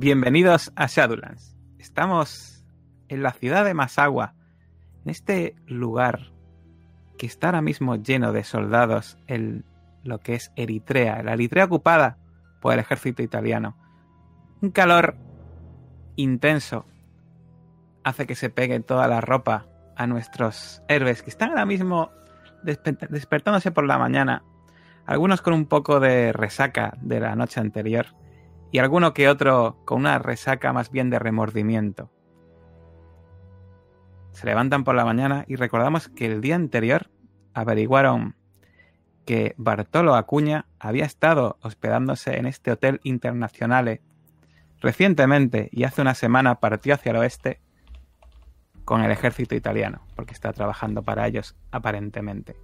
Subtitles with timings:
[0.00, 1.56] Bienvenidos a Shadowlands.
[1.80, 2.64] Estamos
[3.08, 4.36] en la ciudad de Masagua,
[5.04, 6.30] en este lugar
[7.18, 9.64] que está ahora mismo lleno de soldados en
[10.04, 12.16] lo que es Eritrea, la Eritrea ocupada
[12.60, 13.76] por el ejército italiano.
[14.62, 15.16] Un calor
[16.14, 16.86] intenso
[18.04, 22.12] hace que se pegue toda la ropa a nuestros héroes que están ahora mismo
[22.62, 24.44] despertándose por la mañana,
[25.06, 28.06] algunos con un poco de resaca de la noche anterior
[28.70, 32.10] y alguno que otro con una resaca más bien de remordimiento.
[34.32, 37.10] Se levantan por la mañana y recordamos que el día anterior
[37.54, 38.36] averiguaron
[39.24, 44.00] que Bartolo Acuña había estado hospedándose en este hotel internacional
[44.80, 47.60] recientemente y hace una semana partió hacia el oeste
[48.84, 52.56] con el ejército italiano, porque está trabajando para ellos aparentemente.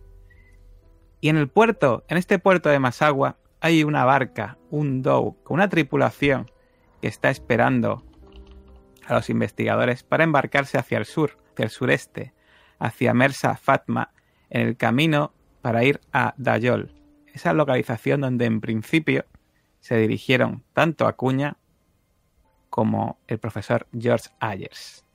[1.21, 5.55] Y en el puerto, en este puerto de Masagua, hay una barca, un Dow, con
[5.55, 6.51] una tripulación
[7.01, 8.05] que está esperando
[9.07, 12.35] a los investigadores para embarcarse hacia el sur, hacia el sureste,
[12.79, 14.13] hacia Mersa Fatma,
[14.51, 16.93] en el camino para ir a Dayol,
[17.33, 19.25] esa localización donde en principio
[19.81, 21.57] se dirigieron tanto Acuña
[22.69, 25.07] como el profesor George Ayers.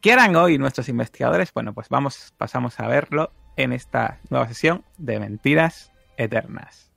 [0.00, 1.52] ¿Qué harán hoy nuestros investigadores?
[1.52, 6.93] Bueno, pues vamos, pasamos a verlo en esta nueva sesión de Mentiras Eternas.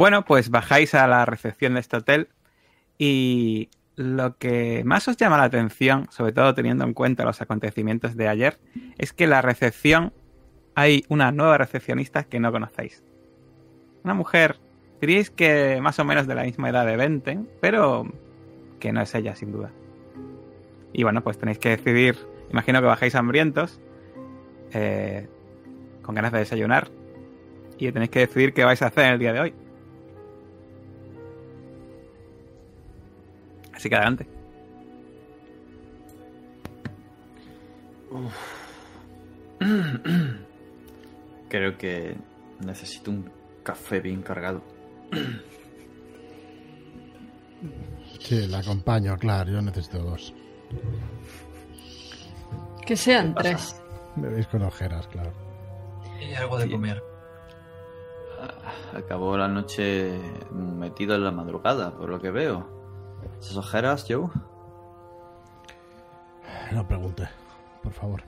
[0.00, 2.28] Bueno, pues bajáis a la recepción de este hotel
[2.96, 8.16] y lo que más os llama la atención, sobre todo teniendo en cuenta los acontecimientos
[8.16, 8.56] de ayer,
[8.96, 10.14] es que la recepción
[10.74, 13.04] hay una nueva recepcionista que no conocéis.
[14.02, 14.56] Una mujer,
[15.02, 18.10] diríais que más o menos de la misma edad de 20, pero
[18.78, 19.70] que no es ella, sin duda.
[20.94, 22.16] Y bueno, pues tenéis que decidir,
[22.50, 23.82] imagino que bajáis hambrientos,
[24.72, 25.28] eh,
[26.00, 26.90] con ganas de desayunar,
[27.76, 29.54] y tenéis que decidir qué vais a hacer el día de hoy.
[33.80, 34.26] Así que adelante.
[41.48, 42.16] Creo que
[42.64, 43.30] necesito un
[43.62, 44.62] café bien cargado.
[48.20, 49.50] Sí, la acompaño, claro.
[49.50, 50.32] Yo necesito dos.
[52.86, 53.82] Que sean tres.
[54.14, 55.32] Me veis con ojeras, claro.
[56.20, 56.70] Y algo de Sí.
[56.70, 57.02] comer.
[58.40, 60.20] Ah, Acabó la noche
[60.52, 62.79] metido en la madrugada, por lo que veo.
[63.40, 64.28] ¿Esas ojeras, Joe?
[66.72, 67.28] No pregunte,
[67.82, 68.22] por favor.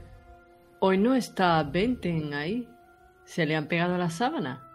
[0.80, 2.68] Hoy no está Benten ahí.
[3.24, 4.68] ¿Se le han pegado la sábana?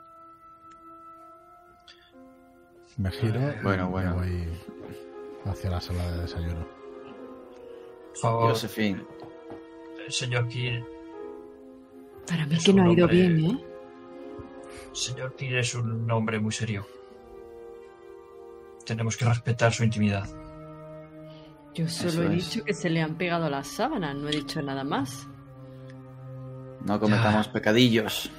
[2.97, 4.16] Me giro Bueno, y bueno.
[4.16, 4.47] me voy
[5.45, 6.66] hacia la sala de desayuno.
[8.09, 9.06] Por favor, Josephine,
[10.09, 10.83] señor Kill.
[12.27, 13.63] Para mí Es que no ha ido hombre- bien, ¿eh?
[14.94, 16.88] Señor Kill es un hombre muy serio.
[18.87, 20.23] Tenemos que respetar su intimidad.
[21.75, 22.51] Yo solo Eso he es.
[22.51, 25.27] dicho que se le han pegado las sábanas, no he dicho nada más.
[26.85, 28.31] no cometamos pecadillos.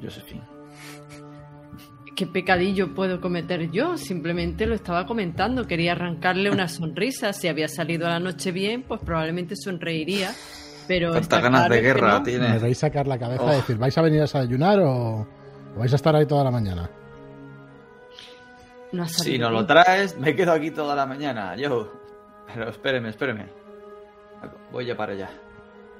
[0.00, 0.42] Josephine.
[2.14, 3.96] ¿Qué pecadillo puedo cometer yo?
[3.96, 5.66] Simplemente lo estaba comentando.
[5.66, 7.32] Quería arrancarle una sonrisa.
[7.32, 10.32] Si había salido a la noche bien, pues probablemente sonreiría.
[10.86, 12.22] Pero Tantas está ganas claro de guerra no.
[12.22, 12.58] tiene.
[12.60, 13.52] ¿Me sacar la cabeza Oh.
[13.52, 15.20] y decir, ¿vais a venir a desayunar o,
[15.74, 16.90] o vais a estar ahí toda la mañana?
[18.92, 21.92] No Si no lo traes, me quedo aquí toda la mañana, yo.
[22.52, 23.46] Pero espéreme, espéreme.
[24.72, 25.30] Voy ya para allá.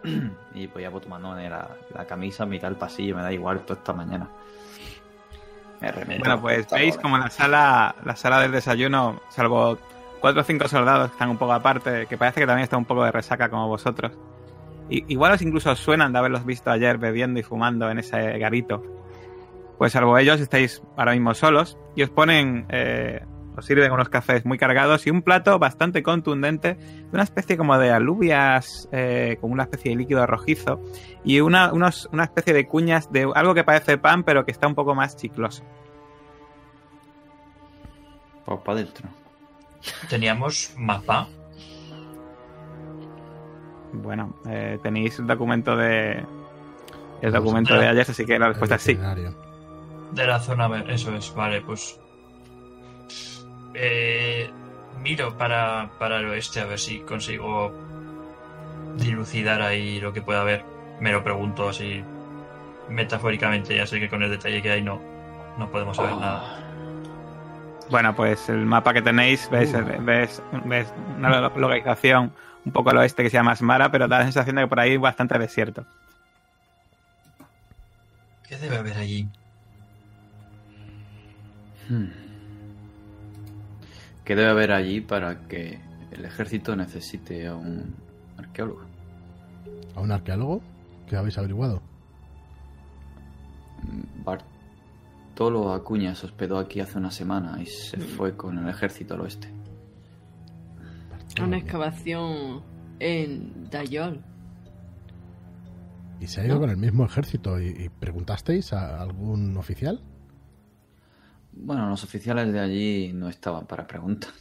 [0.55, 3.93] Y voy a tomando la, la camisa mitad del pasillo, me da igual toda esta
[3.93, 4.29] mañana.
[5.81, 6.21] Me remeto.
[6.21, 9.79] Bueno, pues veis como la sala, la sala del desayuno, salvo
[10.21, 12.85] cuatro o cinco soldados que están un poco aparte, que parece que también está un
[12.85, 14.13] poco de resaca como vosotros.
[14.89, 18.39] Y, igual os incluso os suenan de haberlos visto ayer bebiendo y fumando en ese
[18.39, 18.83] garito.
[19.81, 23.25] Pues salvo ellos estáis ahora mismo solos y os ponen eh,
[23.57, 27.79] os sirven unos cafés muy cargados y un plato bastante contundente de una especie como
[27.79, 30.83] de alubias, eh, como una especie de líquido rojizo
[31.25, 34.67] y una, unos- una especie de cuñas de algo que parece pan pero que está
[34.67, 35.65] un poco más chicloso.
[38.45, 39.09] Pues para adentro.
[40.11, 41.27] Teníamos mapa.
[43.95, 46.25] Bueno, eh, tenéis el documento de
[47.23, 48.95] el documento de ayer, así que la respuesta es sí.
[50.13, 51.99] De la zona, eso es, vale, pues.
[53.75, 54.51] Eh,
[55.01, 57.73] miro para, para el oeste a ver si consigo
[58.97, 60.65] dilucidar ahí lo que pueda haber.
[61.01, 62.03] Me lo pregunto así
[62.89, 65.01] metafóricamente, ya sé que con el detalle que hay no,
[65.59, 66.21] no podemos saber Oh.
[66.21, 66.57] nada.
[67.89, 70.05] Bueno, pues el mapa que tenéis, ves, Uh.
[70.05, 72.33] ves, ves una lo- localización
[72.65, 74.81] un poco al oeste que se llama Asmara, pero da la sensación de que por
[74.81, 75.85] ahí hay bastante desierto.
[78.49, 79.29] ¿Qué debe haber allí?
[81.91, 82.07] Hmm.
[84.25, 85.81] ¿Qué debe haber allí para que
[86.13, 87.97] el ejército necesite a un
[88.37, 88.83] arqueólogo?
[89.97, 90.63] ¿A un arqueólogo?
[91.09, 91.83] ¿Qué habéis averiguado?
[94.25, 99.23] Bartolo Acuña se hospedó aquí hace una semana y se fue con el ejército al
[99.23, 99.53] oeste.
[101.43, 102.63] Una excavación
[103.01, 104.23] en Dayol.
[106.21, 106.61] ¿Y se ha ido ¿No?
[106.61, 107.61] con el mismo ejército?
[107.61, 110.01] ¿Y, y preguntasteis a algún oficial?
[111.53, 114.33] Bueno, los oficiales de allí no estaban para preguntas.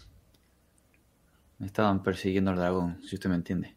[1.57, 3.75] Me estaban persiguiendo al dragón, si usted me entiende.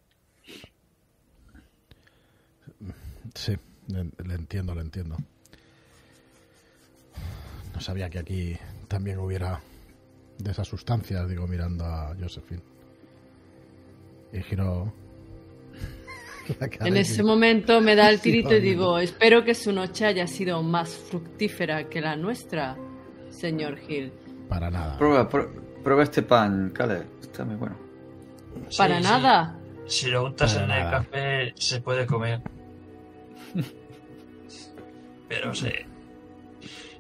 [3.34, 3.56] Sí,
[3.88, 5.16] le, le entiendo, le entiendo.
[7.74, 8.56] No sabía que aquí
[8.86, 9.60] también hubiera
[10.38, 12.62] de esas sustancias, digo, mirando a Josephine.
[14.32, 14.92] Y giro
[16.80, 20.62] En ese momento me da el tirito y digo, espero que su noche haya sido
[20.62, 22.76] más fructífera que la nuestra,
[23.32, 24.12] señor Hill.
[24.48, 24.96] Para nada.
[24.98, 25.48] Prueba, prue-
[25.82, 26.72] prueba este pan.
[27.20, 27.76] Está muy bueno.
[28.76, 29.56] Para Sí, nada.
[29.86, 30.04] sí.
[30.04, 32.40] Si lo untas Para en el café, se puede comer.
[35.28, 35.86] Pero se.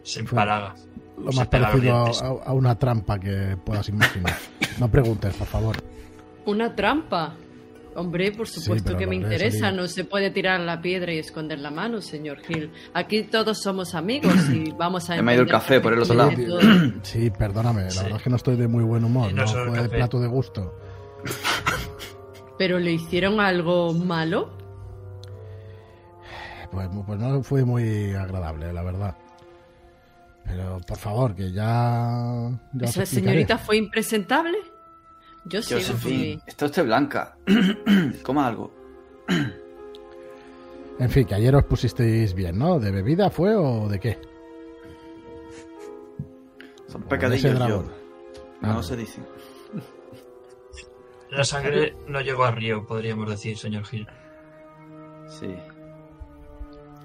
[0.02, 0.74] Se empalaga.
[1.18, 4.34] Lo más parecido a- a una trampa que puedas imaginar.
[4.78, 5.76] No preguntes, por favor.
[6.46, 7.34] Una trampa.
[7.94, 9.70] Hombre, por supuesto que me interesa.
[9.70, 12.70] No se puede tirar la piedra y esconder la mano, señor Hill.
[12.94, 16.14] Aquí todos somos amigos y vamos a me ha ido el café por el otro
[16.14, 16.32] lado.
[17.02, 17.98] Sí, perdóname, la Sí.
[18.02, 19.32] verdad es que no estoy de muy buen humor.
[19.32, 20.74] No No el fue plato de gusto.
[22.58, 24.56] ¿Pero le hicieron algo malo?
[26.70, 29.16] Pues, pues no fue muy agradable, la verdad.
[30.44, 32.50] Pero por favor, que ya.
[32.72, 34.56] ya ¿Esa señorita fue impresentable?
[35.44, 37.36] Yo sí, Josephine, está usted blanca.
[38.22, 38.72] Coma algo.
[40.98, 42.78] En fin, que ayer os pusisteis bien, ¿no?
[42.78, 44.18] ¿De bebida fue o de qué?
[46.86, 47.86] Son ese pecadillos, dragón.
[47.86, 47.92] yo.
[48.60, 48.74] Ah.
[48.74, 49.24] No se dicen.
[51.30, 54.06] La sangre no llegó al río, podríamos decir, señor Gil.
[55.28, 55.52] Sí.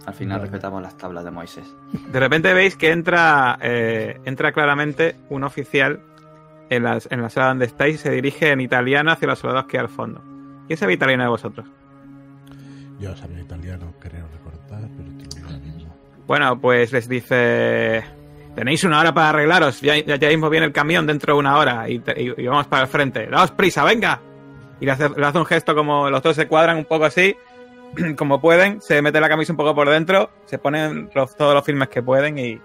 [0.06, 1.66] Al final respetamos las tablas de Moisés.
[2.12, 6.01] De repente veis que entra, eh, entra claramente un oficial
[6.69, 9.66] en, las- en la sala donde estáis y se dirige en italiano hacia los soldados
[9.68, 10.22] que hay al fondo.
[10.68, 11.66] ¿Quién sabe italiano de vosotros?
[13.00, 15.96] Yo sabía italiano, creo recordar, pero digo ahora mismo.
[16.28, 18.04] Bueno, pues les dice...
[18.56, 21.58] Tenéis una hora para arreglaros, ya, ya, ya mismo viene el camión dentro de una
[21.60, 23.28] hora y, te- y- y vamos para el frente.
[23.28, 24.19] ¡Daos prisa, venga!
[24.81, 27.36] Y le hace, le hace un gesto como los dos se cuadran un poco así,
[28.18, 31.64] como pueden, se mete la camisa un poco por dentro, se ponen los- todos los
[31.64, 32.59] filmes que pueden y,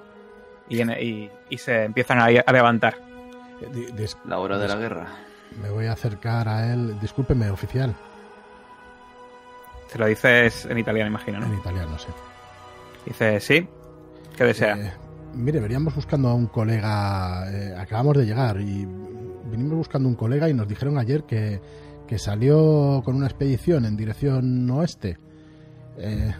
[0.70, 2.94] y, y- y se empiezan a, a levantar.
[3.62, 5.06] Eh, dis- La hora de la guerra.
[5.62, 6.98] Me voy a acercar a él.
[7.00, 7.94] Discúlpeme, oficial.
[9.88, 11.58] Se lo dices en italiano, imagino, En ¿no?
[11.58, 12.08] italiano, sí.
[13.04, 13.68] Dice, sí,
[14.36, 14.76] ¿qué desea?
[14.78, 14.92] Eh,
[15.34, 17.44] mire, veníamos buscando a un colega.
[17.52, 18.86] eh, acabamos de llegar y
[19.50, 21.60] vinimos buscando un colega y nos dijeron ayer que,
[22.06, 25.18] que salió con una expedición en dirección oeste.
[25.98, 26.32] Eh,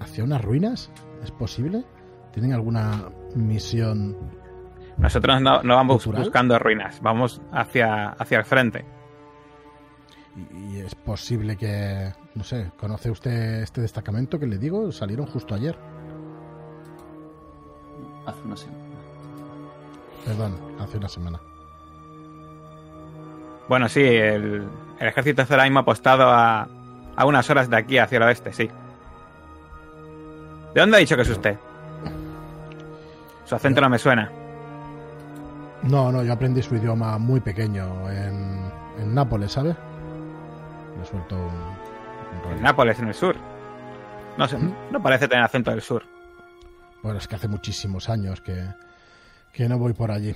[0.00, 0.90] ¿Hacia unas ruinas?
[1.24, 1.82] ¿Es posible?
[2.32, 4.14] ¿Tienen alguna misión?
[4.98, 6.24] Nosotros no, no vamos ¿Cultural?
[6.24, 8.84] buscando ruinas, vamos hacia, hacia el frente.
[10.36, 14.90] Y, y es posible que, no sé, ¿conoce usted este destacamento que le digo?
[14.92, 15.78] Salieron justo ayer.
[18.26, 18.84] Hace una semana.
[20.24, 21.40] Perdón, hace una semana.
[23.68, 24.66] Bueno, sí, el,
[24.98, 26.68] el ejército ahora mismo apostado a,
[27.16, 28.70] a unas horas de aquí hacia el oeste, sí.
[30.74, 31.56] ¿De dónde ha dicho que es usted?
[33.44, 34.30] Su acento no me suena.
[35.88, 39.76] No, no, yo aprendí su idioma muy pequeño en, en Nápoles, ¿sabe?
[40.98, 42.56] Le suelto un, un.
[42.56, 43.36] En Nápoles, en el sur.
[44.36, 44.58] No sé,
[44.90, 46.02] no parece tener acento del sur.
[47.02, 48.64] Bueno, es que hace muchísimos años que,
[49.52, 50.34] que no voy por allí.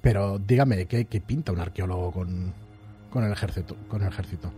[0.00, 2.52] Pero dígame, ¿qué, qué pinta un arqueólogo con,
[3.10, 3.76] con el ejército?
[3.88, 4.52] Con el ejército?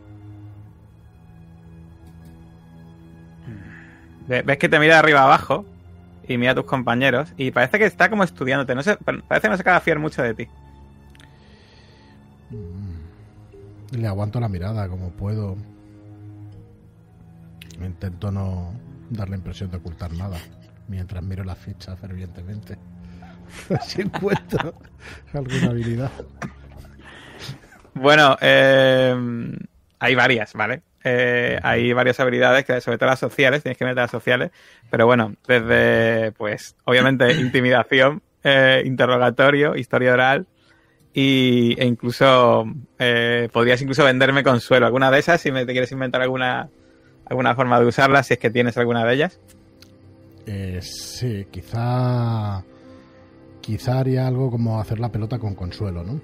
[4.26, 5.64] Ve- Ves que te mira de arriba abajo
[6.28, 8.74] y mira a tus compañeros y parece que está como estudiándote.
[8.74, 10.48] No sé, parece que no se acaba de fiar mucho de ti.
[13.92, 15.56] Le aguanto la mirada como puedo.
[17.80, 18.72] Intento no
[19.10, 20.38] dar la impresión de ocultar nada
[20.88, 22.76] mientras miro la ficha fervientemente.
[23.86, 24.74] si encuentro
[25.32, 26.10] alguna habilidad.
[27.94, 29.56] Bueno, eh,
[29.98, 30.82] hay varias, ¿vale?
[31.04, 34.50] Eh, hay varias habilidades, que sobre todo las sociales, tienes que meter las sociales,
[34.90, 40.46] pero bueno, desde, pues, obviamente, intimidación, eh, interrogatorio, historia oral,
[41.14, 42.64] y, e incluso
[42.98, 44.86] eh, podrías incluso venderme consuelo.
[44.86, 45.40] ¿Alguna de esas?
[45.40, 46.68] Si me te quieres inventar alguna,
[47.24, 49.40] alguna forma de usarla, si es que tienes alguna de ellas.
[50.46, 52.62] Eh, sí, quizá.
[53.60, 56.20] Quizá haría algo como hacer la pelota con consuelo, ¿no?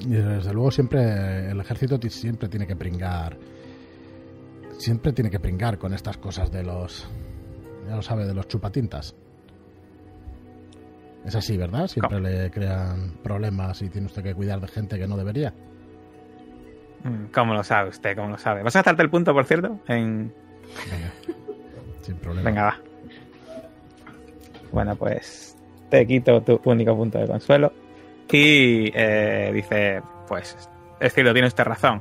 [0.00, 1.50] Y desde luego siempre.
[1.50, 3.36] El ejército siempre tiene que pringar.
[4.80, 7.06] Siempre tiene que pringar con estas cosas de los.
[7.86, 9.14] Ya lo sabe, de los chupatintas.
[11.26, 11.86] Es así, ¿verdad?
[11.86, 15.52] Siempre le crean problemas y tiene usted que cuidar de gente que no debería.
[17.04, 18.16] Mm, ¿Cómo lo sabe usted?
[18.16, 18.62] ¿Cómo lo sabe?
[18.62, 19.78] ¿Vas a gastarte el punto, por cierto?
[19.86, 20.32] En...
[20.90, 21.12] Venga.
[22.00, 22.48] Sin problema.
[22.48, 22.78] Venga, va.
[24.72, 25.58] Bueno, pues
[25.90, 27.70] te quito tu único punto de consuelo.
[28.32, 30.56] Y eh, dice, pues,
[31.00, 32.00] es cierto, tiene usted razón.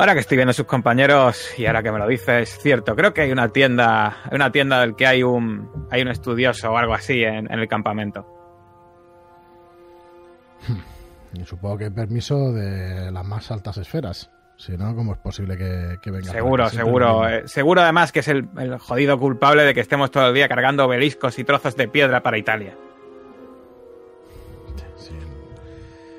[0.00, 2.94] Ahora que estoy viendo a sus compañeros y ahora que me lo dice, es cierto,
[2.94, 6.70] creo que hay una tienda, hay una tienda del que hay un, hay un estudioso
[6.70, 8.24] o algo así en, en el campamento.
[11.34, 14.30] Y supongo que permiso de las más altas esferas.
[14.56, 16.30] Si no, ¿cómo es posible que, que venga?
[16.30, 17.28] Seguro, seguro.
[17.28, 20.48] eh, seguro además que es el, el jodido culpable de que estemos todo el día
[20.48, 22.76] cargando obeliscos y trozos de piedra para Italia.
[24.96, 25.18] Sin,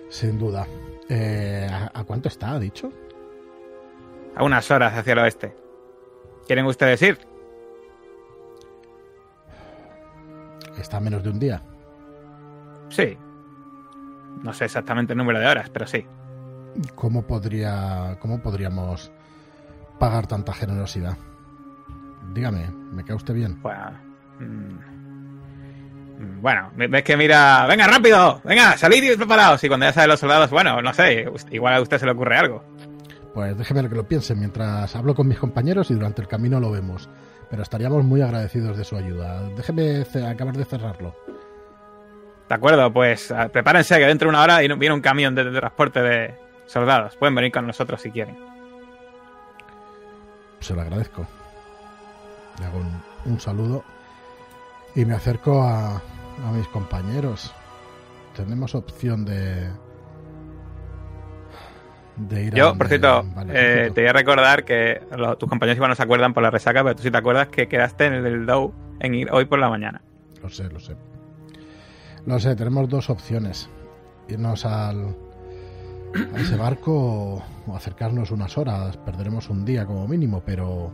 [0.10, 0.68] sin duda.
[1.08, 2.92] Eh, ¿a, a cuánto está, ha dicho?
[4.40, 5.54] A unas horas hacia el oeste.
[6.48, 7.20] ¿Quieren ustedes ir?
[10.78, 11.62] Está a menos de un día.
[12.88, 13.18] Sí.
[14.42, 16.06] No sé exactamente el número de horas, pero sí.
[16.96, 19.12] ¿Cómo, podría, ¿Cómo podríamos
[20.00, 21.18] pagar tanta generosidad?
[22.34, 23.62] Dígame, ¿me cae usted bien?
[23.62, 23.92] Bueno,
[24.40, 24.78] mm,
[26.24, 29.62] mm, bueno, ves que mira, venga rápido, venga, salid y preparados.
[29.66, 32.38] Y cuando ya salen los soldados, bueno, no sé, igual a usted se le ocurre
[32.38, 32.64] algo.
[33.34, 36.72] Pues déjeme que lo piense mientras hablo con mis compañeros y durante el camino lo
[36.72, 37.10] vemos.
[37.50, 39.42] Pero estaríamos muy agradecidos de su ayuda.
[39.56, 41.16] Déjeme acabar de cerrarlo.
[42.48, 45.60] De acuerdo, pues ah, prepárense que dentro de una hora viene un camión de, de
[45.60, 47.16] transporte de soldados.
[47.16, 48.38] Pueden venir con nosotros si quieren.
[50.60, 51.26] Se lo agradezco.
[52.60, 53.84] Le hago un, un saludo
[54.96, 57.54] y me acerco a, a mis compañeros.
[58.36, 59.70] Tenemos opción de.
[62.20, 62.58] De ir a.
[62.58, 65.02] Yo, por cierto, eh, te voy a recordar que
[65.38, 67.68] tus compañeros igual no se acuerdan por la resaca, pero tú sí te acuerdas que
[67.68, 70.02] quedaste en el del Dow en ir hoy por la mañana.
[70.42, 70.96] Lo sé, lo sé.
[72.26, 73.70] Lo sé, tenemos dos opciones.
[74.28, 75.16] Irnos al.
[76.34, 78.98] a ese barco o, acercarnos unas horas.
[78.98, 80.92] Perderemos un día como mínimo, pero.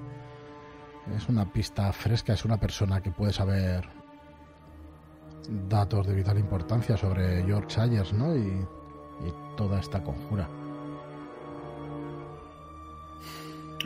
[1.15, 3.87] Es una pista fresca, es una persona que puede saber
[5.69, 8.35] datos de vital importancia sobre Yorkshires, ¿no?
[8.35, 10.49] Y, y toda esta conjura.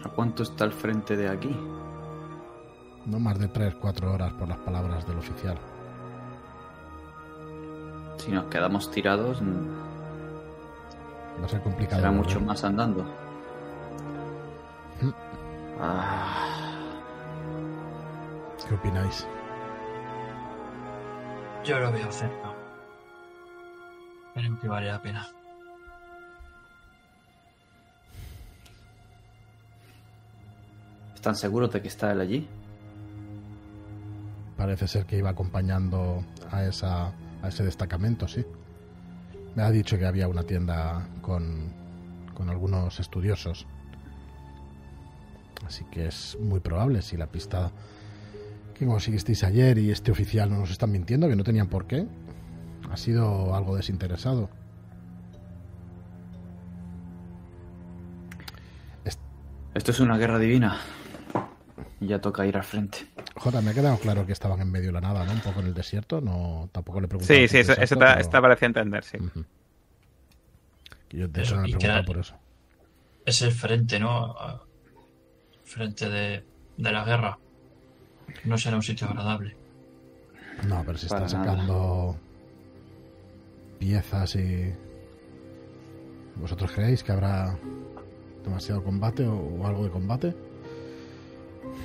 [0.03, 1.56] ¿A cuánto está el frente de aquí?
[3.06, 5.58] No más de 3-4 horas por las palabras del oficial.
[8.18, 9.41] Si nos quedamos tirados,
[11.41, 12.01] Va a ser complicado.
[12.01, 13.03] será mucho más andando.
[15.01, 15.10] Mm.
[15.79, 16.50] Ah,
[18.68, 19.25] ¿Qué opináis?
[21.63, 22.53] Yo lo veo cerca.
[24.34, 25.25] Creo que vale la pena.
[31.19, 32.47] ¿Están seguros de que está él allí?
[34.55, 37.07] Parece ser que iba acompañando a, esa,
[37.41, 38.45] a ese destacamento, sí.
[39.53, 41.73] Me ha dicho que había una tienda con,
[42.33, 43.67] con algunos estudiosos.
[45.67, 47.69] Así que es muy probable si la pista
[48.73, 52.07] que conseguisteis ayer y este oficial no nos están mintiendo, que no tenían por qué.
[52.89, 54.49] Ha sido algo desinteresado.
[59.73, 60.79] Esto es una guerra divina.
[62.01, 63.00] Y ya toca ir al frente.
[63.36, 65.34] Jota, me ha quedado claro que estaban en medio de la nada, ¿no?
[65.34, 66.22] Un poco en el desierto.
[66.22, 67.38] No, tampoco le he preguntado.
[67.39, 69.18] Sí, sí, eso, te, pero- parecía entender, sí.
[71.10, 72.36] Yo de Eso, eso no le preguntado por eso.
[73.25, 74.36] Es el frente, ¿no?
[75.65, 76.44] Frente de,
[76.77, 77.38] de la guerra.
[78.46, 79.56] No será un sitio agradable.
[80.68, 81.51] No, pero se Para está nada.
[81.53, 82.18] sacando.
[83.79, 84.74] piezas y...
[86.36, 87.58] ¿Vosotros creéis que habrá
[88.44, 90.36] demasiado combate o, o algo de combate?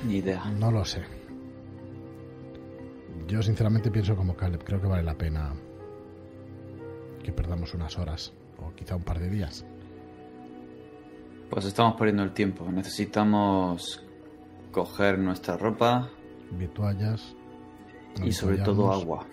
[0.03, 0.45] Ni idea.
[0.45, 1.03] No lo sé.
[3.27, 5.53] Yo sinceramente pienso como Caleb, creo que vale la pena
[7.23, 9.65] que perdamos unas horas o quizá un par de días.
[11.49, 12.69] Pues estamos perdiendo el tiempo.
[12.71, 14.03] Necesitamos
[14.71, 16.09] coger nuestra ropa
[16.51, 17.35] Vituallas.
[18.23, 19.25] y sobre todo agua.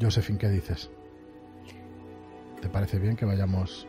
[0.00, 0.90] Josephine, ¿qué dices?
[2.60, 3.86] ¿Te parece bien que vayamos?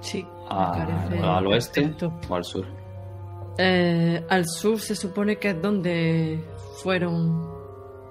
[0.00, 2.12] Sí, ¿Al oeste perfecto.
[2.28, 2.64] o al sur?
[3.58, 6.44] Eh, al sur se supone que es donde
[6.82, 7.48] fueron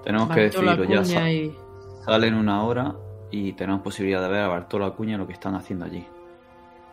[0.04, 1.30] Tenemos que decirlo ya.
[1.32, 1.56] Y...
[2.04, 2.94] Salen una hora
[3.30, 6.06] y tenemos posibilidad de ver a Bartolo Acuña lo que están haciendo allí.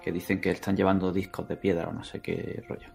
[0.01, 2.87] Que dicen que están llevando discos de piedra o no sé qué rollo.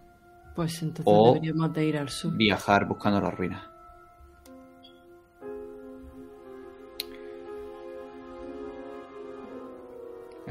[0.55, 2.35] Pues entonces O- deberíamos de ir al sur.
[2.35, 3.61] Viajar buscando las ruinas.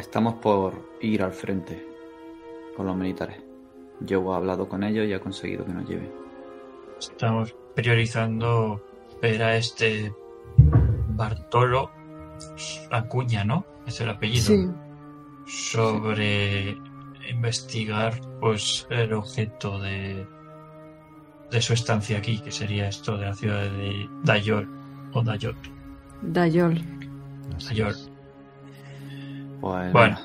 [0.00, 1.86] Estamos por ir al frente
[2.74, 3.36] con los militares.
[4.00, 6.10] Yo he hablado con ellos y he conseguido que nos lleven.
[6.98, 8.82] Estamos priorizando
[9.20, 10.10] ver a este
[11.10, 11.90] Bartolo
[12.90, 13.66] Acuña, ¿no?
[13.86, 14.46] Es el apellido.
[14.46, 14.70] Sí,
[15.46, 16.78] Sobre
[17.30, 20.26] investigar pues el objeto de,
[21.50, 24.66] de su estancia aquí, que sería esto de la ciudad de Dayol
[25.12, 25.56] o Dayol.
[26.22, 26.82] Dayol.
[29.60, 30.18] Bueno.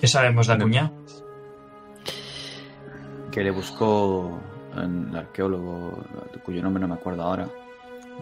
[0.00, 0.90] ¿Qué sabemos de Acuña?
[3.30, 4.40] que le buscó
[4.76, 6.02] un arqueólogo
[6.44, 7.46] cuyo nombre no me acuerdo ahora.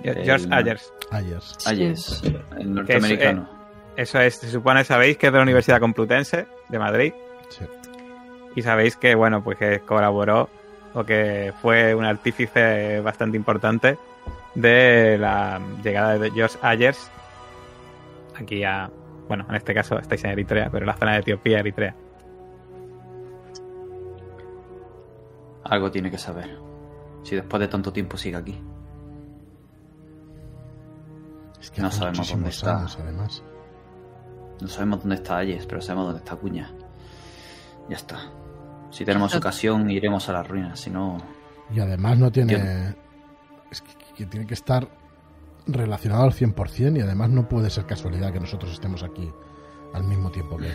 [0.02, 0.92] George El- Ayers.
[1.10, 1.66] Ayers.
[1.66, 2.22] Ayers,
[2.58, 3.48] el norteamericano.
[3.96, 7.12] Eso es, se supone, sabéis que es de la Universidad Complutense de Madrid.
[7.48, 7.64] Sí.
[8.54, 10.50] Y sabéis que, bueno, pues que colaboró
[10.94, 13.98] o que fue un artífice bastante importante
[14.54, 17.10] de la llegada de George Ayers
[18.40, 18.90] aquí a,
[19.28, 21.94] bueno, en este caso estáis en Eritrea, pero en la zona de Etiopía, Eritrea.
[25.64, 26.58] Algo tiene que saber.
[27.22, 28.58] Si después de tanto tiempo sigue aquí.
[31.60, 32.78] Es que No sabemos dónde está.
[32.78, 33.42] años, además.
[34.60, 36.70] No sabemos dónde está Ayes, pero sabemos dónde está Cuña.
[37.88, 38.18] Ya está.
[38.90, 40.80] Si tenemos ocasión, iremos a las ruinas.
[40.80, 41.18] Si no,
[41.72, 42.52] Y además no tiene...
[42.54, 42.98] Yo-
[43.70, 44.88] Es que, que tiene que estar
[45.68, 49.30] relacionado al 100% y además no puede ser casualidad que nosotros estemos aquí
[49.94, 50.74] al mismo tiempo que él.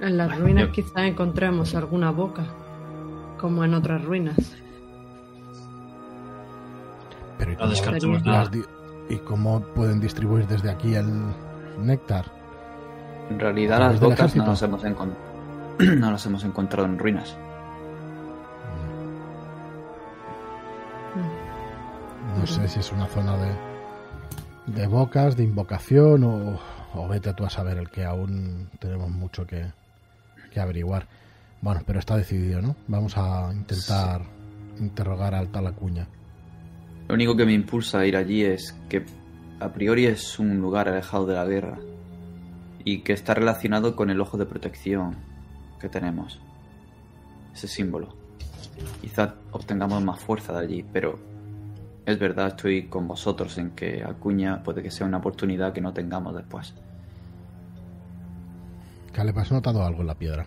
[0.00, 2.44] En las Bueno, ruinas yo- quizás encontremos alguna boca,
[3.38, 4.36] como en otras ruinas.
[7.38, 8.50] Pero ¿y No cómo, las nada.
[9.08, 11.06] ¿y cómo pueden distribuir desde aquí el
[11.78, 12.26] néctar?
[13.30, 14.84] en realidad ¿A las bocas no las, hemos
[15.78, 17.36] no las hemos encontrado en ruinas.
[22.38, 26.58] No sé si es una zona de, de bocas, de invocación o,
[26.94, 29.72] o vete tú a saber el que aún tenemos mucho que,
[30.50, 31.06] que averiguar.
[31.60, 32.74] Bueno, pero está decidido, ¿no?
[32.88, 34.22] Vamos a intentar
[34.80, 36.08] interrogar al tal Acuña.
[37.08, 39.04] Lo único que me impulsa a ir allí es que
[39.60, 41.78] a priori es un lugar alejado de la guerra
[42.84, 45.16] y que está relacionado con el ojo de protección
[45.78, 46.40] que tenemos.
[47.54, 48.16] Ese símbolo.
[49.00, 51.18] Quizá obtengamos más fuerza de allí, pero
[52.04, 55.92] es verdad, estoy con vosotros en que Acuña puede que sea una oportunidad que no
[55.92, 56.74] tengamos después.
[59.12, 60.46] Caleb, ¿has notado algo en la piedra?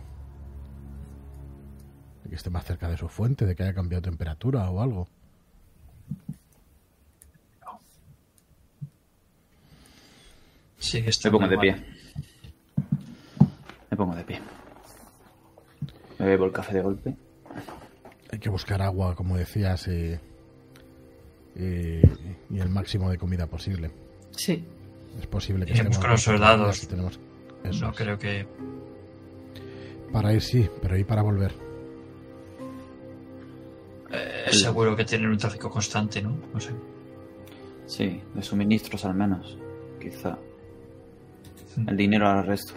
[2.23, 5.07] De que esté más cerca de su fuente, de que haya cambiado temperatura o algo.
[10.79, 11.75] Sigue Me pongo de igual.
[11.75, 11.85] pie.
[13.91, 14.41] Me pongo de pie.
[16.19, 17.15] Me bebo el café de golpe.
[18.31, 20.19] Hay que buscar agua, como decías, y,
[21.55, 21.99] y,
[22.53, 23.91] y el máximo de comida posible.
[24.31, 24.63] Sí,
[25.19, 26.87] Es posible que estemos con los soldados.
[26.87, 27.19] tenemos
[27.81, 28.45] No creo que
[30.11, 31.53] Para ir sí, pero ¿y para volver?
[34.11, 36.37] eh, es seguro que tienen un tráfico constante, ¿no?
[36.53, 36.71] No sé.
[37.87, 39.57] Sí, de suministros al menos.
[40.01, 40.37] Quizá.
[41.87, 42.73] El dinero al resto.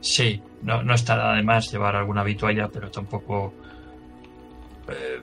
[0.00, 3.52] Sí, no, no está nada de más llevar alguna habitualla, pero tampoco
[4.88, 5.20] eh,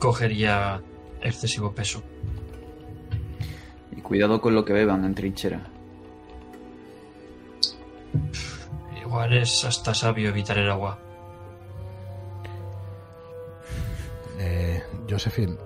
[0.00, 0.82] cogería
[1.20, 2.02] excesivo peso.
[3.92, 5.70] Y cuidado con lo que beban en trinchera.
[9.00, 10.98] Igual es hasta sabio evitar el agua.
[14.38, 15.56] Eh, Josephine,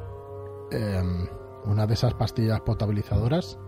[0.72, 1.28] em,
[1.64, 3.58] una de esas pastillas potabilizadoras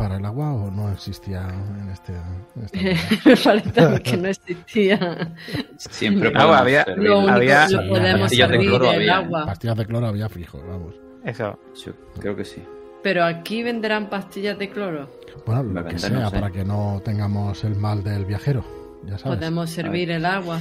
[0.00, 1.46] para el agua o no existía
[1.80, 2.12] en este...
[2.14, 3.62] en esta zona?
[3.62, 5.34] Me parece que no existía.
[5.76, 6.86] Siempre Agua, podemos había-.
[6.96, 9.16] Lo único Había- lo podemos pastillas de cloro el había.
[9.18, 9.46] agua.
[9.46, 10.94] Pastillas de cloro había fijo, vamos.
[11.24, 11.58] Eso.
[11.74, 12.62] Sí, creo que sí.
[13.02, 15.08] Pero aquí venderán pastillas de cloro.
[15.46, 16.34] Bueno, lo que venden, no sea, sé.
[16.40, 18.64] para que no tengamos el mal del viajero.
[19.04, 19.38] Ya sabes.
[19.38, 20.58] Podemos servir el agua.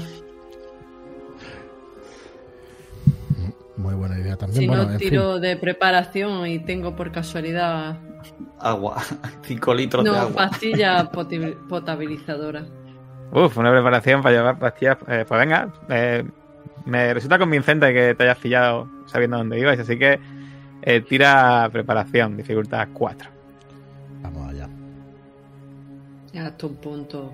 [3.79, 4.59] Muy buena idea también.
[4.61, 5.09] Si bueno, no en fin.
[5.09, 7.97] tiro de preparación y tengo por casualidad
[8.59, 8.97] Agua.
[9.43, 10.35] 5 litros de no agua.
[10.49, 12.65] pastilla poti- potabilizadora.
[13.31, 14.97] Uf, una preparación para llevar pastillas.
[15.07, 16.23] Eh, pues venga, eh,
[16.85, 20.19] me resulta convincente que te hayas pillado sabiendo dónde ibas, así que
[20.81, 23.29] eh, tira preparación, dificultad 4.
[24.23, 24.67] Vamos allá.
[26.45, 27.33] Hasta un punto.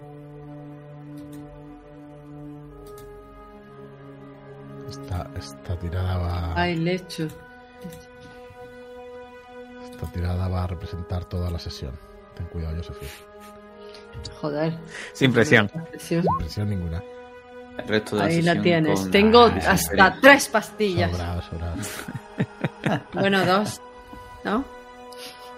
[4.90, 6.54] Esta, esta tirada va.
[6.56, 7.28] Ay, lecho.
[9.92, 11.92] Esta tirada va a representar toda la sesión.
[12.36, 13.12] Ten cuidado, Josephine.
[14.42, 14.74] Joder.
[15.14, 15.70] Sin presión.
[15.98, 17.02] Sin presión ninguna.
[17.78, 19.00] El resto de Ahí la tienes.
[19.02, 21.12] con- Tengo Ah, hasta tres pastillas.
[21.12, 21.76] Sobrado, sobrado.
[23.14, 23.82] Bueno, dos.
[24.44, 24.64] ¿No?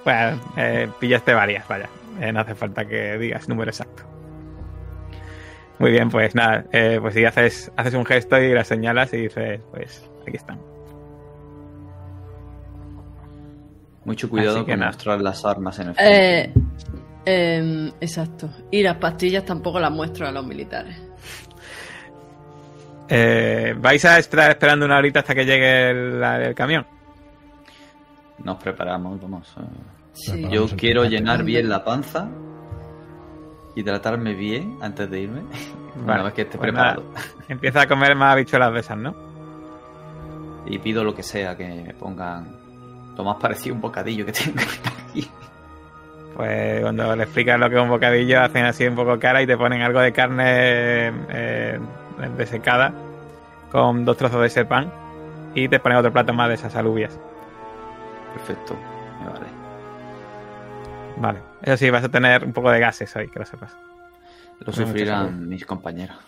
[0.05, 1.89] Bueno, eh, pillaste varias, vaya.
[2.21, 4.03] Eh, no hace falta que digas número exacto.
[5.79, 9.17] Muy bien, pues nada, eh, pues si haces, haces un gesto y las señalas y
[9.17, 10.59] dices, pues aquí están.
[14.05, 14.91] Mucho cuidado Así que con nada.
[14.91, 15.95] mostrar las armas en el.
[15.99, 16.53] Eh,
[17.25, 18.49] em, exacto.
[18.71, 20.97] Y las pastillas tampoco las muestro a los militares.
[23.09, 26.85] Eh, ¿Vais a estar esperando una horita hasta que llegue el, la- el camión?
[28.43, 29.53] Nos preparamos, vamos.
[29.59, 29.63] eh.
[30.13, 30.47] Sí.
[30.49, 32.27] Yo quiero llenar bien la panza,
[33.77, 35.41] hidratarme bien antes de irme.
[36.05, 37.03] Vale, vez que esté pues preparado.
[37.47, 39.15] Empieza a comer más habichuelas de esas, ¿no?
[40.65, 42.47] Y pido lo que sea, que me pongan
[43.17, 44.59] lo más parecido a un bocadillo que tengo
[45.09, 45.29] aquí.
[46.35, 49.47] Pues cuando le explicas lo que es un bocadillo, hacen así un poco cara y
[49.47, 50.43] te ponen algo de carne
[51.29, 51.79] eh,
[52.37, 52.93] desecada
[53.71, 54.91] con dos trozos de ese pan
[55.55, 57.17] y te ponen otro plato más de esas alubias.
[58.33, 58.75] Perfecto,
[59.19, 59.47] me vale.
[61.17, 61.46] Vale.
[61.61, 63.75] Eso sí, vas a tener un poco de gases hoy, que lo sepas.
[64.59, 66.17] Lo sufrirán mis compañeros.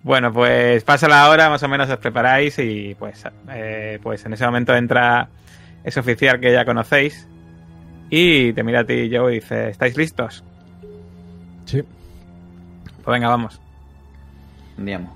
[0.00, 4.32] Bueno, pues pasa la hora, más o menos os preparáis y pues, eh, pues en
[4.32, 5.28] ese momento entra
[5.82, 7.26] ese oficial que ya conocéis
[8.08, 10.44] y te mira a ti y yo y dice, ¿estáis listos?
[11.64, 11.82] Sí.
[12.84, 13.60] Pues venga, vamos.
[14.78, 15.14] Andiamo.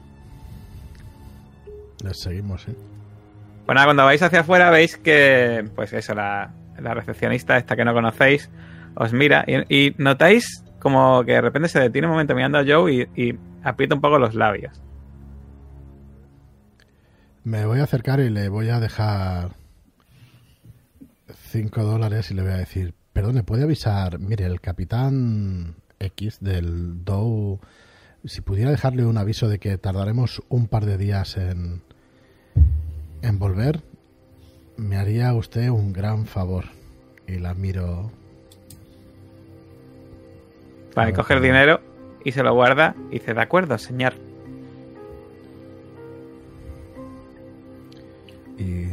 [2.05, 2.77] Les seguimos, sí.
[3.65, 7.85] Pues nada, cuando vais hacia afuera veis que, pues eso, la, la recepcionista esta que
[7.85, 8.51] no conocéis
[8.95, 12.93] os mira y, notáis como que de repente se detiene un momento mirando a Joe
[12.93, 14.83] y, y aprieta un poco los labios.
[17.45, 19.53] Me voy a acercar y le voy a dejar
[21.53, 24.19] 5 dólares y le voy a decir, perdone, ¿puede avisar?
[24.19, 27.61] Mire, el capitán X del Dow,
[28.25, 31.83] si pudiera dejarle un aviso de que tardaremos un par de días en,
[33.23, 33.83] en volver,
[34.77, 36.65] me haría usted un gran favor.
[37.27, 38.11] Y la miro.
[40.95, 41.81] Vale, coge el dinero
[42.25, 44.15] y se lo guarda y dice, de acuerdo, señor.
[48.59, 48.87] y.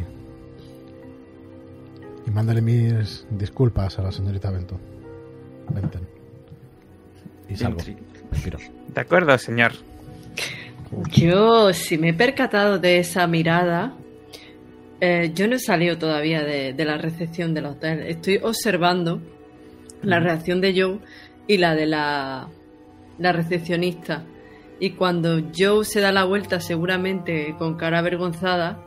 [2.26, 4.80] Y mándale mis disculpas a la señorita Bento.
[5.70, 6.02] Benten.
[7.50, 7.80] Y salgo.
[7.82, 9.72] De acuerdo, señor.
[11.12, 13.94] Yo, si me he percatado de esa mirada,
[15.02, 18.02] eh, yo no he salido todavía de, de la recepción del hotel.
[18.08, 19.22] Estoy observando
[20.02, 21.00] la reacción de Joe
[21.48, 22.48] y la de la,
[23.18, 24.24] la recepcionista.
[24.80, 28.86] Y cuando Joe se da la vuelta, seguramente con cara avergonzada,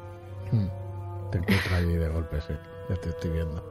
[0.50, 0.66] Hmm.
[1.30, 2.52] Te encuentro ahí de golpe, sí.
[2.90, 3.64] Ya te estoy viendo.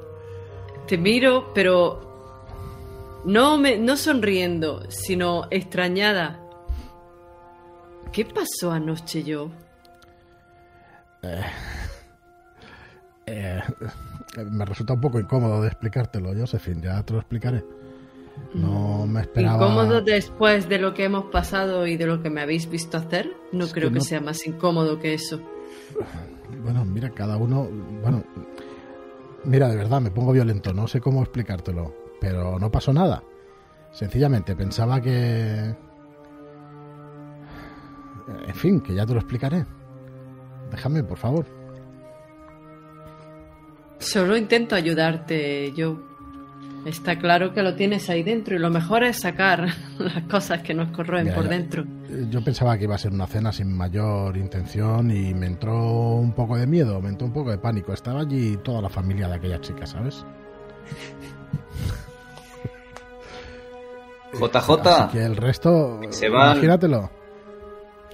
[0.88, 6.40] te miro, pero no, me, no sonriendo, sino extrañada.
[8.12, 9.50] ¿Qué pasó anoche, Joe?
[11.22, 11.44] Eh,
[14.50, 16.82] me resulta un poco incómodo de explicártelo, Josephine.
[16.82, 17.64] Ya te lo explicaré.
[18.54, 19.56] No me esperaba.
[19.56, 23.30] ¿Incómodo después de lo que hemos pasado y de lo que me habéis visto hacer?
[23.52, 25.42] No Es creo que que, sea más incómodo que eso.
[26.64, 27.68] Bueno, mira, cada uno.
[28.02, 28.24] Bueno,
[29.44, 30.74] mira, de verdad, me pongo violento.
[30.74, 31.94] No sé cómo explicártelo.
[32.20, 33.24] Pero no pasó nada.
[33.92, 35.76] Sencillamente pensaba que.
[38.48, 39.66] En fin, que ya te lo explicaré.
[40.70, 41.61] Déjame, por favor.
[44.02, 45.98] Solo intento ayudarte, yo.
[46.86, 49.68] Está claro que lo tienes ahí dentro y lo mejor es sacar
[50.00, 51.84] las cosas que nos corroen por dentro.
[52.10, 56.16] Eh, yo pensaba que iba a ser una cena sin mayor intención y me entró
[56.16, 57.94] un poco de miedo, me entró un poco de pánico.
[57.94, 60.26] Estaba allí toda la familia de aquella chica, ¿sabes?
[64.34, 65.12] Eh, JJ.
[65.12, 67.12] Que el resto, se imagínatelo.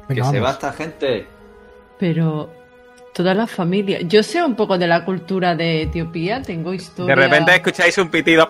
[0.08, 1.28] Que se va esta gente.
[2.00, 2.50] Pero
[3.17, 3.99] toda la familia.
[4.01, 7.15] Yo sé un poco de la cultura de Etiopía, tengo historia.
[7.15, 8.47] De repente escucháis un pitido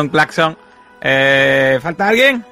[0.00, 0.56] un claxon.
[1.02, 2.42] Eh, ¿Falta alguien?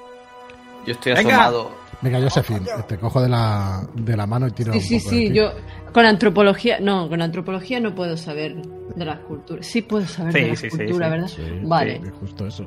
[0.87, 1.31] Yo estoy Venga.
[1.47, 1.71] asomado.
[2.03, 5.11] Venga, Josephine, te cojo de la, de la mano y tiro Sí, un sí, poco
[5.11, 5.53] sí, yo
[5.93, 8.55] con antropología, no, con antropología no puedo saber
[8.95, 9.67] de las culturas.
[9.67, 11.11] Sí puedo saber Sí, de las sí, sí, culturas, sí.
[11.11, 11.29] ¿verdad?
[11.29, 12.01] Sí, vale.
[12.05, 12.67] sí, justo eso.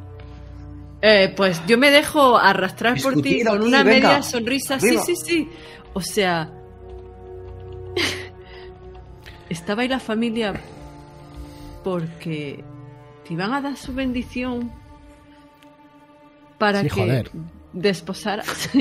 [1.03, 4.07] Eh, pues yo me dejo arrastrar por ti con aquí, una venga.
[4.09, 4.75] media sonrisa.
[4.75, 5.03] Arriba.
[5.03, 5.49] Sí, sí, sí.
[5.93, 6.49] O sea,
[9.51, 10.53] estaba ahí la familia
[11.83, 12.63] porque
[13.27, 14.71] te iban a dar su bendición
[16.57, 17.31] para Sí, que joder.
[17.73, 18.69] desposaras.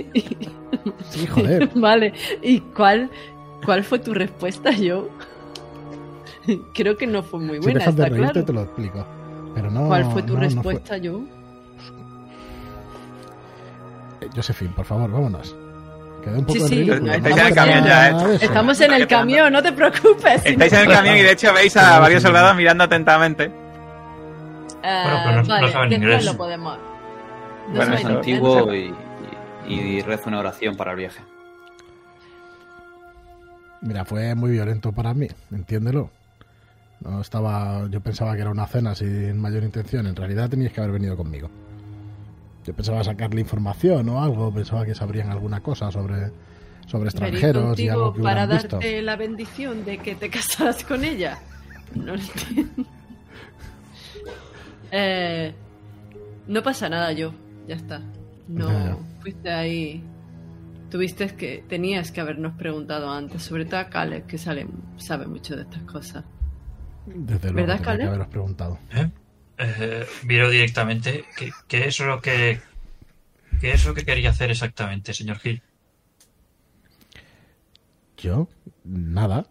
[1.11, 1.69] Sí, joder.
[1.75, 2.15] vale.
[2.43, 3.11] ¿Y cuál,
[3.67, 5.11] cuál fue tu respuesta, yo?
[6.75, 8.45] Creo que no fue muy si buena, dejas de reírte, claro.
[8.47, 9.07] te lo explico.
[9.55, 9.89] Pero no.
[9.89, 11.21] ¿Cuál fue tu no, no respuesta, yo?
[14.23, 15.55] Eh, Josephine, por favor, vámonos.
[16.23, 17.01] Queda un poco Sí, sí, ridículo.
[17.17, 18.31] No pasa en el camión ya, eso.
[18.45, 20.43] Estamos en el camión, no te preocupes.
[20.45, 23.45] Estáis en el camión y de hecho veis a varios soldados mirando atentamente.
[24.83, 26.25] Eh, Bueno, pero no- saben inglés.
[26.25, 26.79] lo podemos.
[27.69, 28.05] No Bueno, inglés.
[28.17, 28.95] Antiguo y,
[29.69, 31.21] y, y rezo una oración para el viaje.
[33.83, 36.11] Mira, fue muy violento para mí, entiéndelo.
[37.01, 40.07] No estaba, yo pensaba que era una cena sin mayor intención.
[40.07, 41.51] En realidad teníais que haber venido conmigo.
[42.67, 46.31] Yo pensaba sacarle información o algo, pensaba que sabrían alguna cosa sobre,
[46.87, 48.77] sobre extranjeros y algo que para visto.
[48.77, 51.39] darte la bendición de que te casaras con ella.
[51.95, 52.85] No lo entiendo.
[54.93, 55.55] Eh,
[56.49, 57.33] no pasa nada, yo.
[57.69, 58.01] Ya está.
[58.49, 58.97] No Ya, ya.
[59.21, 60.03] fuiste ahí.
[60.91, 65.55] Tuviste que tenías que habernos preguntado antes, sobre todo a Caleb, que sale, sabe mucho
[65.55, 66.25] de estas cosas.
[67.07, 68.09] Desde luego, ¿Verdad, tenía que Caleb?
[68.09, 68.79] haberos preguntado.
[68.93, 69.11] ¿Eh?
[69.61, 71.25] Eh, Viro directamente.
[71.37, 72.61] ¿Qué, qué es lo que.
[73.61, 75.63] ¿Qué es lo que quería hacer exactamente, señor Gil?
[78.17, 78.49] Yo,
[78.85, 79.47] nada.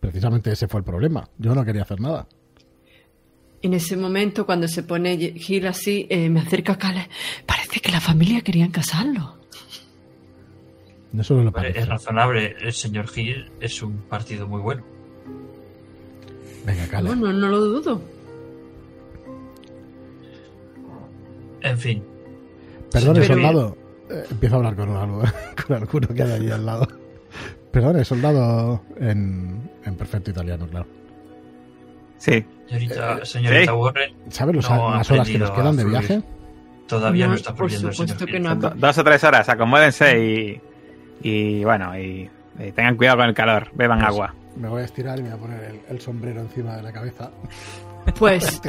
[0.00, 1.28] Precisamente ese fue el problema.
[1.38, 2.26] Yo no quería hacer nada.
[3.62, 7.08] En ese momento, cuando se pone Gil así, eh, me acerca a Caleb.
[7.46, 9.38] Parece que la familia querían casarlo.
[11.12, 11.80] No solo lo parece.
[11.80, 12.56] es razonable.
[12.60, 14.82] El señor Gil es un partido muy bueno.
[16.64, 17.08] Venga, Cale.
[17.10, 18.02] No, no, no lo dudo.
[21.62, 22.04] En fin,
[22.90, 23.76] Perdone, soldado.
[24.10, 25.22] Eh, empiezo a hablar con, algo,
[25.66, 26.88] con alguno que hay allí al lado.
[27.70, 30.86] Perdone, soldado en, en perfecto italiano, claro.
[32.18, 32.44] Sí.
[32.68, 33.78] señorita, Eh, señorita sí.
[33.78, 36.22] Warren, ¿Sabe los- No ha las horas que nos quedan de viaje?
[36.86, 38.54] todavía no, No, está por supuesto que no.
[38.54, 40.60] Dos o tres horas, acomódense y,
[41.22, 44.34] y bueno, y, y tengan cuidado con el calor, beban Pues- agua.
[44.56, 46.92] Me voy a estirar y me voy a poner el, el sombrero encima de la
[46.92, 47.30] cabeza.
[48.18, 48.60] Pues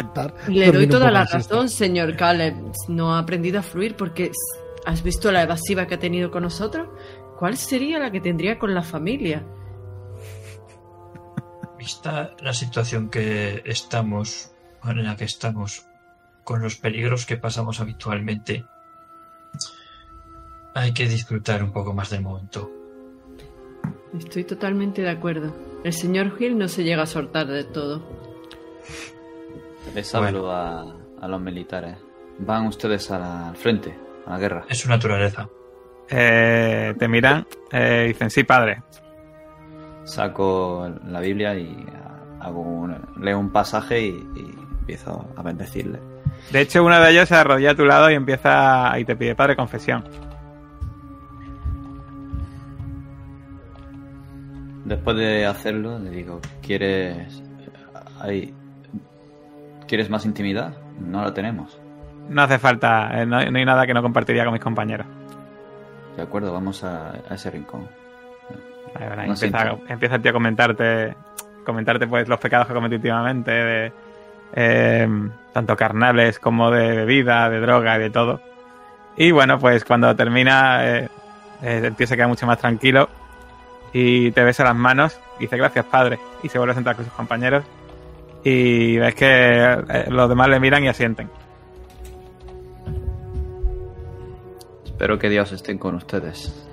[0.48, 2.56] Le doy toda la razón, señor Caleb.
[2.88, 4.32] No ha aprendido a fluir porque
[4.86, 6.88] has visto la evasiva que ha tenido con nosotros.
[7.38, 9.43] ¿Cuál sería la que tendría con la familia?
[11.78, 14.52] Vista la situación que estamos,
[14.84, 15.86] en la que estamos,
[16.43, 18.65] con los peligros que pasamos habitualmente,
[20.76, 22.72] hay que disfrutar un poco más del momento.
[24.17, 25.56] Estoy totalmente de acuerdo.
[25.84, 28.04] El señor Hill no se llega a soltar de todo.
[29.93, 30.82] Les hablo a,
[31.21, 31.97] a los militares.
[32.39, 34.65] Van ustedes a la- al frente, a la guerra.
[34.69, 35.47] Es su naturaleza.
[36.10, 38.82] Eh, te miran, eh, dicen, sí, padre.
[40.03, 41.86] Saco la Biblia y
[42.41, 45.99] hago un- leo un pasaje y, y empiezo a bendecirle.
[46.51, 49.36] De hecho, uno de ellos se arrodilla a tu lado y empieza y te pide,
[49.36, 50.03] padre, confesión.
[54.86, 57.41] Después de hacerlo, le digo, ¿quieres,
[58.19, 58.53] hay,
[59.93, 60.73] ¿quieres más intimidad?
[60.99, 61.79] No la tenemos.
[62.27, 65.06] No hace falta, eh, no, no hay nada que no compartiría con mis compañeros.
[66.17, 67.88] De acuerdo, vamos a, a ese rincón.
[68.95, 71.15] Vale, vale, No empieza, empieza el tío a comentarte,
[71.63, 73.93] comentarte pues los pecados que cometió últimamente, de,
[74.56, 75.08] eh,
[75.53, 78.41] tanto carnales como de bebida, de droga y de todo.
[79.15, 81.10] Y bueno, pues cuando termina, eh,
[81.62, 83.10] eh, el tío se queda mucho más tranquilo
[83.93, 87.06] y te besa las manos y dice gracias padre y se vuelve a sentar con
[87.06, 87.63] sus compañeros
[88.43, 91.29] y ves que eh, los demás le miran y asienten.
[94.86, 96.67] Espero que Dios esté con ustedes.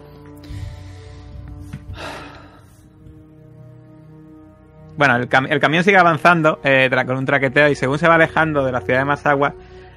[4.97, 8.17] Bueno, el, cam- el camión sigue avanzando eh, con un traqueteo y según se va
[8.17, 9.55] alejando de la ciudad de Masagua,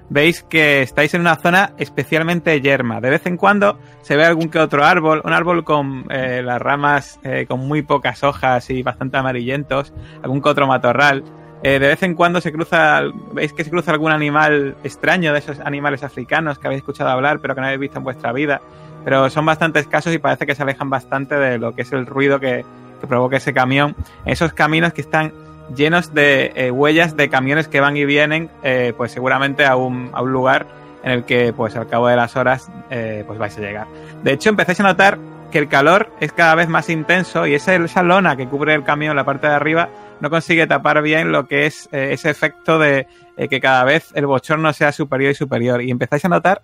[0.09, 3.01] veis que estáis en una zona especialmente yerma.
[3.01, 6.62] De vez en cuando se ve algún que otro árbol, un árbol con eh, las
[6.62, 11.23] ramas eh, con muy pocas hojas y bastante amarillentos, algún que otro matorral,
[11.65, 15.39] Eh, de vez en cuando se cruza, veis que se cruza algún animal extraño de
[15.39, 18.62] esos animales africanos que habéis escuchado hablar pero que no habéis visto en vuestra vida.
[19.06, 22.06] Pero son bastante escasos y parece que se alejan bastante de lo que es el
[22.06, 22.65] ruido que,
[22.99, 23.95] que provoca ese camión.
[24.26, 25.32] Esos caminos que están
[25.73, 30.10] llenos de eh, huellas de camiones que van y vienen, eh, pues seguramente a un,
[30.12, 30.67] a un lugar
[31.02, 33.88] en el que pues al cabo de las horas pues vais a llegar.
[34.23, 35.17] De hecho empezáis a notar
[35.52, 38.84] que el calor es cada vez más intenso y esa, esa lona que cubre el
[38.84, 39.89] camión, la parte de arriba,
[40.23, 44.09] no consigue tapar bien lo que es eh, ese efecto de eh, que cada vez
[44.15, 45.81] el bochorno sea superior y superior.
[45.81, 46.62] Y empezáis a notar,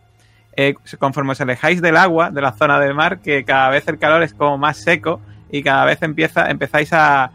[0.55, 3.99] eh, conforme os alejáis del agua, de la zona del mar, que cada vez el
[3.99, 5.19] calor es como más seco
[5.51, 7.31] y cada vez empieza, empezáis a,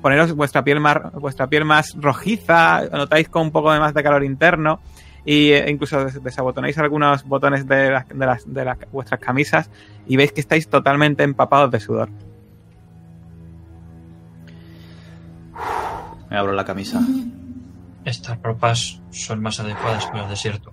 [0.00, 4.02] poneros vuestra piel más, vuestra piel más rojiza, notáis con un poco de más de
[4.02, 4.80] calor interno
[5.26, 7.76] y eh, incluso des- desabotonáis algunos botones de,
[8.14, 9.70] de, las, de vuestras camisas
[10.06, 12.08] y veis que estáis totalmente empapados de sudor.
[16.30, 17.00] Me abro la camisa.
[18.04, 20.72] Estas ropas son más adecuadas para el desierto.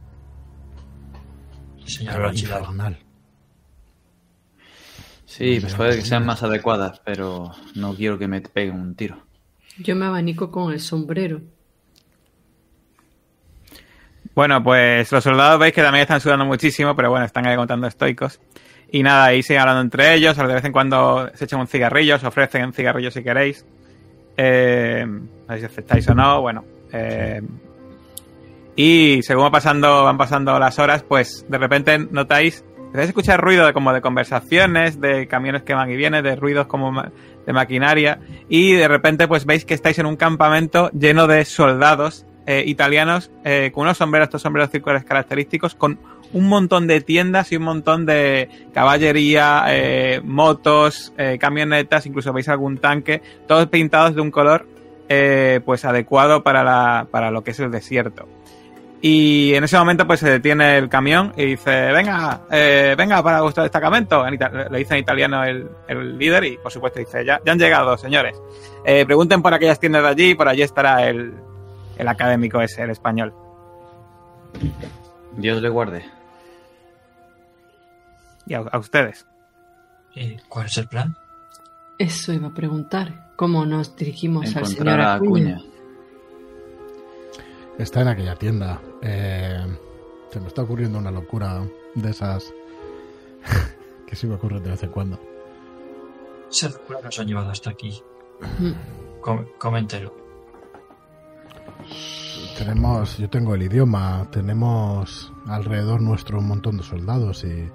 [1.85, 2.61] Y señaló la chilada.
[2.61, 2.97] Infernal.
[5.25, 9.25] Sí, pues puede que sean más adecuadas, pero no quiero que me peguen un tiro.
[9.79, 11.41] Yo me abanico con el sombrero.
[14.35, 17.87] Bueno, pues los soldados veis que también están sudando muchísimo, pero bueno, están ahí contando
[17.87, 18.39] estoicos.
[18.91, 22.15] Y nada, ahí siguen hablando entre ellos, de vez en cuando se echan un cigarrillo,
[22.15, 23.65] os ofrecen un cigarrillo si queréis.
[24.37, 25.05] Eh,
[25.47, 26.63] a ver si aceptáis o no, bueno.
[26.91, 27.41] eh,
[28.75, 33.39] y según va pasando, van pasando las horas, pues de repente notáis, empezáis a escuchar
[33.39, 37.03] ruido de, como de conversaciones, de camiones que van y vienen, de ruidos como
[37.45, 38.19] de maquinaria,
[38.49, 43.31] y de repente pues veis que estáis en un campamento lleno de soldados eh, italianos
[43.45, 45.99] eh, con unos sombreros, estos sombreros circulares característicos, con
[46.33, 52.49] un montón de tiendas y un montón de caballería, eh, motos, eh, camionetas, incluso veis
[52.49, 54.67] algún tanque, todos pintados de un color
[55.09, 58.27] eh, pues adecuado para, la, para lo que es el desierto.
[59.01, 63.63] Y en ese momento pues se detiene el camión y dice, venga, venga para vuestro
[63.63, 64.25] destacamento.
[64.25, 68.41] Le dice en italiano el, el líder y por supuesto dice, ya, han llegado, señores.
[68.85, 71.33] Eh, pregunten por aquellas tiendas de allí por allí estará el,
[71.97, 73.33] el académico ese, el español.
[75.35, 76.22] Dios le guarde.
[78.45, 79.25] Y a, a ustedes.
[80.15, 81.15] ¿Y cuál es el plan?
[81.97, 83.31] Eso iba a preguntar.
[83.35, 85.55] ¿Cómo nos dirigimos al señor Acuña?
[85.55, 85.61] Acuña.
[87.77, 88.79] Está en aquella tienda.
[89.01, 89.77] Eh,
[90.31, 91.61] se me está ocurriendo una locura
[91.95, 92.53] de esas
[94.07, 95.19] que sí me ocurre de vez en cuando.
[96.51, 97.99] Esa locura nos ha llevado hasta aquí.
[99.21, 100.13] Com- coméntelo.
[102.57, 107.69] Tenemos, yo tengo el idioma, tenemos alrededor nuestro un montón de soldados y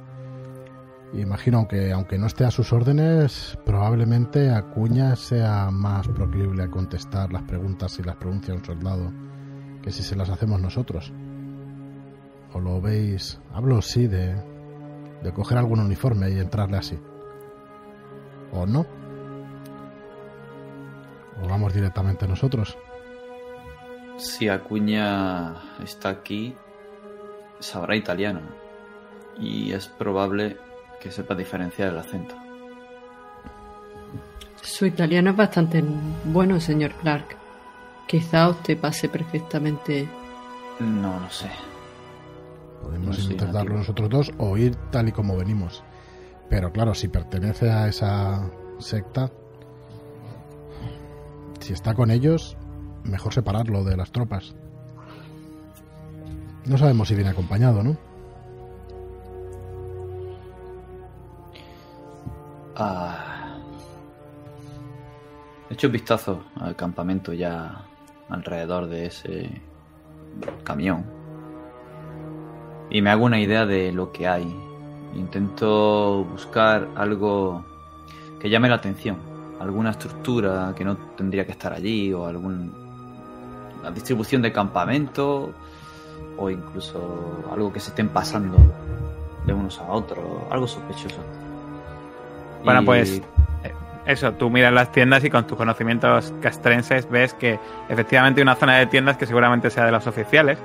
[1.15, 7.33] imagino que aunque no esté a sus órdenes, probablemente Acuña sea más proclive a contestar
[7.33, 9.13] las preguntas si las pronuncia un soldado
[9.83, 11.13] que si se las hacemos nosotros.
[12.53, 13.41] ¿O lo veis?
[13.53, 14.35] Hablo sí de,
[15.23, 16.99] de coger algún uniforme y entrarle así.
[18.53, 18.87] ¿O no?
[21.43, 22.77] ¿O vamos directamente nosotros?
[24.17, 26.57] Si Acuña está aquí,
[27.61, 28.41] sabrá italiano.
[29.39, 30.57] Y es probable
[31.01, 32.35] que sepa diferenciar el acento.
[34.63, 35.83] Su italiano es bastante
[36.25, 37.37] bueno, señor Clark.
[38.07, 40.09] Quizá usted pase perfectamente.
[40.81, 41.51] No, no sé.
[42.83, 45.83] Podemos No intentarlo nosotros dos o ir tal y como venimos.
[46.49, 49.31] Pero claro, si pertenece a esa secta,
[51.61, 52.57] si está con ellos,
[53.05, 54.55] mejor separarlo de las tropas.
[56.65, 58.08] No sabemos si viene acompañado, ¿no?
[62.79, 63.59] Ah.
[65.69, 67.85] He hecho un vistazo al campamento ya
[68.29, 69.51] alrededor de ese
[70.63, 71.05] camión.
[72.89, 74.47] Y me hago una idea de lo que hay.
[75.15, 77.65] Intento buscar algo
[78.41, 79.19] que llame la atención.
[79.59, 82.73] Alguna estructura que no tendría que estar allí o algún
[83.83, 85.53] la distribución de campamento
[86.37, 88.57] o incluso algo que se estén pasando
[89.45, 91.21] de unos a otros, algo sospechoso.
[92.65, 93.23] Bueno, Y- pues
[93.65, 93.73] eh,
[94.07, 98.55] eso, tú miras las tiendas y con tus conocimientos castrenses ves que efectivamente hay una
[98.57, 100.59] zona de tiendas que seguramente sea de los oficiales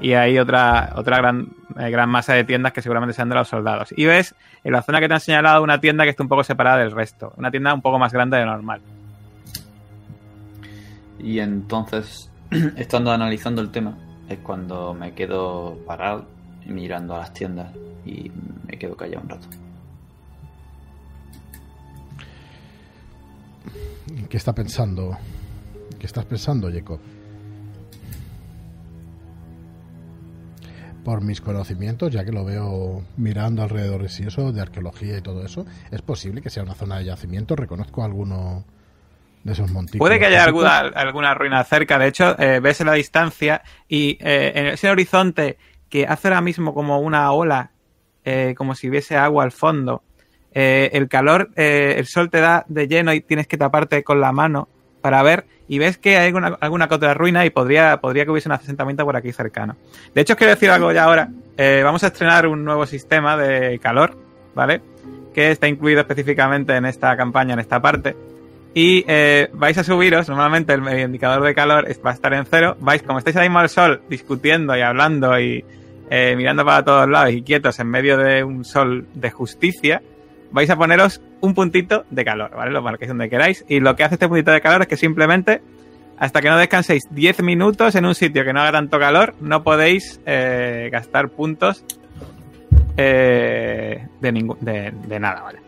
[0.00, 3.48] y hay otra otra gran, eh, gran masa de tiendas que seguramente sean de los
[3.48, 3.92] soldados.
[3.96, 6.42] Y ves en la zona que te han señalado una tienda que está un poco
[6.44, 8.80] separada del resto, una tienda un poco más grande de lo normal.
[11.18, 12.30] Y entonces,
[12.76, 13.94] estando analizando el tema,
[14.28, 16.24] es cuando me quedo parado
[16.66, 17.68] mirando a las tiendas
[18.06, 18.30] y
[18.66, 19.48] me quedo callado un rato.
[24.28, 25.16] Qué está pensando
[26.00, 26.98] ¿Qué estás pensando, Jacob?
[31.04, 35.44] Por mis conocimientos, ya que lo veo mirando alrededor y eso, de arqueología y todo
[35.44, 37.54] eso, es posible que sea una zona de yacimiento.
[37.54, 38.64] Reconozco alguno
[39.44, 40.08] de esos montículos.
[40.08, 41.98] Puede que haya alguna, alguna ruina cerca.
[41.98, 45.58] De hecho, eh, ves en la distancia y eh, en ese horizonte
[45.90, 47.72] que hace ahora mismo como una ola,
[48.24, 50.02] eh, como si hubiese agua al fondo.
[50.52, 54.20] Eh, el calor, eh, el sol te da de lleno y tienes que taparte con
[54.20, 54.68] la mano
[55.00, 58.48] para ver y ves que hay alguna, alguna otra ruina y podría, podría que hubiese
[58.48, 59.76] un asentamiento por aquí cercano.
[60.14, 61.28] De hecho, os quiero decir algo ya ahora.
[61.56, 64.16] Eh, vamos a estrenar un nuevo sistema de calor,
[64.54, 64.80] ¿vale?
[65.32, 68.16] Que está incluido específicamente en esta campaña, en esta parte.
[68.74, 69.04] Y
[69.52, 72.76] vais a subiros, normalmente el indicador de calor va a estar en cero.
[72.80, 75.64] Vais, como estáis ahí mismo al sol, discutiendo y hablando y
[76.36, 80.02] mirando para todos lados y quietos en medio de un sol de justicia,
[80.52, 82.70] vais a poneros un puntito de calor, ¿vale?
[82.70, 83.64] Lo marquéis donde queráis.
[83.68, 85.62] Y lo que hace este puntito de calor es que simplemente,
[86.18, 89.62] hasta que no descanséis 10 minutos en un sitio que no haga tanto calor, no
[89.62, 91.84] podéis eh, gastar puntos
[92.96, 95.58] eh, de, ningún, de, de nada, ¿vale?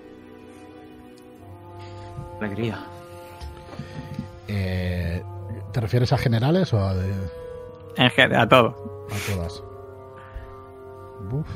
[2.40, 2.78] Alegría.
[4.48, 5.22] Eh,
[5.72, 7.12] ¿Te refieres a generales o a, de-
[7.96, 9.06] En general, a todo.
[9.10, 9.62] a todas?
[11.30, 11.48] Uf.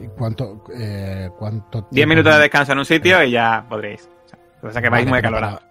[0.00, 4.08] ¿Y cuánto, eh, cuánto 10 tiempo- minutos de descanso en un sitio y ya podréis.
[4.24, 5.60] O sea, lo que pasa es que vais Vale, muy acalorados.
[5.60, 5.68] para-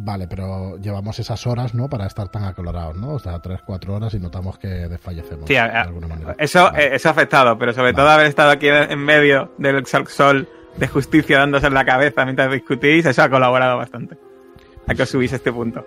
[0.00, 1.88] Vale, pero llevamos esas horas, ¿no?
[1.88, 3.14] Para estar tan acalorados, ¿no?
[3.14, 6.34] O sea, 3-4 horas y notamos que desfallecemos Sí, a- de alguna manera.
[6.38, 6.84] Eso, Vale.
[6.84, 7.96] eh, eso ha afectado, pero sobre Vale.
[7.96, 12.24] todo haber estado aquí en medio del sol, sol de justicia dándose en la cabeza
[12.24, 14.16] mientras discutís, eso ha colaborado bastante.
[14.86, 15.84] A que os subís a este punto.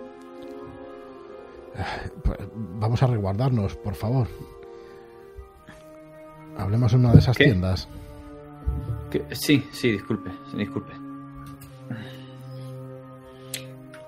[2.22, 4.28] Pues, vamos a resguardarnos, por favor.
[6.56, 7.44] Hablemos en una de esas ¿Qué?
[7.44, 7.88] tiendas.
[9.32, 10.92] Sí, sí, disculpe, disculpe.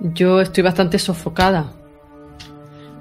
[0.00, 1.72] Yo estoy bastante sofocada.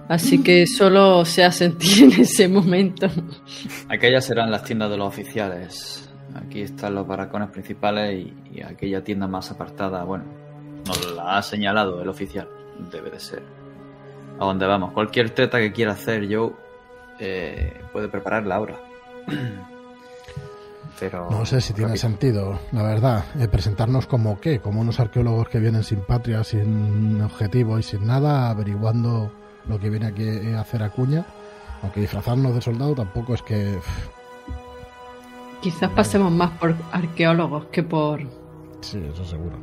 [0.08, 3.08] Así que solo a sentir en ese momento.
[3.90, 6.10] Aquellas serán las tiendas de los oficiales.
[6.36, 10.26] Aquí están los barracones principales y, y aquella tienda más apartada, bueno,
[10.86, 12.48] nos la ha señalado el oficial.
[12.92, 13.44] Debe de ser.
[14.40, 14.94] A dónde vamos.
[14.94, 16.54] Cualquier treta que quiera hacer yo
[17.20, 18.80] eh, puede prepararla ahora.
[21.00, 21.28] Pero.
[21.32, 25.60] No sé si tiene sentido, la verdad, eh, presentarnos como qué, como unos arqueólogos que
[25.60, 29.32] vienen sin patria, sin objetivo y sin nada, averiguando
[29.68, 31.26] lo que viene aquí a hacer Acuña.
[31.82, 33.80] Aunque disfrazarnos de soldado tampoco es que...
[35.62, 38.22] Quizás pasemos más por arqueólogos que por
[38.82, 39.58] Sí, eso seguro.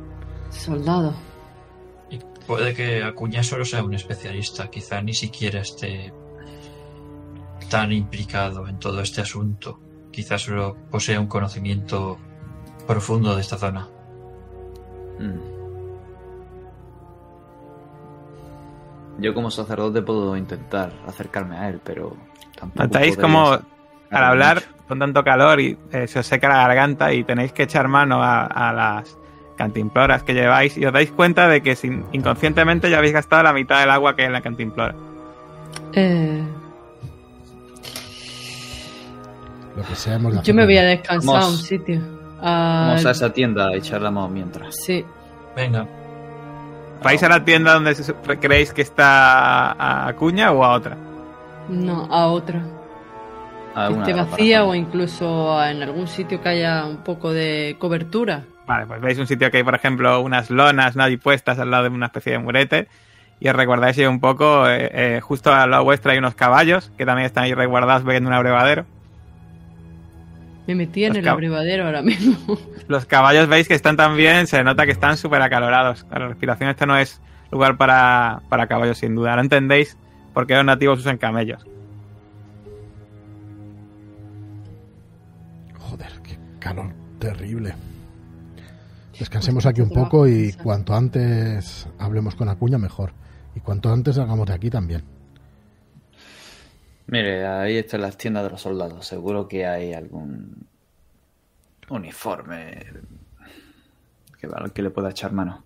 [0.49, 1.15] soldados.
[2.09, 6.11] Y puede que Acuña solo sea un especialista, quizá ni siquiera esté
[7.71, 9.79] tan implicado en todo este asunto.
[10.11, 12.17] Quizás solo posea un conocimiento
[12.85, 13.87] profundo de esta zona.
[15.17, 15.61] Mm.
[19.19, 22.15] Yo como sacerdote puedo intentar acercarme a él, pero
[22.59, 24.67] tampoco Notáis como al hablar mucho.
[24.87, 28.21] con tanto calor y eh, se os seca la garganta y tenéis que echar mano
[28.23, 29.17] a, a las
[29.57, 33.53] cantimploras que lleváis y os dais cuenta de que sin- inconscientemente ya habéis gastado la
[33.53, 34.95] mitad del agua que hay en la cantimplora.
[35.93, 36.43] Eh,
[39.75, 42.01] Lo que sea hemos de yo me voy a descansar a un sitio.
[42.41, 44.75] Ah, Vamos a esa tienda y charlamos mientras.
[44.75, 45.05] Sí,
[45.55, 45.85] Venga,
[47.03, 47.95] ¿Vais a la tienda donde
[48.39, 50.97] creéis que está a Acuña o a otra?
[51.69, 52.61] no, a otra.
[53.73, 58.43] A Que esté vacía o incluso en algún sitio que haya un poco de cobertura.
[58.67, 61.03] Vale, pues veis un sitio que hay, por ejemplo, unas lonas ¿no?
[61.03, 62.87] ahí puestas al lado de una especie de murete.
[63.39, 66.91] Y os recordáis ahí un poco, eh, eh, justo al lado vuestro hay unos caballos
[66.97, 68.85] que también están ahí resguardados bebiendo un abrevadero.
[70.67, 72.37] Me metí en Los el abrevadero ahora mismo.
[72.87, 76.05] Los caballos veis que están también, se nota que están súper acalorados.
[76.11, 79.31] La respiración este no es lugar para, para caballos, sin duda.
[79.31, 79.97] Ahora entendéis
[80.33, 81.65] por qué los nativos usan camellos.
[85.79, 87.73] Joder, qué calor terrible.
[89.17, 93.13] Descansemos aquí un poco y cuanto antes hablemos con Acuña mejor.
[93.55, 95.03] Y cuanto antes salgamos de aquí también.
[97.11, 99.05] Mire, ahí están las tiendas de los soldados.
[99.05, 100.65] Seguro que hay algún
[101.89, 102.85] uniforme
[104.39, 105.63] que, que le pueda echar mano.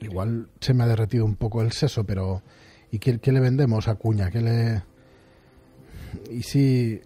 [0.00, 2.42] Igual se me ha derretido un poco el seso, pero
[2.90, 4.30] ¿y qué, qué le vendemos a Acuña?
[4.30, 4.82] ¿Qué le...
[6.30, 7.00] Y si...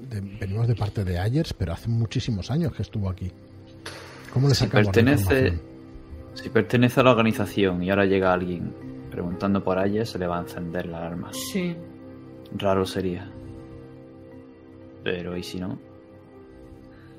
[0.00, 3.30] de- venimos de parte de Ayers, pero hace muchísimos años que estuvo aquí.
[4.32, 5.58] ¿Cómo le Si sacamos la pertenece,
[6.34, 8.74] si pertenece a la organización y ahora llega alguien
[9.10, 11.30] preguntando por ella, se le va a encender la alarma.
[11.32, 11.76] Sí.
[12.56, 13.30] Raro sería.
[15.04, 15.78] Pero ¿y si no?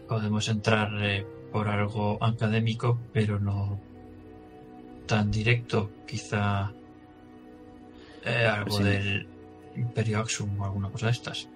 [0.08, 3.80] podemos entrar eh, por algo académico, pero no
[5.06, 5.92] tan directo.
[6.08, 6.72] Quizá
[8.26, 8.84] eh, algo Sí.
[8.84, 9.28] del
[9.76, 11.48] Imperio Axum o alguna cosa de estas.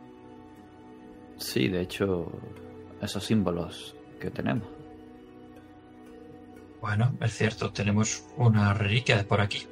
[1.38, 2.32] Sí, de hecho,
[3.02, 4.68] esos símbolos que tenemos.
[6.80, 9.64] Bueno, es cierto, tenemos una reliquia de por aquí.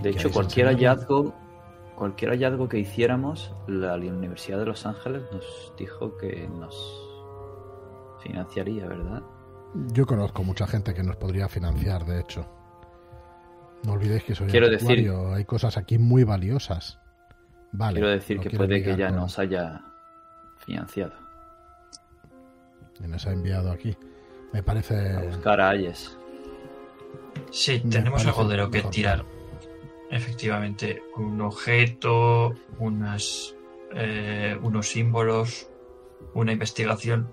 [0.00, 1.34] De hecho, ¿Queréis cualquier hallazgo,
[1.96, 6.74] cualquier hallazgo que hiciéramos, la Universidad de Los Ángeles nos dijo que nos
[8.22, 9.22] financiaría, ¿verdad?
[9.92, 12.46] Yo conozco mucha gente que nos podría financiar, de hecho.
[13.84, 16.98] No olvidéis que soy Quiero decir- hay cosas aquí muy valiosas.
[17.72, 17.94] Vale.
[18.00, 19.82] Quiero decir que quiero puede que ya nos haya
[20.58, 21.12] financiado.
[23.04, 23.94] y nos ha enviado aquí.
[24.54, 25.12] Me parece.
[25.14, 26.16] A buscar a Ayes.
[27.50, 29.24] Sí, Me tenemos algo de lo que mejor tirar.
[30.10, 33.56] Efectivamente, un objeto, unas,
[33.94, 35.68] eh, unos símbolos,
[36.34, 37.32] una investigación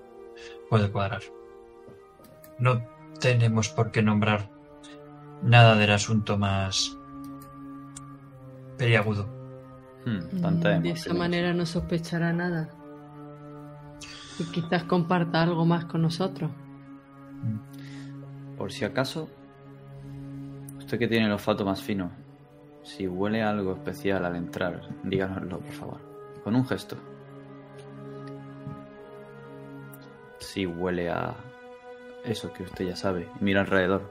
[0.70, 1.22] puede cuadrar.
[2.58, 2.82] No
[3.20, 4.50] tenemos por qué nombrar
[5.44, 6.98] nada del asunto más
[8.78, 9.28] periagudo.
[10.06, 12.70] Hmm, Mm, de esa manera no sospechará nada.
[14.40, 16.52] Y quizás comparta algo más con nosotros.
[18.58, 19.30] Por si acaso,
[20.78, 22.12] usted que tiene el olfato más fino,
[22.84, 25.98] si huele a algo especial al entrar, díganoslo, por favor.
[26.44, 26.98] Con un gesto.
[30.40, 31.34] Si huele a
[32.26, 34.02] eso que usted ya sabe, mira alrededor.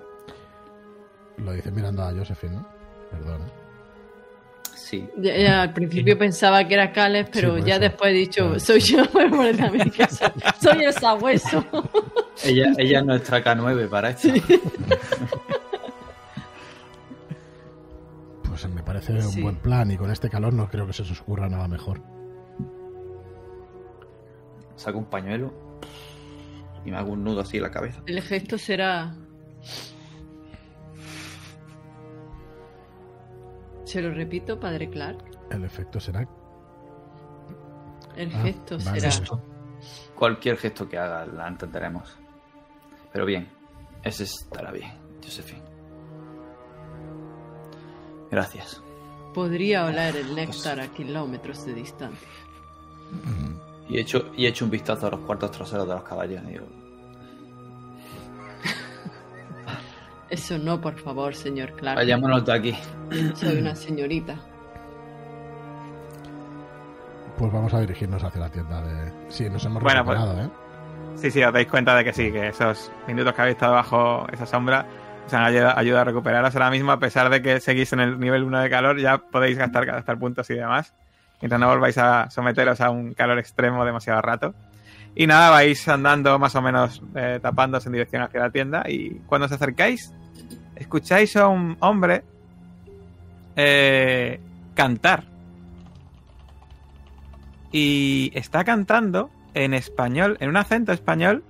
[1.39, 2.67] Lo dice mirando a Josephine, ¿no?
[3.11, 3.45] Perdona.
[4.75, 7.81] Sí, Ya, ya al principio pensaba que era Cales, pero Sí, ya eso.
[7.83, 8.61] después he dicho, Claro.
[8.61, 10.29] soy yo, me parece a mí que soy,
[10.61, 11.65] soy el sabueso.
[12.45, 14.29] ella, ella es nuestra K9 para esto.
[18.63, 21.21] Pues me parece un buen plan y con este calor no creo que se os
[21.21, 22.01] ocurra nada mejor.
[24.77, 25.53] Saco un pañuelo
[26.85, 28.03] y me hago un nudo así en la cabeza.
[28.07, 29.17] El gesto será...
[33.85, 35.25] Se lo repito, padre Clark.
[35.51, 36.21] El efecto será.
[38.17, 39.01] El Ah, gesto vale.
[39.01, 39.13] será...
[39.13, 39.43] Gesto.
[40.15, 42.17] Cualquier gesto que haga la entenderemos.
[43.13, 43.49] Pero bien,
[44.05, 44.93] ese estará bien,
[45.23, 45.72] Josephine.
[48.33, 48.83] Gracias.
[49.35, 52.29] Podría oler el néctar a kilómetros de distancia.
[53.89, 56.45] Y he hecho, y he hecho un vistazo a los cuartos traseros de los caballos.
[56.47, 56.65] digo,
[60.31, 61.97] Eso no, por favor, señor Clark.
[61.97, 62.75] vayámonos de aquí.
[63.35, 64.37] Soy una señorita.
[67.37, 69.13] Pues vamos a dirigirnos hacia la tienda de.
[69.29, 70.51] Sí, nos hemos Bueno, pues- recuperado, ¿eh?
[71.17, 74.27] Sí, sí, os dais cuenta de que sí, que esos minutos que habéis estado bajo
[74.33, 74.87] esa sombra
[75.27, 78.19] os han ayudado, ayudado a recuperaros ahora mismo, a pesar de que seguís en el
[78.19, 80.95] nivel 1 de calor, ya podéis gastar, gastar puntos y demás,
[81.41, 84.55] mientras no volváis a someteros a un calor extremo demasiado rato.
[85.15, 89.21] Y nada, vais andando más o menos eh, tapándose en dirección hacia la tienda y
[89.27, 90.13] cuando os acercáis,
[90.75, 92.25] escucháis a un hombre
[93.57, 94.41] eh,
[94.75, 95.25] cantar.
[97.71, 101.45] Y está cantando en español, en un acento español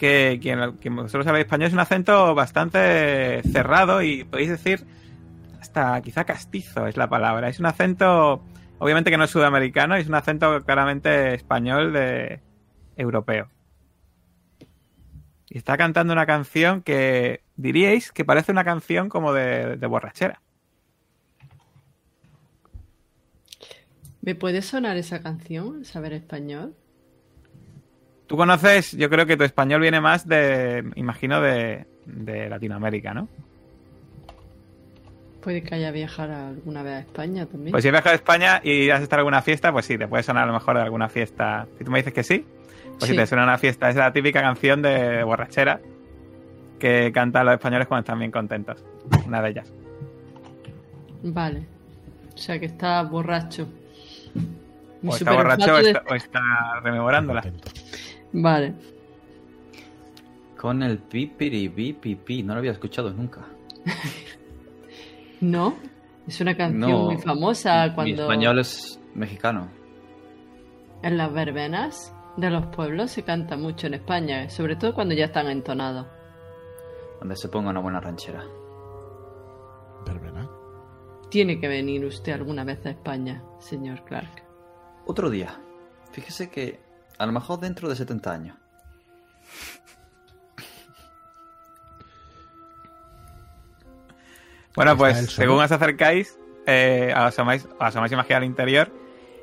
[0.00, 4.86] que quien, quien vosotros sabéis español es un acento bastante cerrado y podéis decir
[5.60, 7.50] hasta quizá castizo es la palabra.
[7.50, 8.42] Es un acento,
[8.78, 12.40] obviamente que no es sudamericano, es un acento claramente español de
[12.96, 13.50] europeo.
[15.50, 20.40] Y está cantando una canción que diríais que parece una canción como de, de borrachera.
[24.22, 25.84] ¿Me puede sonar esa canción?
[25.84, 26.74] ¿Saber español?
[28.30, 33.26] Tú conoces, yo creo que tu español viene más de, imagino, de, de Latinoamérica, ¿no?
[35.42, 37.72] Puede que haya viajado alguna vez a España también.
[37.72, 40.22] Pues si viajas a España y has estado en alguna fiesta, pues sí, te puede
[40.22, 41.66] sonar a lo mejor de alguna fiesta.
[41.76, 42.46] Si tú me dices que sí,
[43.00, 43.08] pues Sí.
[43.10, 45.80] si te suena una fiesta, es la típica canción de borrachera
[46.78, 48.84] que cantan los españoles cuando están bien contentos.
[49.26, 49.72] Una de ellas.
[51.24, 51.66] Vale.
[52.32, 53.66] O sea que está borracho.
[55.02, 56.40] Mi O está borracho de- o está
[56.84, 57.42] rememorándola.
[58.32, 58.74] Vale.
[60.58, 63.46] Con el pipiri pipi, no lo había escuchado nunca.
[65.40, 65.74] ¿No?
[66.26, 69.68] Es una canción No, muy famosa Mi cuando español es mexicano.
[71.02, 75.26] en las verbenas de los pueblos se canta mucho en España, sobre todo cuando ya
[75.26, 76.06] están entonados.
[77.20, 78.44] Donde se ponga una buena ranchera.
[80.06, 80.48] Verbena.
[81.30, 84.42] Tiene que venir usted alguna vez a España, señor Clark.
[85.06, 85.58] Otro día.
[86.12, 86.80] Fíjese que
[87.20, 88.56] a lo mejor dentro de 70 años.
[94.72, 95.28] Bueno, pues solo.
[95.28, 98.90] según os acercáis, eh, asomáis, os asomáis imagen al interior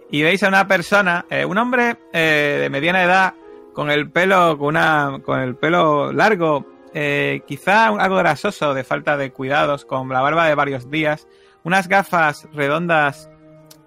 [0.09, 3.33] y veis a una persona, eh, un hombre eh, de mediana edad,
[3.73, 9.17] con el pelo, con una, con el pelo largo eh, quizá algo grasoso de falta
[9.17, 11.27] de cuidados, con la barba de varios días,
[11.63, 13.29] unas gafas redondas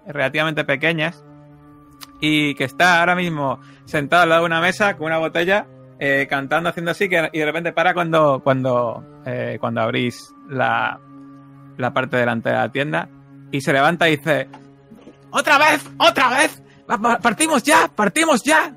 [0.05, 1.25] relativamente pequeñas
[2.19, 5.65] y que está ahora mismo sentado al lado de una mesa con una botella
[5.99, 10.99] eh, cantando, haciendo así, que, y de repente para cuando, cuando, eh, cuando abrís la,
[11.77, 13.07] la parte delante de la tienda
[13.51, 14.47] y se levanta y dice,
[15.31, 15.87] ¡Otra vez!
[15.97, 16.61] ¡Otra vez!
[16.87, 17.87] Pa- pa- ¡Partimos ya!
[17.93, 18.73] ¡Partimos ya!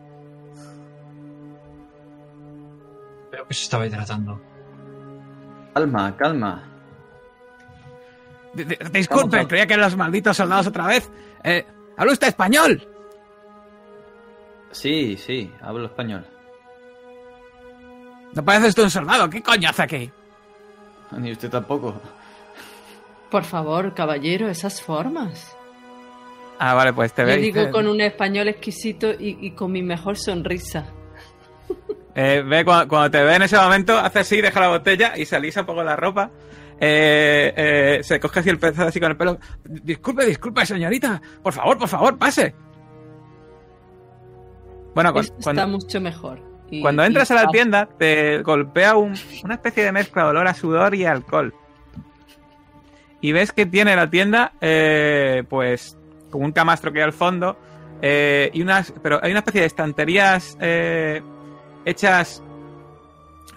[3.32, 4.40] Veo que se estaba hidratando.
[5.74, 6.62] Calma, calma.
[8.54, 11.10] Di- di- Disculpe, Vamos a- creía que eran los malditos soldados otra vez.
[11.42, 11.66] Eh,
[11.96, 12.86] ¿Habla usted español?
[14.74, 16.26] Sí, sí, hablo español.
[18.34, 19.30] No parece usted un soldado.
[19.30, 20.10] ¿Qué coño hace aquí?
[21.16, 21.94] Ni usted tampoco.
[23.30, 25.56] Por favor, caballero, esas formas.
[26.58, 27.36] Ah, vale, pues te Yo ve.
[27.36, 30.86] digo dice- con un español exquisito y, y con mi mejor sonrisa.
[32.16, 35.24] Eh, ve cuando, cuando te ve en ese momento, hace así, deja la botella y
[35.26, 36.30] se alisa un poco la ropa.
[36.78, 39.36] Eh, eh, se coge así el pez así con el pelo.
[39.64, 41.20] Disculpe, disculpe, señorita.
[41.42, 42.54] Por favor, por favor, pase.
[44.94, 46.40] Bueno, cu- Esto cuando, está mucho mejor.
[46.70, 49.14] Y- cuando y entras a la tienda, te golpea un-
[49.44, 51.54] una especie de mezcla de olor a sudor y alcohol.
[53.20, 55.96] Y ves que tiene la tienda, eh, pues,
[56.30, 57.56] como un camastro que hay al fondo.
[58.06, 61.22] eh, y unas, pero hay una especie de estanterías eh,
[61.86, 62.42] hechas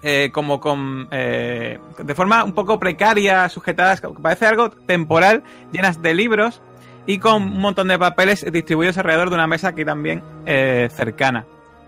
[0.02, 6.14] eh, como con eh, de forma un poco precaria, sujetadas, parece algo temporal, llenas de
[6.14, 6.62] libros
[7.08, 11.44] y con un montón de papeles distribuidos alrededor de una mesa aquí también eh, cercana,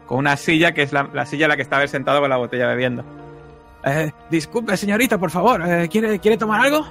[0.07, 2.31] con una silla que es la, la silla en la que estaba él sentado con
[2.31, 3.05] la botella bebiendo.
[3.85, 6.87] Eh, disculpe, señorita, por favor, eh, ¿quiere, ¿quiere tomar algo?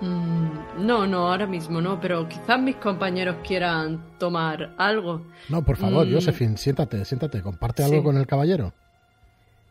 [0.00, 5.22] Mm, no, no, ahora mismo no, pero quizás mis compañeros quieran tomar algo.
[5.48, 6.12] No, por favor, Mm.
[6.14, 7.42] Josephine, siéntate, siéntate.
[7.42, 7.90] Comparte Sí.
[7.92, 8.72] algo con el caballero.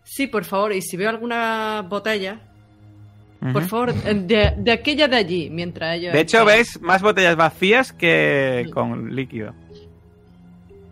[0.04, 2.40] Sí, por favor, y si veo alguna botella,
[3.54, 6.14] por favor, de, de aquella de allí, mientras ellos...
[6.14, 9.54] De hecho, están- ves más botellas vacías que con líquido.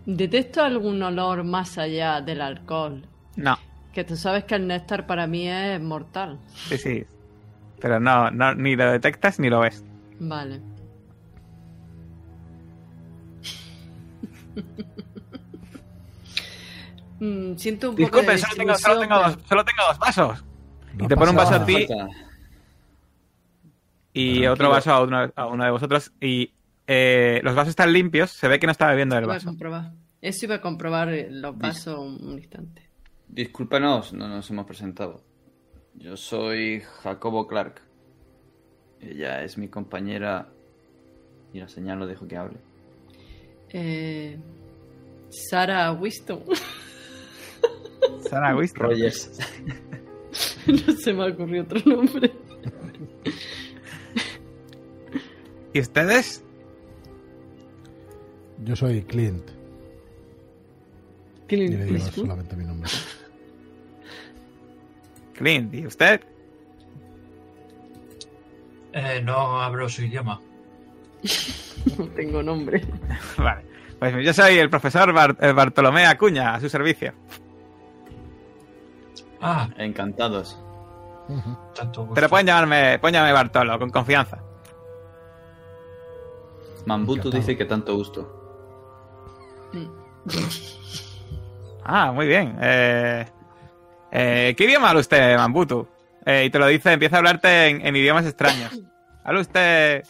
[0.05, 3.05] Detecto algún olor más allá del alcohol.
[3.35, 3.57] No,
[3.93, 6.39] Que tú sabes que el néctar para mí es mortal.
[6.67, 7.03] sí, sí.
[7.79, 9.83] Pero no, no, ni lo detectas ni lo ves.
[10.19, 10.59] Vale.
[17.19, 20.43] Mm, siento un poco Disculpe, de solo tengo, solo, tengo dos, solo tengo dos vasos.
[20.97, 22.07] No y te pone un vaso a ti Falta.
[24.13, 24.53] Y Tranquilo.
[24.53, 26.11] otro vaso a uno, a uno de vosotros.
[26.21, 26.53] Y
[26.87, 28.31] eh, los vasos están limpios.
[28.31, 29.47] Se ve que no está bebiendo a vaso.
[29.47, 29.91] comprobar.
[30.21, 32.89] Eso iba a comprobar eh, los vasos un, un instante.
[33.27, 35.23] Discúlpenos, no nos hemos presentado.
[35.95, 37.81] Yo soy Jacobo Clark.
[39.01, 40.49] Ella es mi compañera.
[41.51, 42.57] Y la señal no dejo que hable.
[43.69, 44.37] Eh,
[45.29, 46.43] Sara Winston.
[48.29, 48.81] Sarah Winston.
[48.89, 49.39] Rogers.
[50.67, 52.31] no se me ocurrió otro nombre.
[55.73, 56.43] ¿Y ustedes?
[58.63, 59.49] Yo soy Clint.
[61.43, 62.23] Y Clint le digo Eastwood.
[62.25, 62.89] solamente mi nombre.
[65.33, 65.73] Clint.
[65.73, 66.21] ¿Y usted?
[68.93, 70.39] Eh, no hablo su idioma.
[71.97, 72.81] No tengo nombre.
[73.37, 73.65] Vale.
[73.99, 77.11] Pues yo soy el profesor Bar- eh, Bartolomé Acuña, a su servicio.
[79.41, 80.57] Ah, Encantados.
[81.27, 81.57] Ujú.
[81.75, 82.13] tanto gusto.
[82.15, 84.41] Pero pueden llamarme, pueden llamarme Bartolo, con confianza.
[86.85, 88.39] Mambutu dice que tanto gusto.
[91.85, 92.57] Ah, muy bien.
[92.61, 93.25] Eh,
[94.11, 95.85] eh, ¿Qué idioma habla usted, Mambutu?
[96.25, 98.71] Eh, y te lo dice, empieza a hablarte en, en idiomas extraños.
[99.25, 100.03] Habla usted...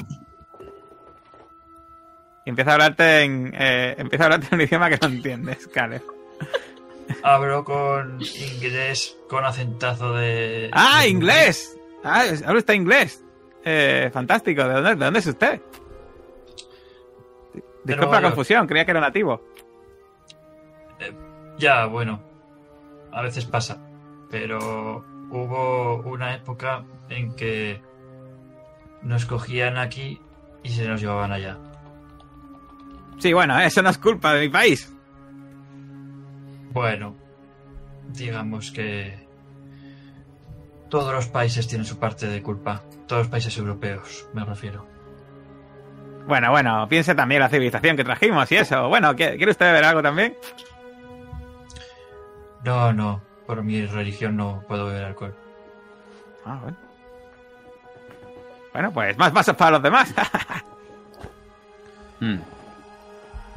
[2.46, 3.54] Y empieza a hablarte en...
[3.58, 6.04] eh, empieza a hablarte en un idioma que no entiendes, Caleb.
[7.24, 10.70] Hablo con inglés, con acentazo de...
[10.74, 11.76] ¡Ah, de- inglés!
[12.04, 13.24] Ah, habla usted inglés.
[13.66, 14.64] Eh, fantástico.
[14.64, 15.60] ¿De dónde, ¿De dónde es usted?
[17.84, 19.42] Disculpa Nueva la confusión, creía que era nativo.
[21.58, 22.22] Ya, bueno,
[23.12, 23.78] a veces pasa,
[24.30, 27.82] pero hubo una época en que
[29.02, 30.20] nos cogían aquí
[30.64, 31.58] y se nos llevaban allá.
[33.20, 34.92] Sí, bueno, eso no es culpa de mi país.
[36.72, 37.16] Bueno,
[38.10, 39.28] digamos que
[40.90, 44.93] todos los países tienen su parte de culpa, todos los países europeos, me refiero.
[46.28, 48.88] Bueno, bueno, piense también la civilización que trajimos y eso.
[48.88, 50.36] Bueno, ¿quiere usted beber algo también?
[52.64, 55.36] No, no, por mi religión no puedo beber alcohol.
[56.46, 56.78] Ah, bueno.
[58.74, 60.14] Bueno, pues más vasos para los demás.
[62.20, 62.38] Hmm.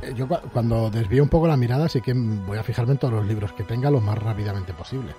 [0.02, 2.98] Eh, Yo cua- cuando desvío un poco la mirada sí que voy a fijarme en
[2.98, 5.14] todos los libros que tenga lo más rápidamente posible.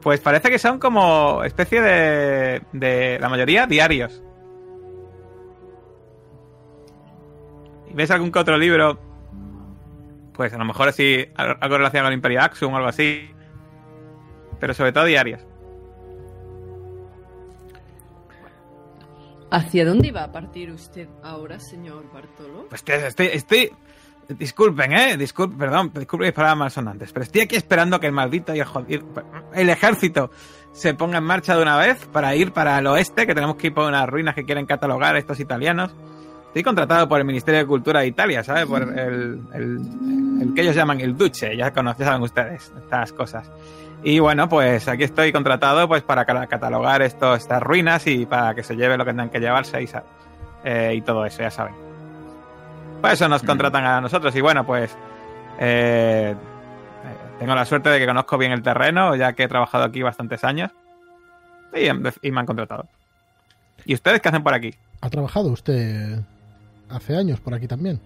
[0.00, 4.22] Pues parece que son como especie de, de la mayoría diarios.
[7.90, 8.98] ¿Y ¿Ves algún que otro libro?
[10.32, 13.28] Pues a lo mejor así, al- algo relacionado con el Imperio Axum o algo así.
[14.58, 15.40] Pero sobre todo diarios.
[19.50, 22.66] ¿Hacia dónde va a partir usted ahora, señor Bartolo?
[22.68, 23.70] Pues estoy, estoy-
[24.28, 25.16] Disculpen, eh.
[25.16, 27.12] Disculpen, perdón, disculpen mis palabras malsonantes.
[27.12, 29.04] Pero estoy aquí esperando que el maldito y el jodido.
[29.52, 30.30] El ejército
[30.72, 33.66] se ponga en marcha de una vez para ir para el oeste, que tenemos que
[33.68, 35.92] ir por unas ruinas que quieren catalogar estos italianos.
[36.50, 38.66] Estoy contratado por el Ministerio de Cultura de Italia, ¿sabes?
[38.66, 39.80] Por el, el-
[40.42, 43.48] el que ellos llaman el Duce, ya conocen, saben ustedes estas cosas.
[44.02, 48.54] Y bueno, pues aquí estoy contratado pues para ca- catalogar estos, estas ruinas y para
[48.54, 49.88] que se lleve lo que tengan que llevarse y,
[50.64, 51.74] eh, y todo eso, ya saben.
[53.00, 53.46] Por eso nos Mm.
[53.46, 54.90] contratan a nosotros y bueno, pues
[55.60, 59.84] eh, eh, tengo la suerte de que conozco bien el terreno, ya que he trabajado
[59.84, 60.70] aquí bastantes años
[61.74, 61.86] y,
[62.26, 62.86] y me han contratado.
[63.84, 64.74] ¿Y ustedes qué hacen por aquí?
[65.02, 66.20] ¿Ha trabajado usted
[66.90, 68.00] hace años por aquí también?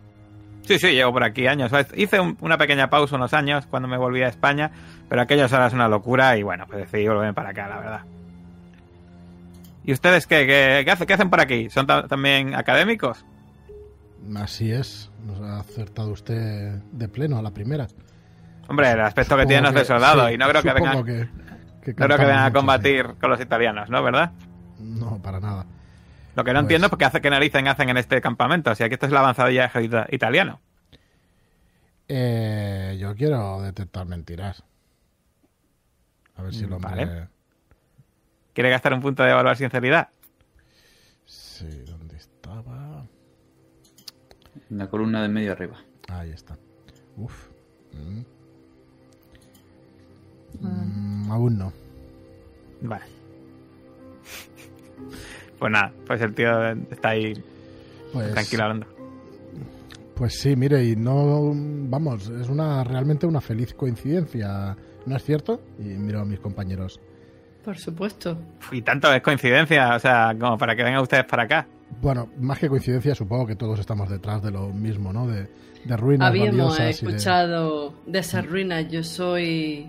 [0.63, 1.71] Sí, sí, llevo por aquí años.
[1.95, 4.71] Hice un- una pequeña pausa unos años cuando me volví a España,
[5.09, 8.01] pero aquellas horas una locura y bueno, pues decidí volverme para acá, la verdad.
[9.85, 11.69] ¿Y ustedes qué, qué, qué hace- qué hacen por aquí?
[11.69, 13.25] ¿Son ta- también académicos?
[14.37, 17.87] Así es, nos ha acertado usted de pleno a la primera.
[18.69, 21.05] Hombre, el aspecto que Supongo tienen es de soldado sí, y no creo que vengan,
[21.05, 21.29] que,
[21.83, 24.03] que no creo que vengan a combatir con los italianos, ¿no?
[24.03, 24.33] ¿Verdad?
[24.81, 25.67] No, para nada.
[26.35, 28.75] Lo que no Pues- entiendo es por qué hace que narices hacen en este campamento.
[28.75, 30.61] Si aquí esto es la avanzadilla ejército italiano.
[32.09, 34.63] Eh, yo quiero detectar mentiras.
[36.37, 37.07] A ver si el hombre...
[37.07, 37.29] Vale.
[38.53, 40.09] ¿Quiere gastar un punto de evaluar sinceridad?
[41.25, 43.07] Sí, ¿dónde estaba?
[44.71, 45.79] En la columna de medio arriba.
[46.09, 46.57] Ahí está.
[47.17, 47.49] Uf.
[47.93, 48.23] Mm.
[50.61, 51.73] Mm, aún no.
[52.83, 53.05] Vale.
[55.65, 57.33] Pues nada, pues el tío está ahí
[58.13, 58.87] Pues, tranquilo hablando.
[60.15, 65.63] Pues sí, mire, y no, vamos, es una realmente una feliz coincidencia, ¿no es cierto?
[65.79, 67.01] Y miro a mis compañeros.
[67.65, 68.37] Por supuesto.
[68.73, 71.67] Y tanto es coincidencia, o sea, como para que vengan ustedes para acá.
[72.03, 75.27] Bueno, más que coincidencia, supongo que todos estamos detrás de lo mismo, ¿no?
[75.27, 75.49] De,
[75.87, 78.87] de ruinas Habíamos valiosas y de- escuchado de esas ruinas.
[78.91, 79.89] Yo soy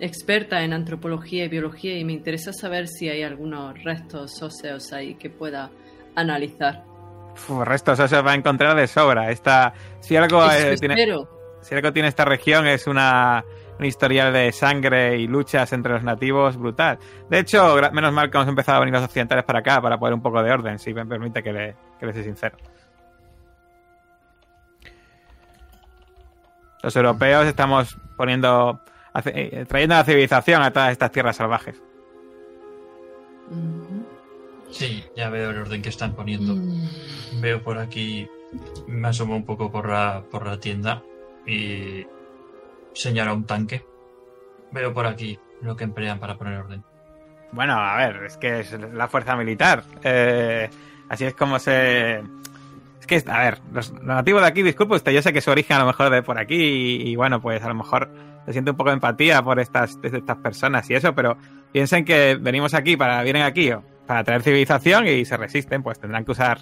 [0.00, 5.14] experta en antropología y biología y me interesa saber si hay algunos restos óseos ahí
[5.14, 5.70] que pueda
[6.14, 6.84] analizar.
[7.32, 9.30] Uf, restos, se va a encontrar de sobra.
[9.30, 11.28] Esta, si algo eh, tiene, espero.
[11.60, 13.44] si algo tiene esta región es una,
[13.78, 16.98] un historial de sangre y luchas entre los nativos brutal.
[17.28, 20.14] De hecho, menos mal que hemos empezado a venir los occidentales para acá para poner
[20.14, 22.56] un poco de orden, si me permite que le, que le sea sincero.
[26.82, 28.80] Los europeos estamos poniendo,
[29.22, 31.82] trayendo la civilización a todas estas tierras salvajes.
[34.70, 36.54] Sí, ya veo el orden que están poniendo.
[36.54, 37.40] Mm.
[37.40, 38.28] Veo por aquí,
[38.86, 41.02] me asomo un poco por la, por la tienda
[41.46, 42.06] y
[42.92, 43.84] señalo un tanque.
[44.72, 46.82] Veo por aquí lo que emplean para poner orden.
[47.52, 49.84] Bueno, a ver, es que es la fuerza militar.
[50.02, 50.68] Eh,
[51.08, 52.18] así es como se.
[53.00, 55.50] Es que, a ver, los, los nativos de aquí, disculpe usted, yo sé que su
[55.50, 58.10] origen a lo mejor de por aquí y, y bueno, pues a lo mejor
[58.46, 61.36] se siente un poco de empatía por estas, estas personas y eso, pero
[61.72, 65.98] piensen que venimos aquí para, vienen aquí o para traer civilización y se resisten, pues
[65.98, 66.60] tendrán que usar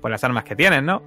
[0.00, 1.02] pues las armas que tienen, ¿no?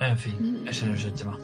[0.00, 1.36] En fin, ese no es el tema.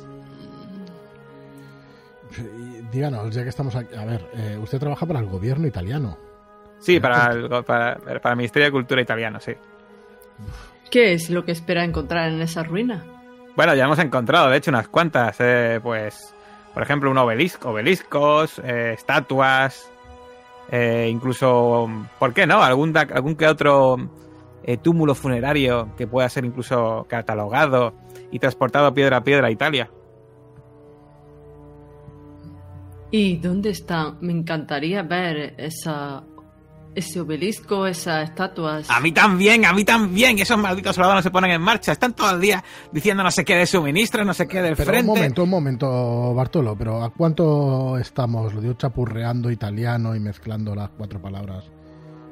[2.93, 6.17] Díganos, ya que estamos aquí, a ver, eh, usted trabaja para el gobierno italiano.
[6.79, 9.53] Sí, para el, para, para el Ministerio de Cultura italiano, sí.
[10.91, 13.05] ¿Qué es lo que espera encontrar en esa ruina?
[13.57, 15.37] Bueno, ya hemos encontrado, de hecho, unas cuantas.
[15.41, 16.35] eh, pues,
[16.75, 19.91] por ejemplo, un obelisco, obeliscos, eh, estatuas,
[20.71, 21.89] eh, incluso,
[22.19, 22.63] ¿por qué no?
[22.63, 23.97] Algún, algún que otro
[24.83, 27.95] túmulo funerario que pueda ser incluso catalogado
[28.33, 29.89] y transportado piedra a piedra a Italia.
[33.13, 34.17] ¿Y dónde está?
[34.21, 36.25] Me encantaría ver esa,
[36.97, 38.91] ese obelisco, esas estatuas.
[38.91, 40.39] A mí también, a mí también.
[40.39, 41.93] Esos malditos soldados no se ponen en marcha.
[41.93, 44.91] Están todo el día diciendo no sé qué de suministro, no sé qué del Pero
[44.91, 45.09] frente.
[45.11, 48.53] un momento, un momento, Bartolo, pero ¿a cuánto estamos?
[48.55, 51.71] Lo digo chapurreando italiano y mezclando las cuatro palabras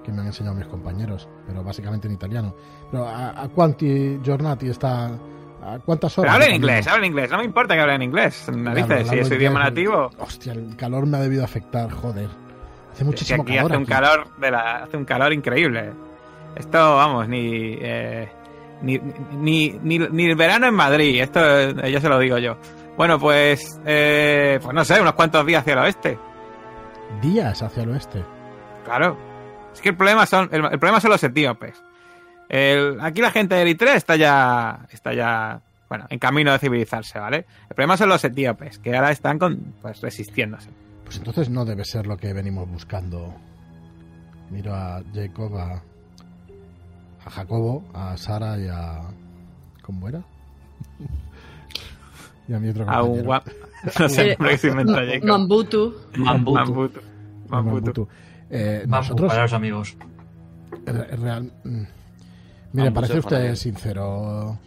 [0.02, 2.54] que me han enseñado mis compañeros, pero básicamente en italiano.
[2.90, 5.06] Pero ¿a, a quanti giornati está?
[5.62, 6.34] ¿A cuántas Pero horas?
[6.34, 6.92] hablen de inglés, camino?
[6.94, 7.30] hablen inglés.
[7.30, 8.46] No me importa que hablen inglés.
[8.54, 10.10] Narices, si es su idioma inglés, nativo.
[10.18, 12.28] Hostia, el calor me ha debido afectar, joder.
[12.94, 13.70] Hace muchísimo aquí calor.
[13.72, 13.92] hace un aquí.
[13.92, 15.92] calor de la, hace un calor increíble.
[16.56, 18.28] Esto, vamos, ni, eh,
[18.82, 18.98] ni,
[19.32, 21.20] ni, ni, ni el verano en Madrid.
[21.20, 22.56] Esto eh, ya se lo digo yo.
[22.96, 26.18] Bueno, pues, eh, pues no sé, unos cuantos días hacia el oeste.
[27.20, 28.22] días hacia el oeste.
[28.84, 29.16] Claro.
[29.72, 31.82] Es que el problema son, el, el problema son los etíopes.
[32.48, 37.18] El- aquí la gente de Eritrea está ya, está ya, bueno, en camino de civilizarse,
[37.18, 37.46] ¿vale?
[37.68, 40.70] El problema son los etíopes, que ahora están con, pues, resistiéndose.
[41.04, 43.34] Pues entonces no debe ser lo que venimos buscando.
[44.50, 45.82] Miro a Jacob, a,
[47.24, 49.02] a Jacobo, a Sara y a...
[49.82, 50.22] ¿Cómo era?
[52.48, 53.24] y a mi otro A un compañero.
[53.24, 53.48] guap...
[54.00, 55.28] No sé, que se inventó Jacob.
[55.28, 55.94] Mambutu.
[56.16, 56.54] Mambutu.
[56.54, 57.00] Mambutu.
[57.48, 57.80] Mambutu.
[57.82, 58.08] Mambutu.
[58.50, 59.28] Eh, Vamos, nosotros...
[59.28, 59.96] para los amigos.
[60.86, 61.82] Re- real- mm.
[62.72, 64.58] Mire, parece usted sincero.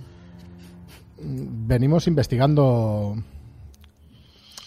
[1.21, 3.15] Mm, Venimos investigando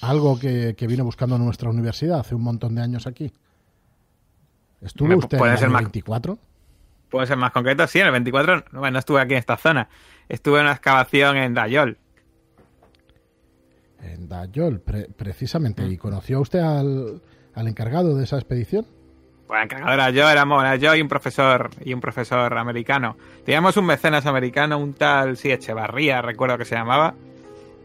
[0.02, 3.32] algo que, que vino buscando en nuestra universidad hace un montón de años aquí.
[4.80, 6.38] ¿Estuvo usted puede en el ser año más- 24?
[7.10, 7.86] ¿Puedo ser más concreto?
[7.86, 9.88] Sí, en el 24, bueno, no estuve aquí en esta zona.
[10.28, 11.98] Estuve en una excavación en Dayol.
[14.02, 15.84] En Dayol, pre- precisamente.
[15.86, 17.20] ¿Y conoció usted al,
[17.54, 18.86] al encargado de esa expedición?
[19.46, 23.16] Pues el encargado era yo, éramos era yo y un profesor y un profesor americano.
[23.44, 27.14] Teníamos un mecenas americano, un tal, sí, Echevarría, recuerdo que se llamaba.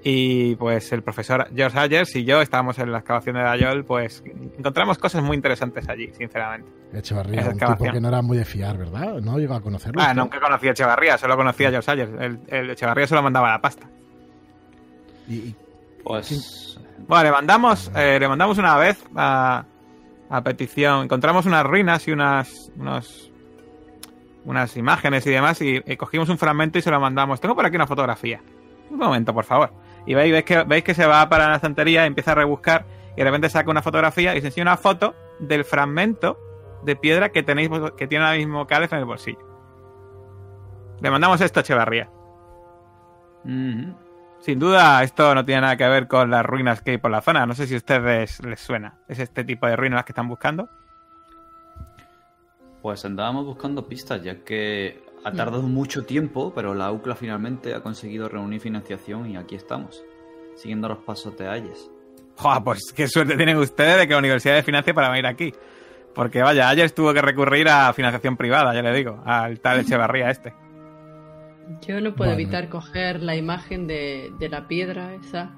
[0.08, 4.24] Y pues el profesor George Ayers y yo estábamos en la excavación de Dayol, pues
[4.56, 6.70] encontramos cosas muy interesantes allí, sinceramente.
[6.94, 7.92] Echevarría, un tipo excavación.
[7.94, 9.16] que no era muy de fiar, ¿verdad?
[9.16, 10.00] No llegó a conocerlo.
[10.00, 10.22] Ah, usted?
[10.22, 12.12] nunca conocí a Echevarría, solo conocía a George Ayers.
[12.22, 13.88] El, el Echevarría solo mandaba la pasta.
[15.28, 15.56] Y- y-
[16.04, 16.80] Pues.
[17.08, 19.66] Bueno, le mandamos, eh, le mandamos una vez a,
[20.30, 21.06] a petición.
[21.06, 23.32] Encontramos unas ruinas y unas, unos,
[24.46, 27.42] unas imágenes y demás y, y cogimos un fragmento y se lo mandamos.
[27.42, 28.40] Tengo por aquí una fotografía.
[28.92, 29.72] Un momento, por favor.
[30.06, 32.86] Y veis, veis que, veis que se va para la estantería, empieza a rebuscar
[33.16, 36.38] y de repente saca una fotografía y se enseña una foto del fragmento
[36.84, 39.40] de piedra que tenéis que tiene ahora mismo Calef en el bolsillo.
[41.02, 42.10] Le mandamos esto a Echevarría.
[43.44, 43.92] mm,
[44.40, 47.22] Sin duda, esto no tiene nada que ver con las ruinas que hay por la
[47.22, 47.46] zona.
[47.46, 49.00] No sé si a ustedes les suena.
[49.08, 50.70] ¿Es este tipo de ruinas las que están buscando?
[52.82, 57.82] Pues andábamos buscando pistas, ya que ha tardado mucho tiempo, pero la UCLA finalmente ha
[57.82, 60.04] conseguido reunir financiación y aquí estamos,
[60.56, 61.90] siguiendo los pasos de Ayes.
[62.38, 65.54] Joder, pues qué suerte tienen ustedes de que la universidad de financia para venir aquí.
[66.14, 70.30] Porque vaya, ayer tuvo que recurrir a financiación privada, ya le digo, al tal Echevarría
[70.30, 70.54] este.
[71.88, 72.34] Yo no puedo Bueno.
[72.34, 75.52] evitar coger la imagen de, de la piedra esa.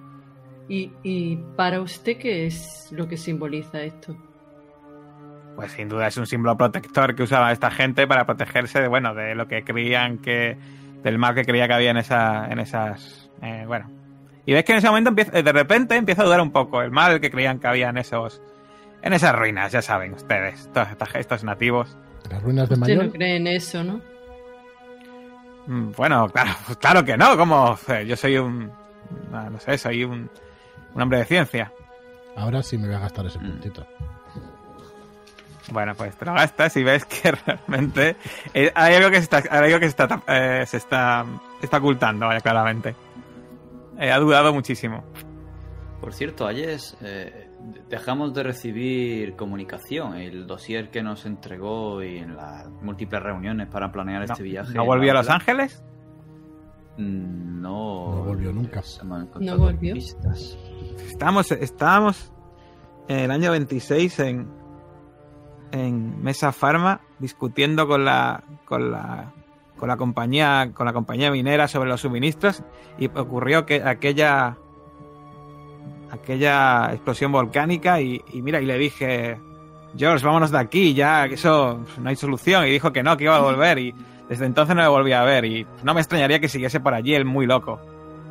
[0.70, 4.16] Y, y para usted, ¿qué es lo que simboliza esto?
[5.58, 9.14] Pues sin duda es un símbolo protector que usaba esta gente para protegerse de, bueno,
[9.14, 10.58] de lo que creían que.
[11.04, 12.48] del mal que creía que había en esa.
[12.48, 13.30] en esas.
[13.42, 13.90] eh, bueno.
[14.46, 16.92] Y ves que en ese momento empieza, de repente empieza a dudar un poco el
[16.92, 18.42] mal que creían que había en esos.
[19.02, 21.98] en esas ruinas, ya saben ustedes, todos estos, estos nativos.
[22.30, 23.12] Las ruinas de Usted no Mayol.
[23.14, 24.00] cree en eso, ¿no?
[25.66, 28.72] Mm, Bueno, claro, claro que no, como eh, yo soy un.
[29.34, 30.30] ah, no sé, soy un.
[30.94, 31.72] un hombre de ciencia.
[32.36, 33.60] Ahora sí me voy a gastar ese Mm.
[35.72, 38.16] Bueno, pues te lo gastas y ves que realmente
[38.54, 41.26] eh, hay algo que se está, hay algo que se está, tap- eh, se está,
[41.62, 42.96] está ocultando, vaya, claramente.
[44.00, 45.04] Eh, ha dudado muchísimo.
[46.00, 47.50] Por cierto, Ayes, eh,
[47.90, 50.16] dejamos de recibir comunicación.
[50.16, 54.74] El dossier que nos entregó y en las múltiples reuniones para planear No, este viaje.
[54.74, 55.84] ¿No volvió a Los Ángeles?
[56.98, 58.82] mm, No, No volvió nunca.
[58.84, 59.94] se me han encontrado ¿No volvió?
[59.96, 60.58] pistas.
[61.08, 62.32] Estábamos, estábamos
[63.08, 64.48] en el año 26 en,
[65.72, 69.34] en Mesa Pharma discutiendo con la, con la
[69.78, 72.64] con la compañía con la compañía minera sobre los suministros
[72.98, 74.58] y ocurrió que aquella
[76.10, 79.40] aquella explosión volcánica y, mira y le dije
[79.96, 83.38] George vámonos de aquí ya eso no hay solución y dijo que no que iba
[83.38, 83.94] a volver y
[84.30, 87.14] desde entonces no le volví a ver y no me extrañaría que siguiese por allí
[87.14, 87.80] él muy loco.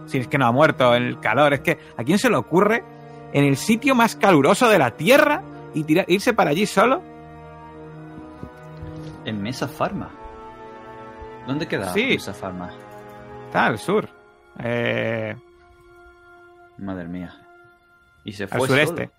[0.07, 2.84] Si es que no ha muerto el calor es que a quién se le ocurre
[3.32, 5.43] en el sitio más caluroso de la tierra
[5.74, 7.03] y irse para allí solo
[9.27, 10.09] En Mesa Pharma.
[11.47, 12.07] ¿Dónde queda Sí.
[12.14, 12.70] Mesa Pharma?
[13.47, 14.09] está al sur
[14.59, 15.37] eh,
[16.79, 17.35] Madre mía.
[18.24, 19.05] Y se fue al sureste.
[19.07, 19.16] solo.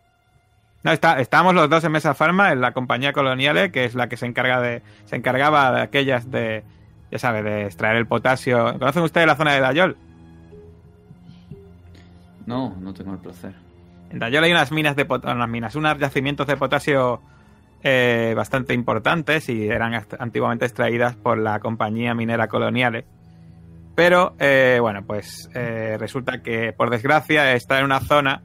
[0.83, 4.07] No, está, estábamos los dos en Mesa Pharma, en la compañía Coloniale, que es la
[4.09, 4.81] que se encarga de.
[5.05, 6.63] se encargaba de aquellas de.
[7.11, 8.77] ya sabe, de extraer el potasio.
[8.79, 9.97] ¿Conocen ustedes la zona de Dayol?
[12.45, 13.53] No, no tengo el placer.
[14.09, 17.21] En Dayol hay unas minas de unas minas, unos yacimientos de potasio
[17.83, 23.05] eh, bastante importantes y eran antiguamente extraídas por la compañía minera Coloniale.
[23.95, 28.43] Pero, eh, bueno, pues eh, resulta que, por desgracia, está en una zona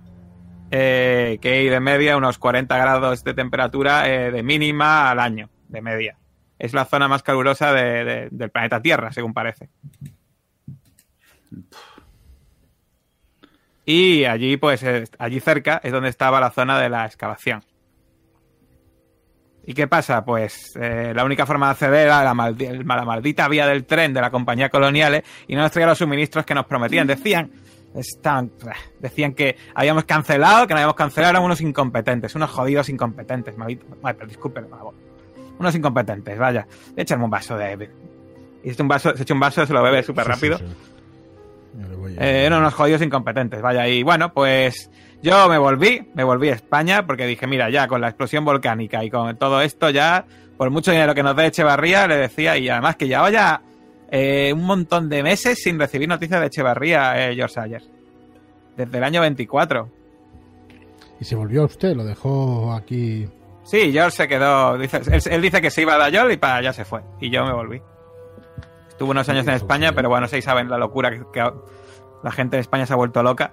[0.71, 6.17] que hay de media unos 40 grados de temperatura de mínima al año, de media.
[6.59, 9.69] Es la zona más calurosa de- de- del planeta Tierra, según parece.
[13.85, 14.85] Y allí, pues,
[15.19, 17.65] allí cerca es donde estaba la zona de la excavación.
[19.65, 20.25] ¿Y qué pasa?
[20.25, 24.13] Pues eh, la única forma de acceder a la, maldi- la maldita vía del tren
[24.13, 27.07] de la compañía coloniales y no nos traía los suministros que nos prometían.
[27.07, 27.51] Decían,
[27.95, 28.51] estaban-
[28.99, 33.57] decían que habíamos cancelado, que no habíamos cancelado, eran unos incompetentes, unos jodidos incompetentes.
[33.57, 34.95] maldito- pero disculpen, por favor.
[35.59, 36.67] Unos incompetentes, vaya.
[36.97, 37.89] Echarme un vaso de...
[38.81, 40.59] Un vaso, se echa un vaso, se lo bebe súper rápido.
[40.59, 40.65] sí,
[42.19, 43.87] Eh, eran unos jodidos incompetentes, vaya.
[43.89, 44.91] Y bueno, pues
[45.23, 49.05] yo me volví, me volví a España porque dije, mira, ya con la explosión volcánica
[49.05, 50.25] y con todo esto ya,
[50.57, 53.63] por mucho dinero que nos dé Echevarría, le decía, y además que llevaba ya
[54.11, 57.83] eh, un montón de meses sin recibir noticias de Echevarría, eh, George Sayer.
[58.77, 59.89] Desde el año 24.
[61.21, 63.29] Y se volvió a usted, lo dejó aquí.
[63.63, 66.57] Sí, George se quedó, dice, él, él dice que se iba a Dayol y para
[66.57, 67.01] allá se fue.
[67.21, 67.81] Y yo me volví.
[68.89, 71.49] Estuve unos años en España, pero bueno, seis saben la locura que, que
[72.23, 73.53] la gente en España se ha vuelto loca.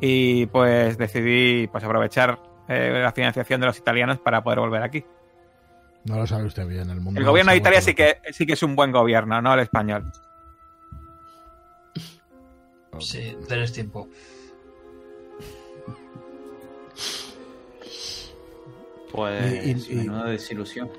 [0.00, 2.38] Y pues decidí pues aprovechar
[2.68, 5.04] eh, la financiación de los italianos para poder volver aquí.
[6.04, 7.18] No lo sabe usted bien, el mundo.
[7.20, 10.04] El gobierno de Italia sí que, sí que es un buen gobierno, no el español.
[12.98, 14.08] Sí, tenés tiempo.
[19.12, 20.90] Pues Y- y- y- menuda desilusión.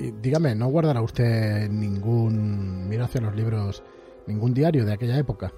[0.00, 2.88] Y dígame, ¿no guardará usted ningún.
[2.88, 3.82] Mira hacia los libros.
[4.26, 5.52] ningún diario de aquella época?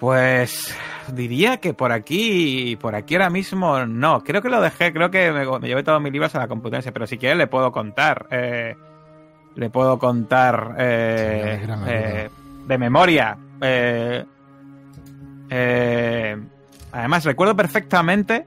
[0.00, 0.74] Pues
[1.12, 4.22] diría que por aquí, por aquí ahora mismo no.
[4.22, 6.92] Creo que lo dejé, creo que me, me llevé todos mis libros a la Complutense,
[6.92, 8.26] pero si quiere le puedo contar.
[8.30, 8.74] eh,
[9.54, 11.92] le puedo contar eh, gran ayuda.
[12.24, 12.30] eh,
[12.66, 13.38] de memoria.
[13.60, 14.24] eh,
[15.50, 16.36] eh,
[16.92, 18.46] además, recuerdo perfectamente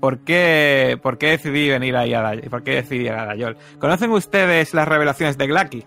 [0.00, 3.58] por qué, por qué decidí venir ahí a Day- por qué decidí ir a Dayol.
[3.78, 5.84] ¿Conocen ustedes las revelaciones de Glacky?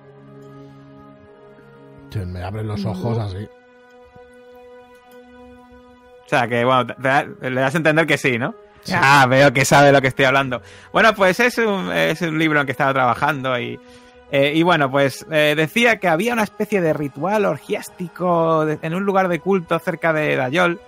[2.27, 3.47] Me abren los ojos así.
[6.25, 6.93] O sea, que bueno,
[7.41, 8.55] le das a entender que sí, ¿no?
[8.91, 10.61] Ah, veo que sabe lo que estoy hablando.
[10.91, 13.79] Bueno, pues es un, es un libro en que estaba trabajando y,
[14.31, 19.03] eh, y bueno, pues eh, decía que había una especie de ritual orgiástico en un
[19.03, 20.79] lugar de culto cerca de Dayol.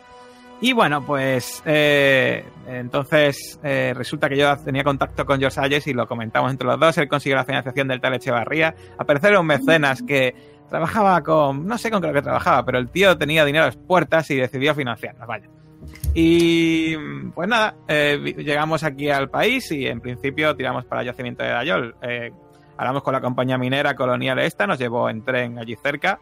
[0.62, 5.94] Y bueno, pues eh, entonces eh, resulta que yo tenía contacto con George Ayes y
[5.94, 6.98] lo comentamos entre los dos.
[6.98, 8.74] Él consiguió la financiación del tal Echevarría.
[8.98, 11.66] Al parecer un mecenas que trabajaba con.
[11.68, 14.30] No sé con qué lo que trabajaba, pero el tío tenía dinero a las puertas
[14.32, 15.48] y decidió financiarnos, vaya.
[16.14, 16.96] Y
[17.34, 21.50] pues nada, eh, llegamos aquí al país y en principio tiramos para el yacimiento de
[21.50, 21.96] Dayol.
[22.02, 22.32] Eh,
[22.78, 26.20] hablamos con la compañía minera colonial esta, nos llevó en tren allí cerca.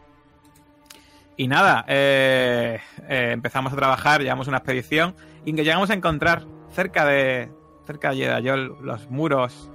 [1.35, 2.79] Y nada, eh,
[3.09, 5.15] eh, empezamos a trabajar, llevamos una expedición
[5.45, 7.49] y que llegamos a encontrar cerca de
[7.85, 9.69] cerca de Dayol los muros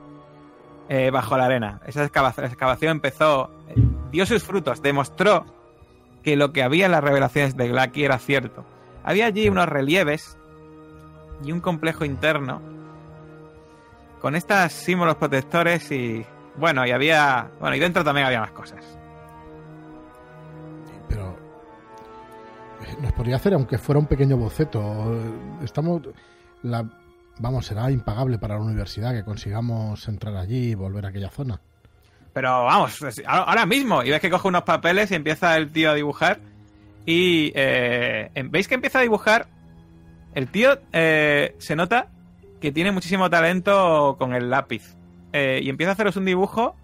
[0.88, 1.80] eh, bajo la arena.
[1.86, 3.50] Esa excavación, empezó,
[4.10, 5.44] dio sus frutos, demostró
[6.22, 8.64] que lo que había en las revelaciones de Glacky era cierto.
[9.04, 10.36] Había allí unos relieves
[11.44, 12.60] y un complejo interno
[14.20, 18.84] con estos símbolos protectores y bueno, y había, bueno, y dentro también había más cosas.
[21.08, 21.36] Pero.
[22.82, 25.16] eh, Nos podría hacer, aunque fuera un pequeño boceto.
[25.62, 26.02] Estamos.
[26.62, 26.84] La,
[27.38, 31.60] vamos, será impagable para la universidad que consigamos entrar allí y volver a aquella zona.
[32.38, 34.04] Pero vamos, ahora mismo.
[34.04, 36.38] Y ves que coge unos papeles y empieza el tío a dibujar.
[37.04, 39.48] Y eh, em- veis que empieza a dibujar.
[40.36, 42.06] El tío eh, se nota
[42.60, 44.94] que tiene muchísimo talento con el lápiz.
[45.32, 46.76] Eh, y empieza a haceros un dibujo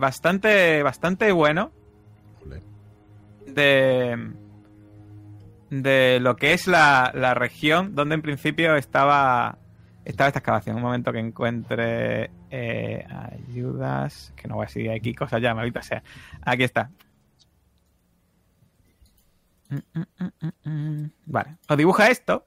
[0.00, 1.70] bastante, bastante bueno
[3.46, 4.32] de,
[5.70, 9.56] de lo que es la, la región donde en principio estaba,
[10.04, 10.76] estaba esta excavación.
[10.76, 15.82] Un momento que encuentre eh, ayudas, que no voy a decir aquí cosas ya, maldita
[15.82, 16.02] sea.
[16.42, 16.90] Aquí está.
[19.68, 21.10] Mm, mm, mm.
[21.26, 22.46] Vale, os dibuja esto.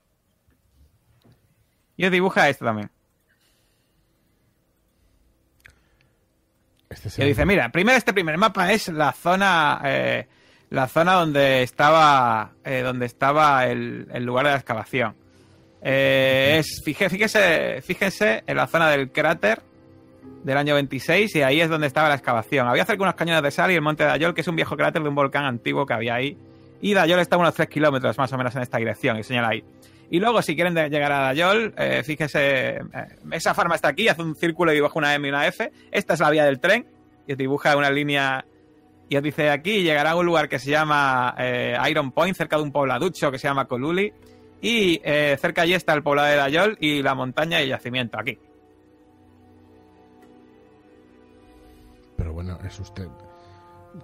[1.97, 2.89] Y os dibuja esto también.
[6.89, 10.27] Este Y dice, mira, primero este primer mapa es la zona, eh,
[10.69, 15.15] la zona donde estaba, eh, donde estaba el, el lugar de la excavación.
[15.81, 19.61] Eh, es, fíjese, fíjense en la zona del cráter
[20.43, 22.67] del año 26 y ahí es donde estaba la excavación.
[22.67, 24.75] Había cerca unos cañones de sal y el monte de Dayol, que es un viejo
[24.77, 26.37] cráter de un volcán antiguo que había ahí.
[26.81, 29.49] Y Dayol está a unos 3 kilómetros más o menos en esta dirección, y señala
[29.49, 29.63] ahí.
[30.11, 32.81] Y luego, si quieren llegar a Dayol, eh, fíjese, eh,
[33.31, 35.71] esa farma está aquí, hace un círculo y dibuja una M y una F.
[35.91, 36.87] Esta es la vía del tren,
[37.27, 38.45] y dibuja una línea
[39.09, 42.57] y os dice aquí llegará a un lugar que se llama eh, Iron Point, cerca
[42.57, 44.13] de un pobladucho que se llama Coluli.
[44.61, 48.19] Y eh, cerca allí está el poblado de Dayol y la montaña y el yacimiento,
[48.19, 48.37] aquí.
[52.19, 53.07] Pero bueno, es usted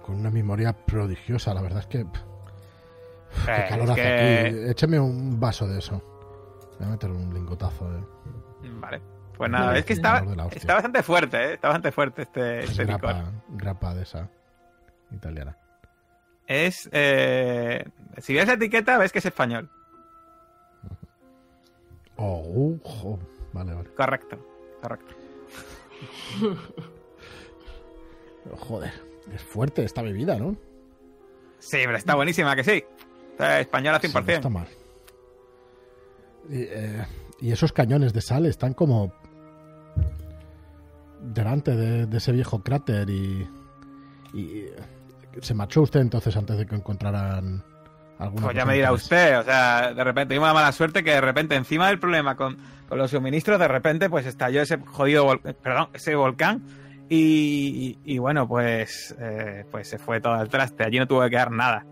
[0.02, 1.52] con una memoria prodigiosa.
[1.54, 2.04] La verdad es que.
[2.04, 2.22] pff,
[3.48, 4.70] Eh, qué calor es hace que- aquí.
[4.70, 6.02] Écheme un vaso de eso.
[6.78, 8.04] Voy a meter un lingotazo, eh.
[8.80, 9.00] Vale.
[9.36, 11.52] Pues nada, es que está, está bastante fuerte, ¿eh?
[11.54, 13.00] Está bastante fuerte este, Es este licor.
[13.02, 14.30] grapa, grapa de esa
[15.12, 15.58] italiana.
[16.46, 16.88] Es.
[16.92, 17.84] eh,
[18.16, 19.68] si ves la etiqueta, ves que es español.
[22.16, 23.18] Oh, jo.
[23.52, 23.90] Vale, vale.
[23.94, 24.38] Correcto,
[24.80, 25.14] correcto.
[28.58, 28.92] Joder,
[29.34, 30.56] es fuerte esta bebida, ¿no?
[31.58, 32.84] Sí, pero está buenísima, que sí.
[33.32, 34.24] Está española Sí, 100%.
[34.26, 34.66] no está mal.
[36.48, 37.04] Y, eh,
[37.40, 39.12] y esos cañones de sal están como
[41.20, 43.48] delante de, de ese viejo cráter y,
[44.32, 44.76] y, eh,
[45.40, 47.64] se marchó usted entonces antes de que encontraran
[48.18, 51.10] alguna Pues ya me dirá usted, o sea, de repente tuvimos la mala suerte que
[51.12, 52.56] de repente encima del problema con,
[52.88, 56.62] con los suministros, de repente pues estalló ese jodido, perdón, ese volcán
[57.08, 61.22] y, y- y bueno, pues, eh, pues se fue todo al traste, allí no tuvo
[61.22, 61.84] que quedar nada.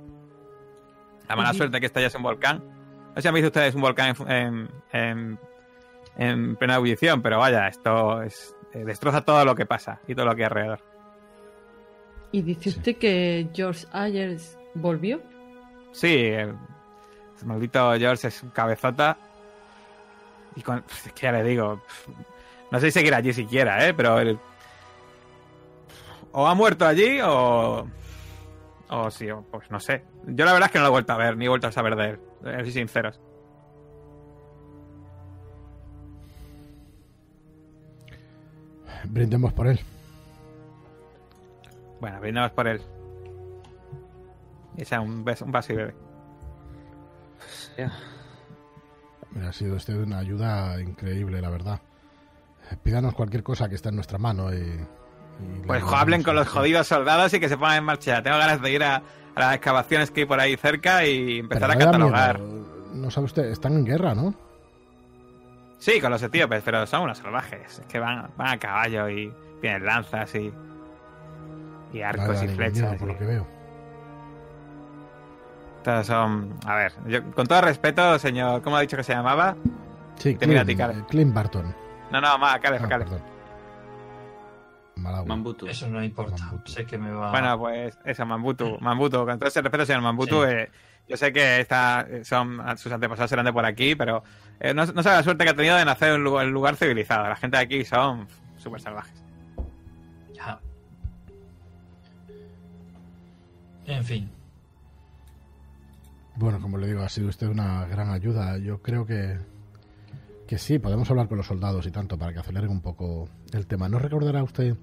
[1.28, 1.58] La mala Ujú.
[1.58, 2.58] suerte que estallase un volcán.
[2.58, 5.38] No sé si han visto ustedes un volcán en, en, en-
[6.16, 10.26] en plena ebullición, pero vaya, esto es, eh, destroza todo lo que pasa y todo
[10.26, 10.80] lo que hay alrededor.
[12.32, 12.78] ¿Y dice Sí.
[12.78, 15.20] usted que George Ayers volvió?
[15.92, 16.54] Sí, el,
[17.36, 19.16] ese maldito George es un cabezota.
[20.56, 21.80] Y con, es que ya le digo,
[22.70, 23.94] no sé si seguirá allí siquiera, ¿eh?
[23.94, 24.38] Pero el-
[26.34, 27.86] o ha muerto allí o.
[28.90, 30.04] O sí, o pues no sé.
[30.26, 31.72] Yo la verdad es que no lo he vuelto a ver, ni he vuelto a
[31.72, 32.20] saber de él.
[32.44, 33.18] eh, Soy sinceros.
[39.04, 39.80] Brindemos por él.
[42.00, 42.80] Bueno, brindamos por él.
[44.76, 45.94] Echa un, beso- un vaso y bebe.
[49.46, 51.80] Ha sido usted una ayuda increíble, la verdad.
[52.70, 54.80] Eh, Pídanos cualquier cosa que esté en nuestra mano y...
[55.66, 58.22] Pues hablen con los jodidos soldados y que se pongan en marcha.
[58.22, 58.96] Tengo ganas de ir a,
[59.34, 62.38] a las excavaciones que hay por ahí cerca y empezar Pero a catalogar.
[62.40, 62.64] miedo.
[62.94, 64.34] No sabe usted, están en guerra, ¿no?
[65.78, 67.78] Sí, con los etíopes, pero son unos salvajes.
[67.80, 70.52] Es que van, van a caballo y tienen lanzas y.
[71.92, 72.80] y arcos y flechas.
[72.82, 73.46] miedo, por y- lo que veo.
[75.82, 76.54] Todos son.
[76.66, 79.56] A ver, yo- con todo respeto, señor, ¿cómo ha dicho que se llamaba?
[80.16, 81.74] Sí, Clint, eh, Clint Barton.
[82.10, 83.08] No, no, más, Caleb, Ah, Caleb.
[83.08, 83.33] perdón.
[84.96, 85.26] Malawi.
[85.28, 85.66] Mambutu.
[85.66, 86.36] Eso no importa.
[86.44, 86.70] Mambutu.
[86.72, 87.30] Sé que me va.
[87.30, 88.78] Bueno, pues eso, Mambutu.
[88.80, 90.48] Mambutu, con todo ese respeto, señor Mambutu, Sí.
[90.50, 90.70] eh,
[91.08, 94.22] yo sé que esta, son, sus antepasados eran de por aquí, pero
[94.60, 96.48] eh, no, no sabe la suerte que ha tenido de nacer en un lugar, en
[96.48, 97.28] un lugar civilizado.
[97.28, 98.26] La gente de aquí son
[98.56, 99.22] súper salvajes.
[100.32, 100.58] Ya.
[103.86, 104.30] En fin.
[106.36, 108.56] Bueno, como le digo, ha sido usted una gran ayuda.
[108.58, 109.38] Yo creo que,
[110.46, 113.66] que sí, podemos hablar con los soldados y tanto para que aceleren un poco el
[113.66, 113.88] tema.
[113.88, 114.76] ¿No recordará usted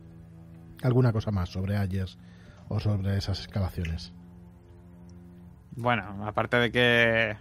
[0.84, 2.18] alguna cosa más sobre Ayers
[2.68, 4.14] o sobre esas excavaciones?
[5.72, 7.38] Bueno, aparte de que.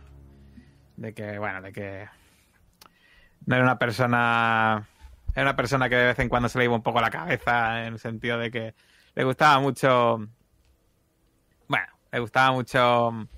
[0.97, 2.09] De que, bueno, de que.
[3.47, 4.87] No era una persona.
[5.35, 7.87] Era una persona que de vez en cuando se le iba un poco la cabeza,
[7.87, 8.75] en el sentido de que
[9.15, 10.19] le gustaba mucho.
[11.69, 13.29] Bueno, le gustaba mucho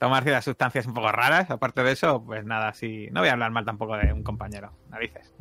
[0.00, 1.50] tomar ciertas sustancias un poco raras.
[1.50, 3.08] Aparte de eso, pues nada, así.
[3.12, 5.32] No voy a hablar mal tampoco de un compañero, narices.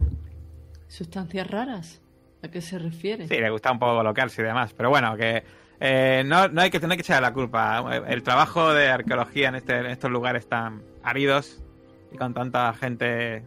[0.87, 2.01] ¿Sustancias raras?
[2.43, 3.27] ¿A qué se refiere?
[3.27, 4.73] Sí, le gusta un poco colocarse y demás.
[4.73, 5.43] Pero bueno, que
[5.79, 8.03] eh, no, no, hay que no hay que echarle la culpa.
[8.07, 11.63] El trabajo de arqueología en, este, en estos lugares tan áridos
[12.11, 13.43] y con tanta gente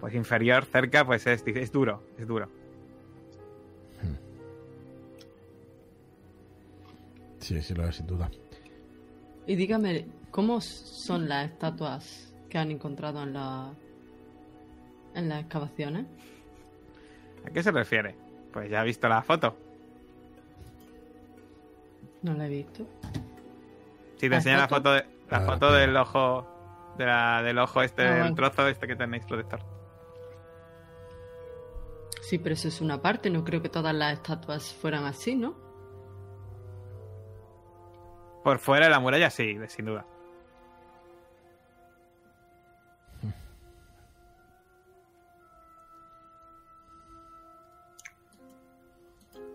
[0.00, 2.48] pues inferior cerca, pues es, es duro, es duro.
[7.38, 8.30] Sí, sí lo es, sin duda.
[9.46, 13.72] Y dígame, ¿cómo son las estatuas que han encontrado en la
[15.14, 16.06] en las excavaciones?
[17.46, 18.16] ¿A qué se refiere?
[18.52, 19.56] Pues ya ha visto la foto.
[22.22, 22.86] No la he visto.
[24.16, 24.92] Si te ¿La enseño la foto?
[24.92, 26.46] de- la Ah, foto del ojo,
[26.96, 29.60] de la- del ojo este, Ah, trozo este que tenéis protector.
[32.22, 33.28] Sí, pero eso es una parte.
[33.30, 35.54] No creo que todas las estatuas fueran así, ¿no?
[38.44, 40.04] Por fuera de la muralla sí, sin duda.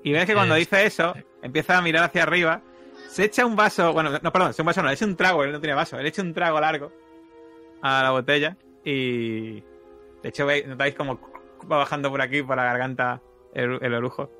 [0.03, 1.14] Y ves que cuando Eh, dice eso,
[1.44, 2.61] empieza a mirar hacia arriba,
[3.10, 5.52] se echa un vaso, bueno, no, perdón, es un vaso no, es un trago, él
[5.52, 6.91] no tiene vaso, él echa un trago largo
[7.82, 11.20] a la botella y de hecho veis, notáis como
[11.72, 13.22] va bajando por aquí, por la garganta,
[13.53, 14.32] el, el orujo.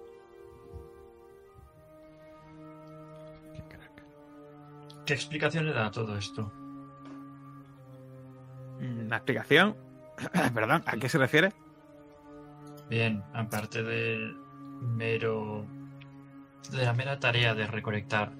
[5.10, 6.52] ¿Qué explicación le da a todo esto?
[8.80, 9.76] Mm, La explicación,
[10.54, 11.52] perdón, ¿a qué se refiere?
[12.92, 14.38] Bien, aparte del
[14.82, 15.66] mero.
[16.70, 18.34] de la mera tarea de recolectar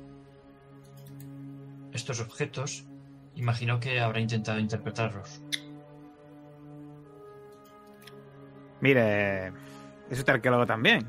[1.92, 2.86] estos objetos,
[3.34, 5.42] imagino que habrá intentado interpretarlos.
[8.80, 9.48] Mire,
[10.12, 11.08] es usted arqueólogo también.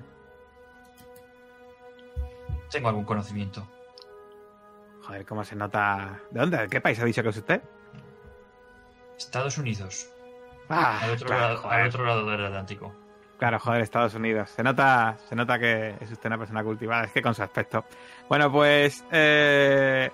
[2.70, 3.68] Tengo algún conocimiento.
[5.10, 6.20] Joder, cómo se nota.
[6.30, 6.56] ¿De dónde?
[6.56, 7.60] ¿De qué país ha dicho que es usted?
[9.18, 10.08] Estados Unidos.
[10.68, 12.94] Ah, al, otro claro, lado, al otro lado del Atlántico.
[13.36, 14.50] Claro, joder, Estados Unidos.
[14.50, 17.84] Se nota, se nota que es usted una persona cultivada, es que con su aspecto.
[18.28, 20.12] Bueno, pues eh,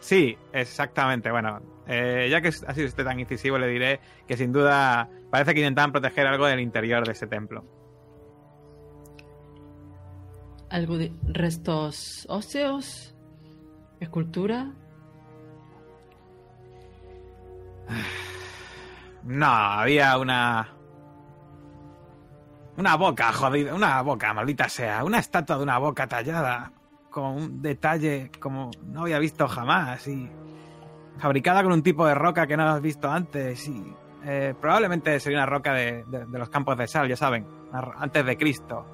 [0.00, 1.30] sí, exactamente.
[1.30, 5.52] Bueno, eh, ya que ha sido usted tan incisivo, le diré que sin duda parece
[5.52, 7.66] que intentaban proteger algo del interior de ese templo.
[10.70, 13.11] ¿Algo de restos óseos?
[14.02, 14.66] ¿Escultura?
[19.22, 20.68] No, había una.
[22.76, 23.74] Una boca, jodida.
[23.74, 25.04] Una boca, maldita sea.
[25.04, 26.72] Una estatua de una boca tallada.
[27.10, 30.06] Con un detalle como no había visto jamás.
[30.08, 30.28] Y.
[31.18, 33.68] Fabricada con un tipo de roca que no has visto antes.
[33.68, 33.94] Y.
[34.24, 37.46] eh, probablemente sería una roca de, de- de los campos de sal, ya saben.
[37.72, 38.84] Antes de Cristo.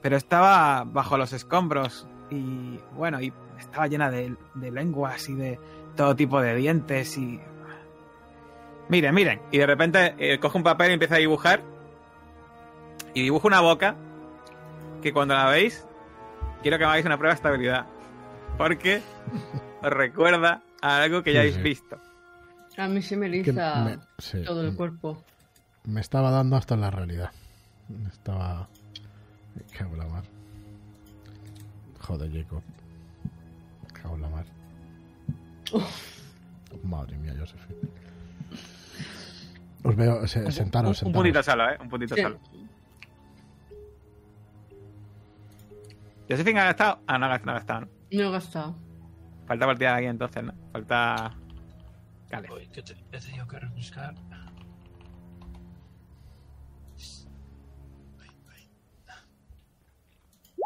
[0.00, 2.08] Pero estaba bajo los escombros.
[2.30, 2.78] Y.
[2.94, 5.58] Bueno, y estaba llena de, de lenguas y de
[5.96, 7.16] todo tipo de dientes.
[7.18, 7.40] Y.
[8.88, 9.40] Miren, miren.
[9.50, 11.62] Y de repente eh, coge un papel y empieza a dibujar.
[13.14, 13.96] Y dibuja una boca.
[15.02, 15.86] Que cuando la veis,
[16.62, 17.86] quiero que me hagáis una prueba de estabilidad.
[18.58, 19.02] Porque
[19.82, 21.62] os recuerda a algo que ya Sí, habéis sí.
[21.62, 21.98] visto.
[22.78, 25.22] A mí se me eriza me, sí, todo el cuerpo.
[25.84, 27.30] me estaba dando hasta en la realidad.
[28.08, 28.68] Estaba.
[29.54, 30.24] Me cago en la mar.
[32.00, 32.62] Joder, Jacob.
[34.06, 34.46] Cago en la mar.
[36.84, 37.76] Madre mía, Josephine.
[39.82, 41.12] Os veo, se- sentaros, un, un sentaros.
[41.14, 41.76] puntito solo, ¿eh?
[41.80, 42.22] Un puntito Sí.
[42.22, 42.38] solo.
[46.28, 47.00] ¿Josephine ha gastado?
[47.06, 47.80] Ah, no ha gastado, no ha gastado.
[47.80, 47.86] ¿no?
[48.12, 48.76] No he gastado.
[49.46, 50.54] Falta partida de aquí entonces, ¿no?
[50.72, 51.34] Falta.
[52.30, 52.48] Vale.
[52.52, 54.14] Uy, que te- he tenido que refrescar.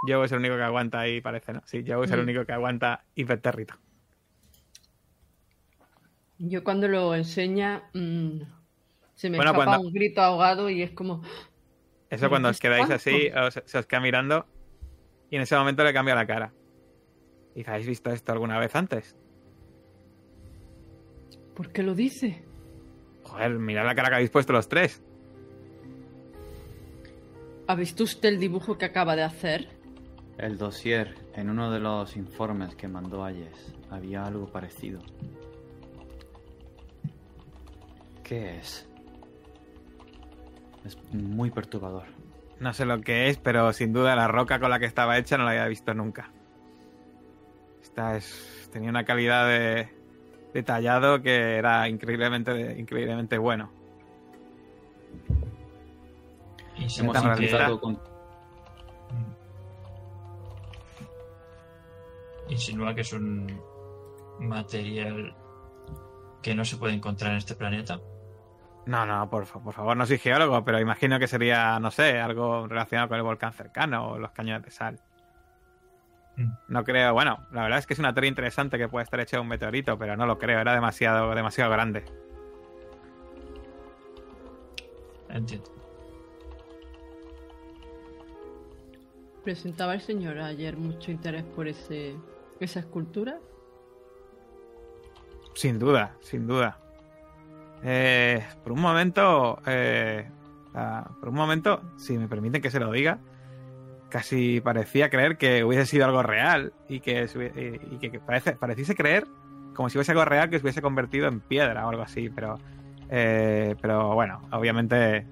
[0.07, 1.63] Joe es el único que aguanta ahí, parece, ¿no?
[1.67, 2.23] Sí, Joe es el Mm.
[2.23, 3.75] único que aguanta hipertérrito.
[6.39, 8.41] Yo cuando lo enseña mm,
[9.15, 11.23] se me Bueno, escapa cuando- un grito ahogado y es como...
[12.09, 14.47] Eso cuando os quedáis así, os- se os queda mirando
[15.31, 16.53] y en ese momento le cambia la cara.
[17.55, 19.15] ¿Y habéis visto esto alguna vez antes?
[21.55, 22.43] ¿Por qué lo dice?
[23.25, 25.03] Joder, mirad la cara que habéis puesto los tres.
[27.67, 29.69] ¿Ha visto usted el dibujo que acaba de hacer?
[30.41, 35.03] El dossier, en uno de los informes que mandó Ayes, había algo parecido.
[38.25, 38.89] ¿Qué es?
[40.87, 42.05] Es muy perturbador.
[42.59, 45.37] No sé lo que es, pero sin duda la roca con la que estaba hecha
[45.37, 46.33] no la había visto nunca.
[47.83, 48.71] Esta es.
[48.73, 49.91] tenía una calidad de,
[50.55, 53.71] de tallado que era increíblemente, increíblemente bueno.
[56.79, 58.10] Y se Hemos intentado con...
[62.51, 63.61] Insinúa que es un
[64.41, 65.35] material
[66.43, 68.01] que no se puede encontrar en este planeta.
[68.87, 72.67] No, no, por, por favor, no soy geólogo, pero imagino que sería, no sé, algo
[72.67, 75.01] relacionado con el volcán cercano o los cañones de sal.
[76.37, 76.51] Mm.
[76.69, 79.37] No creo, bueno, la verdad es que es una teoría interesante que puede estar hecha
[79.37, 82.05] de un meteorito, pero no lo creo, era demasiado, demasiado grande.
[85.29, 85.71] Entiendo.
[89.45, 92.17] ¿Presentaba el señor ayer mucho interés por ese
[92.65, 93.39] esa escultura?
[95.55, 96.79] Sin duda, sin duda.
[97.83, 100.29] Eh, por un momento, eh,
[100.75, 103.19] ah, por un momento, si me permiten que se lo diga,
[104.11, 107.27] casi parecía creer que hubiese sido algo real y que,
[107.91, 109.27] y que parece, pareciese creer
[109.75, 112.59] como si fuese algo real que se hubiese convertido en piedra o algo así, pero,
[113.09, 115.27] eh, pero bueno, obviamente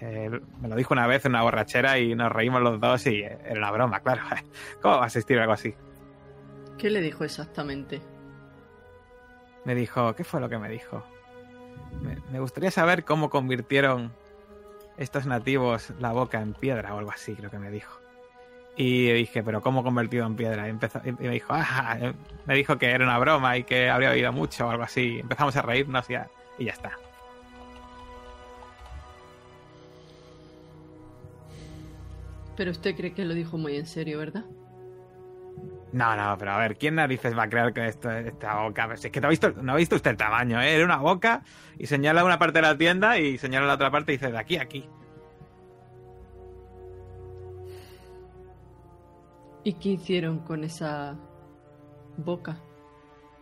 [0.00, 3.20] eh, me lo dijo una vez en una borrachera y nos reímos los dos y
[3.20, 4.22] eh, era una broma, claro.
[4.82, 5.74] ¿Cómo va a asistir algo así?
[6.78, 8.00] ¿Qué le dijo exactamente?
[9.64, 11.04] Me dijo, ¿qué fue lo que me dijo?
[12.02, 14.12] Me, me gustaría saber cómo convirtieron
[14.96, 18.00] estos nativos la boca en piedra o algo así, creo que me dijo.
[18.76, 20.66] Y dije, ¿pero cómo convertido en piedra?
[20.66, 22.12] Y, empezó, y me dijo, ah, eh",
[22.44, 25.20] me dijo que era una broma y que habría oído mucho o algo así.
[25.20, 26.28] Empezamos a reírnos y ya,
[26.58, 26.98] y ya está.
[32.56, 34.44] Pero usted cree que lo dijo muy en serio, ¿verdad?
[35.94, 38.88] No, no, pero a ver, ¿quién narices va a creer que esto, esta boca?
[38.88, 40.74] Pues es que no ha, visto, no ha visto usted el tamaño, ¿eh?
[40.74, 41.44] Era una boca
[41.78, 44.38] y señala una parte de la tienda y señala la otra parte y dice, de
[44.38, 44.88] aquí a aquí.
[49.62, 51.14] ¿Y qué hicieron con esa
[52.16, 52.56] boca?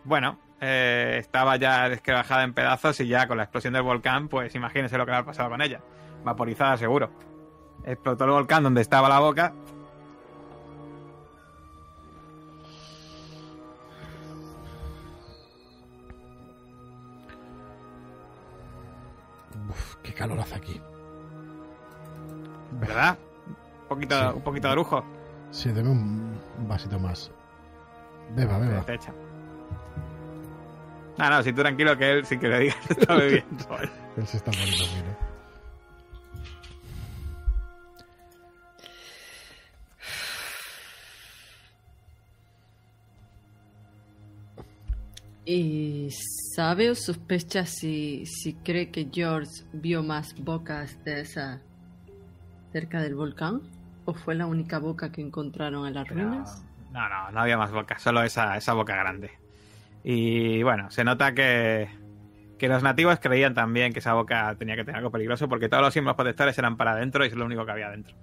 [0.03, 4.53] Bueno, eh, estaba ya desquebrajada en pedazos y ya con la explosión del volcán, pues
[4.53, 5.81] imagínense lo que le ha pasado con ella.
[6.23, 7.09] Vaporizada seguro.
[7.83, 9.53] explotó el volcán donde estaba la boca.
[20.23, 20.81] Calor hace aquí.
[22.71, 23.17] ¿Verdad?
[23.47, 24.35] Un poquito, Sí.
[24.37, 25.03] un poquito de lujo.
[25.51, 27.29] Sí, deme un vasito más.
[28.35, 28.81] Beba, beba.
[28.85, 29.11] Te echa.
[31.17, 33.65] No, no, si tú tranquilo que él, sin que le digas, está bebiendo.
[34.17, 35.15] Él se está poniendo vino.
[45.45, 46.07] ¿Y
[46.55, 51.61] sabe o sospecha si, si cree que George vio más bocas de esa
[52.71, 53.61] cerca del volcán?
[54.05, 56.65] ¿O fue la única boca que encontraron en las ruinas?
[56.91, 59.31] No, no, no había más boca, solo esa, esa boca grande.
[60.03, 61.89] Y bueno, se nota que,
[62.59, 65.81] que los nativos creían también que esa boca tenía que tener algo peligroso porque todos
[65.81, 68.15] los símbolos protectores eran para adentro y es lo único que había adentro.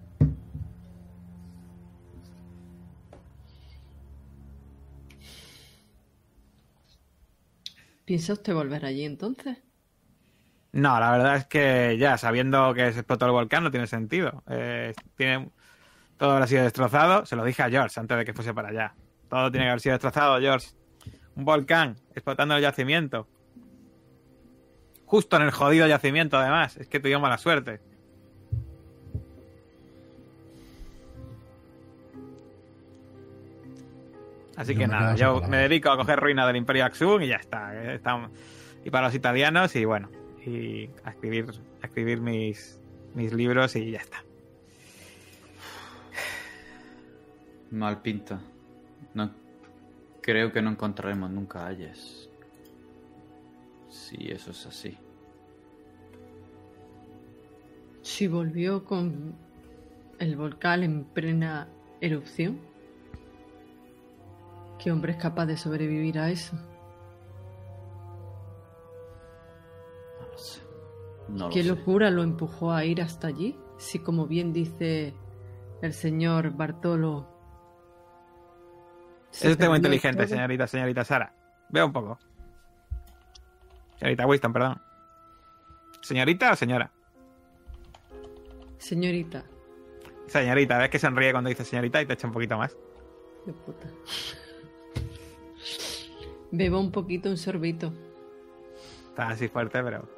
[8.10, 9.58] ¿Piensa usted volver allí entonces?
[10.72, 14.42] No, la verdad es que ya sabiendo que se explotó el volcán no tiene sentido.
[14.48, 15.52] Eh, tiene,
[16.16, 17.24] todo habrá sido destrozado.
[17.24, 18.96] Se lo dije a George antes de que fuese para allá.
[19.28, 20.70] Todo tiene que haber sido destrozado, George.
[21.36, 23.28] Un volcán explotando el yacimiento.
[25.04, 26.78] Justo en el jodido yacimiento, además.
[26.78, 27.80] Es que tuvimos mala suerte.
[34.60, 37.36] Así Yo que nada, yo me dedico a coger ruinas del Imperio Axum y ya
[37.36, 37.74] está.
[37.74, 38.28] eh, está-
[38.84, 40.10] Y para los italianos y bueno,
[40.44, 41.46] y a escribir,
[41.82, 42.78] a escribir mis,
[43.14, 44.22] mis libros y ya está.
[47.70, 48.40] Mal pinta.
[49.14, 49.30] No
[50.20, 52.28] creo que no encontraremos nunca a Ayes.
[53.88, 54.96] Si eso es así.
[58.02, 59.34] Si volvió con
[60.18, 61.68] el volcán en plena
[62.00, 62.58] erupción.
[64.82, 66.56] ¿Qué hombre es capaz de sobrevivir a eso?
[70.18, 70.62] No lo sé.
[71.28, 71.68] No lo ¿Qué sé.
[71.68, 73.58] locura lo empujó a ir hasta allí?
[73.76, 75.14] Si como bien dice
[75.82, 77.26] el señor Bartolo...
[79.30, 80.28] se Es muy inteligente, todo.
[80.28, 81.34] señorita, señorita Sara.
[81.68, 82.18] Vea un poco.
[83.98, 84.80] Señorita Winston, perdón.
[86.00, 86.90] ¿Señorita o señora?
[88.78, 89.44] Señorita.
[90.26, 92.74] Señorita, ves que sonríe cuando dice señorita y te echa un poquito más.
[93.44, 93.88] De puta.
[96.52, 97.92] Bebo un poquito, un sorbito.
[99.10, 100.08] Está así fuerte, pero.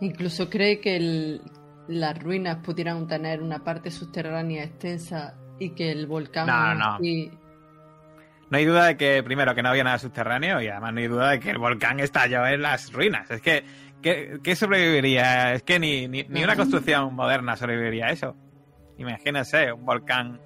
[0.00, 1.42] Incluso cree que el-
[1.88, 6.94] las ruinas pudieran tener una parte subterránea extensa y que el volcán No, no.
[6.94, 7.30] así-
[8.50, 11.06] No hay duda de que, primero, que no había nada subterráneo y además no hay
[11.06, 13.30] duda de que el volcán estalló en las ruinas.
[13.30, 13.62] Es que,
[14.02, 15.52] ¿qué, qué sobreviviría?
[15.52, 18.34] Es que ni, ni, ni una construcción moderna sobreviviría a eso.
[18.98, 20.40] Imagínense, un volcán.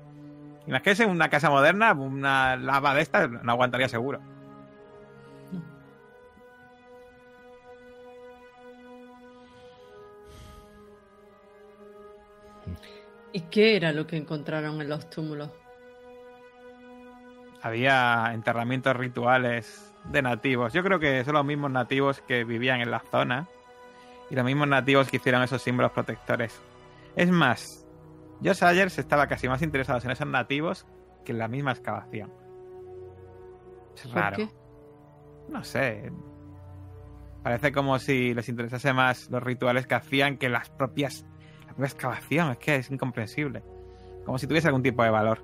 [0.67, 4.21] Imagínense una casa moderna, una lava de estas, no aguantaría seguro.
[13.33, 15.51] ¿Y qué era lo que encontraron en los túmulos?
[17.63, 20.73] Había enterramientos rituales de nativos.
[20.73, 23.49] Yo creo que son los mismos nativos que vivían en la zona
[24.31, 26.61] y los mismos nativos que hicieron esos símbolos protectores.
[27.17, 27.84] Es más,
[28.45, 30.87] Josh Ayers estaba casi más interesado en esos nativos
[31.25, 32.33] que en la misma excavación.
[33.97, 34.37] Es ¿Por raro.
[34.37, 34.49] qué?
[35.49, 36.13] No sé.
[37.43, 41.25] Parece como si les interesase más los rituales que hacían que las propias
[41.67, 42.51] la propia excavación.
[42.53, 43.63] Es que es incomprensible.
[44.25, 45.43] Como si tuviese algún tipo de valor.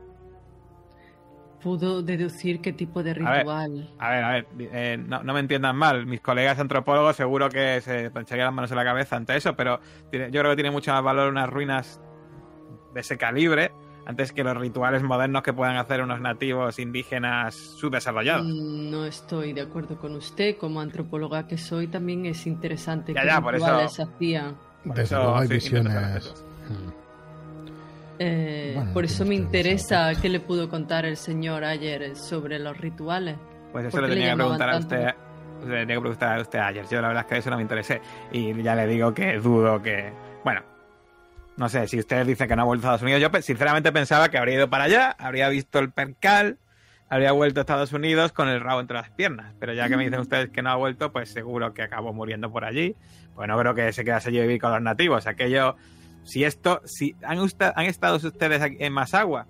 [1.62, 3.22] ¿Pudo deducir qué tipo de ver.
[3.36, 3.94] ritual?
[3.98, 6.06] A ver, a ver, eh, no, no me entiendan mal.
[6.06, 9.78] Mis colegas antropólogos seguro que se plancharían las manos en la cabeza ante eso, pero
[10.10, 12.00] tiene- yo creo que tiene mucho más valor unas ruinas
[12.94, 13.72] de ese calibre
[14.06, 18.46] antes que los rituales modernos que puedan hacer unos nativos indígenas subdesarrollados.
[18.46, 20.56] Mm, No estoy de acuerdo con usted.
[20.56, 24.56] Como antropóloga que soy, también es interesante Ya, qué ya, por eso- rituales hacían.
[24.84, 26.34] Por Desde eso luego hay sí, visiones.
[28.18, 32.76] Eh, Bueno, por eso me interesa qué le pudo contar el señor ayer sobre los
[32.76, 33.36] rituales.
[33.72, 35.06] Pues eso ¿Por le tenía que preguntar a usted.
[35.60, 36.86] Le tenía que preguntar a usted ayer.
[36.90, 38.00] Yo la verdad es que eso no me interesé.
[38.32, 40.12] Y ya le digo que dudo que.
[40.44, 40.62] Bueno,
[41.60, 44.30] no sé, si usted dice que no ha vuelto a Estados Unidos, yo sinceramente pensaba
[44.30, 46.58] que habría ido para allá, habría visto el percal,
[47.08, 49.52] habría vuelto a Estados Unidos con el rabo entre las piernas.
[49.60, 52.50] Pero ya que me dicen ustedes que no ha vuelto, pues seguro que acabó muriendo
[52.50, 52.96] por allí.
[53.34, 55.26] Pues no creo que se quedase allí a vivir con los nativos.
[55.26, 55.76] Aquello.
[56.24, 56.80] Si esto.
[56.84, 59.46] Si han, usta- han estado ustedes aquí en Masagua.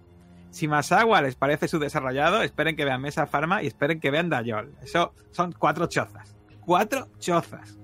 [0.50, 4.74] Si Masagua les parece subdesarrollado, esperen que vean Mesa Farma y esperen que vean Dayol.
[4.82, 6.34] Eso son cuatro chozas.
[6.60, 7.79] Cuatro chozas.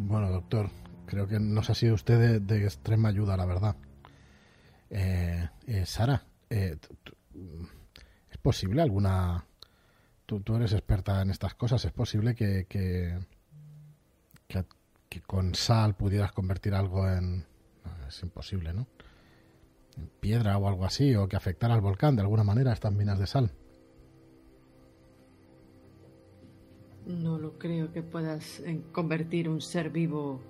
[0.00, 0.70] Bueno, doctor,
[1.06, 3.76] creo que nos ha sido usted de, extrema ayuda, la verdad.
[4.90, 7.12] Eh, eh, Sara, eh, t-
[8.30, 9.44] ¿es posible alguna...
[10.24, 13.18] Tú, tú eres experta en estas cosas, ¿es posible que, que,
[15.26, 17.44] con sal pudieras convertir algo en...
[18.06, 18.86] es imposible, ¿no?
[19.96, 23.18] En piedra o algo así, o que afectara al volcán de alguna manera estas minas
[23.18, 23.50] de sal.
[27.08, 30.40] No lo creo que puedas eh, convertir un ser vivo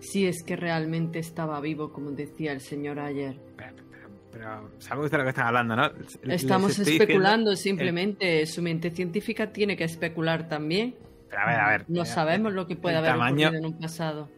[0.00, 3.36] si es que realmente estaba vivo, como decía el señor ayer.
[3.56, 5.90] Pero, pero- pero sabe usted lo que están hablando, ¿no?
[6.24, 8.46] Estamos especulando diciendo- simplemente.
[8.46, 10.94] Su mente científica tiene que especular también.
[11.30, 11.84] Pero a ver, a ver.
[11.88, 14.28] No eh, sabemos lo que puede haber tamaño- ocurrido en un pasado.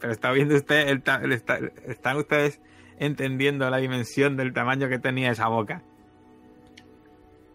[0.00, 2.60] Pero está viendo usted, el ta- el está- están ustedes
[2.98, 5.82] entendiendo la dimensión del tamaño que tenía esa boca.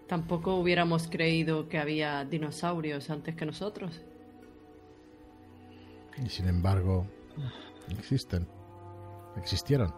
[0.10, 4.02] Tampoco hubiéramos creído que había dinosaurios antes que nosotros.
[6.18, 7.06] Y sin embargo,
[7.90, 8.48] existen.
[9.38, 9.94] Existieron.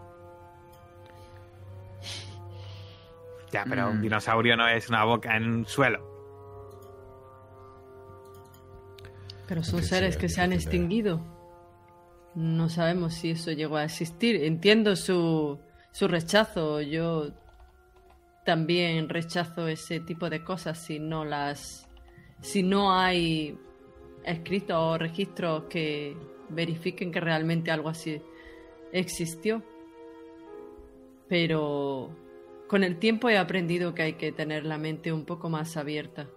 [3.52, 4.02] Ya, pero un Mm.
[4.02, 6.06] dinosaurio no es una boca en un suelo.
[9.48, 11.20] Pero son seres sí, que se han extinguido.
[12.34, 14.36] No sabemos si eso llegó a existir.
[14.44, 15.58] Entiendo su,
[15.90, 16.80] su rechazo.
[16.80, 17.30] Yo
[18.44, 21.88] también rechazo ese tipo de cosas si no las.
[22.40, 23.58] si no hay
[24.24, 26.16] escritos o registros que
[26.48, 28.20] verifiquen que realmente algo así
[28.92, 29.62] existió.
[31.28, 32.10] Pero
[32.68, 36.28] con el tiempo he aprendido que hay que tener la mente un poco más abierta.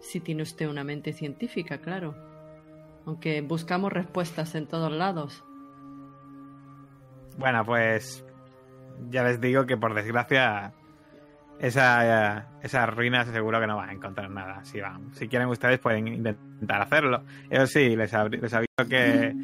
[0.00, 2.14] Si tiene usted una mente científica, claro.
[3.04, 5.44] Aunque buscamos respuestas en todos lados.
[7.36, 8.24] Bueno, pues
[9.10, 10.72] ya les digo que por desgracia
[11.58, 14.64] esa, esas ruinas seguro que no van a encontrar nada.
[14.64, 17.22] Si van, si quieren ustedes pueden intentar hacerlo.
[17.50, 19.34] Eso sí, les, les aviso que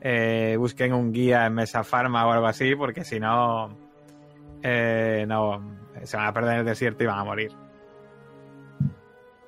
[0.00, 3.76] eh, busquen un guía en Mesa Farma o algo así, porque si no,
[4.62, 7.52] eh, no se van a perder en el desierto y van a morir.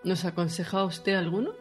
[0.04, 1.52] ¿Nos aconseja usted alguno?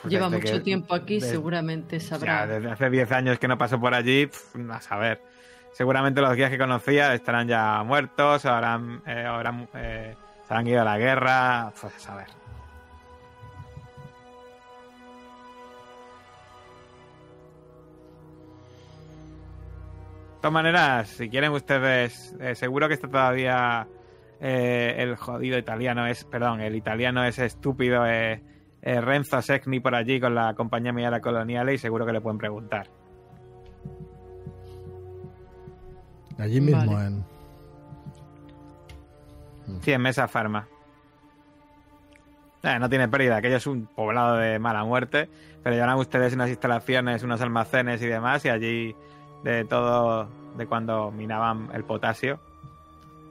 [0.00, 2.46] Pues Lleva mucho que- tiempo aquí, seguramente Ya, sabrá.
[2.46, 4.28] desde hace 10 años que no paso por allí,
[4.70, 5.20] a saber.
[5.72, 10.14] Seguramente los guías que conocía estarán ya muertos, habrán, eh, habrán, eh,
[10.46, 12.26] se han ido a la guerra, pues a saber.
[12.26, 12.32] De
[20.48, 23.86] todas maneras, si quieren ustedes, eh, seguro que está todavía
[24.40, 28.02] el jodido italiano, es, perdón, el italiano ese estúpido
[28.82, 32.88] Renzo Secni por allí con la compañía Miara Coloniale y seguro que le pueden preguntar.
[36.42, 37.06] Allí mismo Vale.
[37.06, 37.24] en...
[39.80, 40.66] Sí, en Mesa Farma.
[42.64, 45.28] Eh, no tiene pérdida, aquello es un poblado de mala muerte,
[45.62, 48.96] pero llevarán ustedes unas instalaciones, unos almacenes y demás, y allí
[49.44, 52.40] de todo, de cuando minaban el potasio,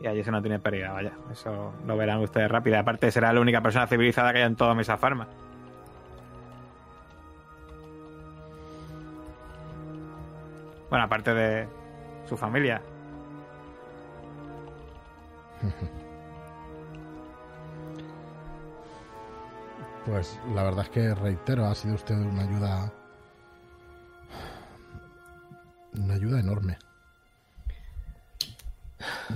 [0.01, 2.79] y allí eso no tiene pérdida, vaya, eso lo verán ustedes rápido.
[2.79, 5.27] Aparte, será la única persona civilizada que haya en todo Mesa Farma.
[10.89, 11.67] Bueno, aparte de
[12.25, 12.81] su familia.
[20.05, 22.91] Pues la verdad es que reitero, ha sido usted una ayuda.
[25.93, 26.77] Una ayuda enorme.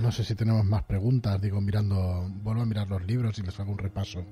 [0.00, 2.26] No sé si tenemos más preguntas, digo, mirando.
[2.42, 4.24] Vuelvo a mirar los libros y les hago un repaso.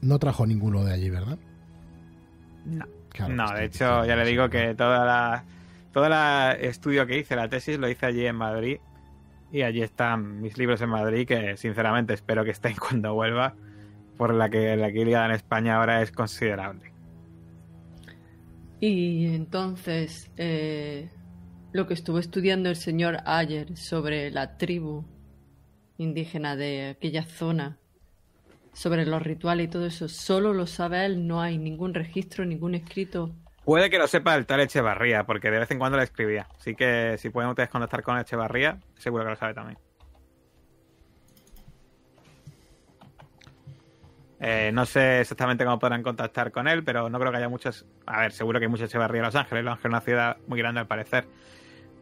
[0.00, 1.38] No trajo ninguno de allí, ¿verdad?
[2.64, 2.86] No.
[3.10, 5.44] Claro, no, de hecho, ya le digo que toda la,
[5.92, 8.78] todo el estudio que hice, la tesis, lo hice allí en Madrid.
[9.50, 13.54] Y allí están mis libros en Madrid, que sinceramente espero que estén cuando vuelva,
[14.16, 16.92] por la que la actividad en España ahora es considerable.
[18.80, 21.08] Y entonces, eh,
[21.72, 25.04] lo que estuvo estudiando el señor Ayer sobre la tribu
[25.96, 27.78] indígena de aquella zona,
[28.72, 32.76] sobre los rituales y todo eso, solo lo sabe él, no hay ningún registro, ningún
[32.76, 33.34] escrito.
[33.68, 36.48] Puede que lo sepa el tal Echevarría, porque de vez en cuando le escribía.
[36.56, 39.78] Así que si pueden ustedes contactar con Echevarría, seguro que lo sabe también.
[44.40, 47.84] Eh, no sé exactamente cómo podrán contactar con él, pero no creo que haya muchos.
[48.06, 49.62] A ver, seguro que hay muchos Echevarría en Los Ángeles.
[49.62, 51.26] Los Ángeles es una ciudad muy grande al parecer.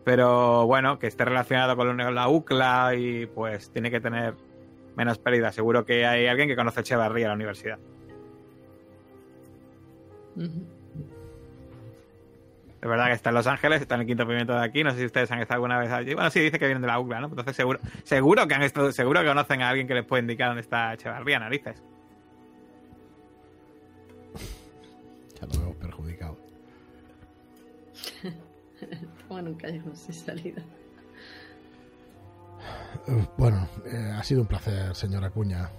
[0.04, 4.34] Pero bueno, que esté relacionado con la UCLA y pues tiene que tener
[4.94, 5.50] menos pérdida.
[5.50, 7.80] Seguro que hay alguien que conoce Echevarría en la universidad.
[10.36, 10.75] Ujú.
[12.86, 14.84] Es verdad que está en Los Ángeles, está en el quinto pimiento de aquí.
[14.84, 16.14] No sé si ustedes han estado alguna vez allí.
[16.14, 17.26] Bueno, sí, dice que vienen de la UCLA, ¿no?
[17.26, 20.50] Entonces seguro, seguro que han estado, seguro que conocen a alguien que les puede indicar
[20.50, 21.82] dónde está Echevarría, narices.
[25.34, 26.38] Ya lo vemos perjudicado.
[29.28, 30.62] Bueno, un callejón sin salida.
[33.38, 35.70] Bueno, eh, ha sido un placer, señora Cuña.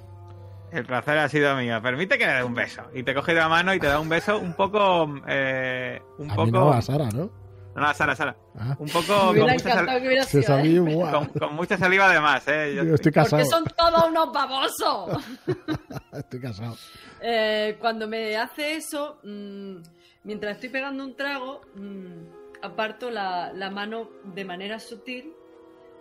[0.71, 1.81] El placer ha sido mío.
[1.81, 2.81] Permite que le dé un beso.
[2.93, 5.07] Y te coge de la mano y te da un beso un poco.
[5.27, 6.45] eh, un A poco.
[6.45, 7.29] mí no, a Sara, ¿no?
[7.75, 8.35] No, no, Sara, Sara.
[8.57, 9.07] Ah, Un poco.
[9.07, 12.05] Me Con hubiera mucha, sal- encantado que hubiera se sido sabía con, con mucha saliva
[12.09, 12.73] además, ¿eh?
[12.75, 13.43] Yo- Yo estoy casado.
[13.43, 15.23] Porque son todos unos babosos.
[16.11, 16.75] Estoy casado.
[17.21, 19.75] Eh, cuando me hace eso, mm,
[20.23, 25.31] mientras estoy pegando un trago, mm, aparto la, la mano de manera sutil.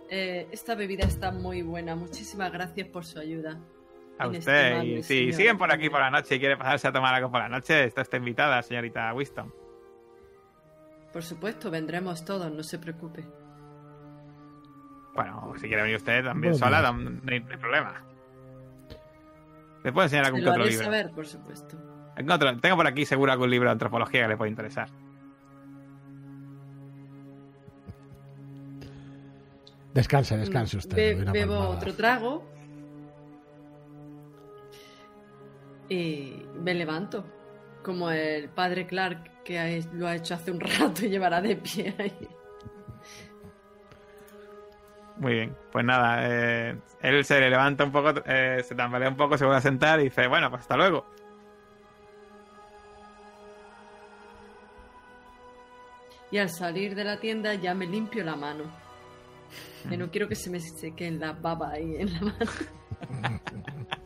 [0.09, 1.95] Eh, esta bebida está muy buena.
[1.95, 3.59] Muchísimas gracias por su ayuda.
[4.19, 4.81] A usted.
[4.83, 5.33] Y si señor.
[5.35, 7.83] siguen por aquí por la noche y quiere pasarse a tomar algo por la noche,
[7.85, 9.53] está usted invitada, señorita Winston.
[11.13, 13.23] Por supuesto, vendremos todos, no se preocupe.
[15.13, 16.65] Bueno, si quiere venir usted también Bueno.
[16.65, 18.03] sola, no, no hay, no hay problema.
[19.83, 20.85] Le puedo enseñar Se algún que lo otro haré libro.
[20.85, 21.77] saber, por supuesto.
[22.29, 24.89] Otro- Tengo por aquí seguro algún libro de antropología que le puede interesar.
[29.93, 30.95] Descanse, descanse usted.
[30.95, 31.69] Be- bebo palmada.
[31.77, 32.56] otro trago.
[35.89, 37.23] Y me levanto.
[37.83, 41.55] Como el padre Clark que ha- lo ha hecho hace un rato y llevará de
[41.55, 42.27] pie ahí.
[45.17, 49.17] Muy bien, pues nada, eh, él se le levanta un poco, eh, se tambalea un
[49.17, 51.05] poco, se vuelve a sentar y dice, bueno, pues hasta luego.
[56.29, 58.65] Y al salir de la tienda ya me limpio la mano.
[59.89, 62.51] Que no quiero que se me sequen las babas ahí en la mano.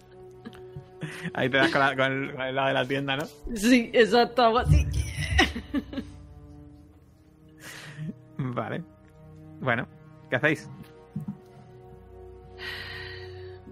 [1.34, 3.26] Ahí te das con, la- con el, con el lado de la tienda, ¿no?
[3.56, 4.86] Sí, exacto, algo así.
[8.38, 8.84] Vale.
[9.60, 9.88] Bueno,
[10.30, 10.70] ¿qué hacéis?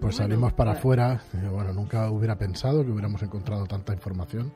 [0.00, 1.20] Bueno, salimos para pues- afuera.
[1.34, 4.52] Eh, Bueno, nunca hubiera pensado que hubiéramos encontrado tanta información.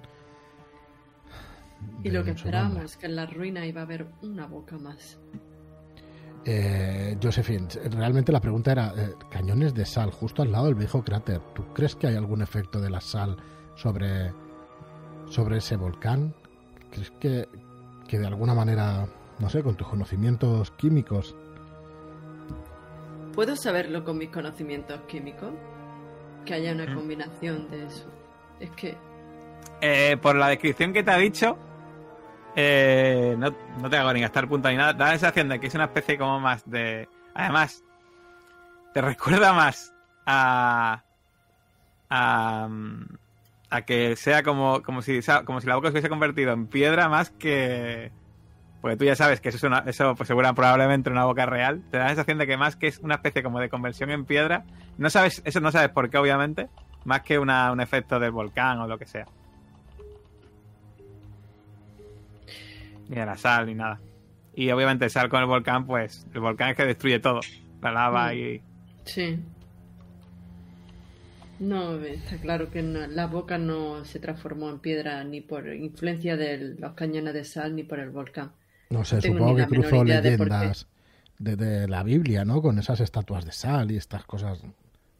[2.02, 5.18] Y lo que esperábamos, que en la ruina iba a haber una boca más.
[6.46, 11.02] Eh, Josephine, realmente la pregunta era, eh, cañones de sal justo al lado del viejo
[11.02, 11.40] cráter.
[11.54, 13.36] ¿Tú crees que hay algún efecto de la sal
[13.76, 14.32] sobre,
[15.30, 16.34] sobre ese volcán?
[16.90, 17.48] ¿Crees que,
[18.06, 19.06] que de alguna manera,
[19.38, 21.34] no sé, con tus conocimientos químicos,
[23.34, 25.50] ¿Puedo saberlo con mis conocimientos químicos?
[26.44, 26.94] Que haya una Mm.
[26.94, 28.04] combinación de eso.
[28.60, 28.96] Es que
[29.80, 31.56] Eh, por la descripción que te ha dicho,
[32.56, 34.92] eh, no, no te hago ni gastar punta ni nada.
[34.92, 37.08] Da la sensación de que es una especie como más de.
[37.34, 37.82] Además,
[38.92, 39.92] te recuerda más
[40.26, 41.02] a.
[42.10, 42.68] a.
[43.70, 47.08] a que sea como, como, si, como si la boca se hubiese convertido en piedra
[47.08, 48.12] más que.
[48.80, 51.82] Porque tú ya sabes que eso, es una, eso pues segura probablemente una boca real.
[51.90, 54.26] Te da la sensación de que más que es una especie como de conversión en
[54.26, 54.64] piedra.
[54.98, 56.68] No sabes, eso no sabes por qué, obviamente.
[57.04, 59.26] Más que una, un efecto del volcán o lo que sea.
[63.08, 64.00] Ni de la sal, ni nada.
[64.54, 67.40] Y obviamente sal con el volcán, pues el volcán es que destruye todo.
[67.82, 68.36] La lava Mm.
[68.36, 68.60] y...
[69.04, 69.38] sí.
[71.60, 76.36] No, está claro que no- la boca no se transformó en piedra ni por influencia
[76.36, 78.52] de los cañones de sal ni por el volcán.
[78.90, 80.86] no sé, tengo supongo que cruzó leyendas
[81.38, 82.60] de, de la Biblia, ¿no?
[82.60, 84.62] Con esas estatuas de sal y estas cosas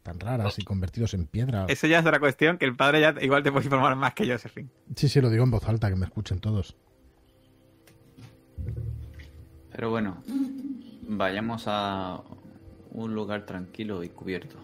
[0.03, 1.65] tan raras y convertidos en piedra.
[1.67, 4.29] Eso ya es otra cuestión que el padre ya igual te puede informar más que
[4.29, 4.69] Josephine.
[4.95, 6.75] Sí, sí, lo digo en voz alta, que me escuchen todos.
[9.75, 10.23] Pero bueno,
[11.07, 12.21] vayamos a
[12.91, 14.55] un lugar tranquilo y cubierto.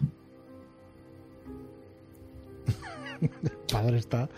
[3.70, 4.28] Padre está,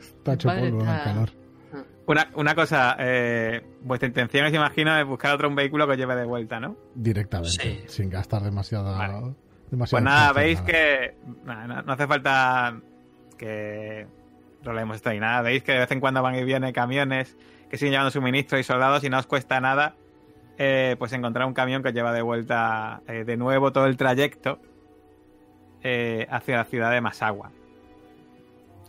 [0.00, 1.30] está hecho padre polvo en el está- calor.
[2.06, 6.16] Una, una cosa, eh, vuestra intención es, imagino, es buscar otro vehículo que os lleve
[6.16, 6.76] de vuelta, ¿no?
[6.94, 7.80] Directamente, Sí.
[7.86, 8.96] sin gastar demasiada.
[8.96, 9.34] Vale.
[9.70, 10.66] demasiado Pues nada, veis nada.
[10.66, 12.80] que nada, no, no hace falta
[13.38, 14.08] que
[14.64, 15.42] rolemos esto ni nada.
[15.42, 17.36] Veis que de vez en cuando van y vienen camiones
[17.68, 19.94] que siguen llevando suministros y soldados y no os cuesta nada
[20.62, 24.58] eh, pues encontrar un camión que lleva de vuelta eh, de nuevo todo el trayecto
[25.82, 27.50] eh, hacia la ciudad de Masagua.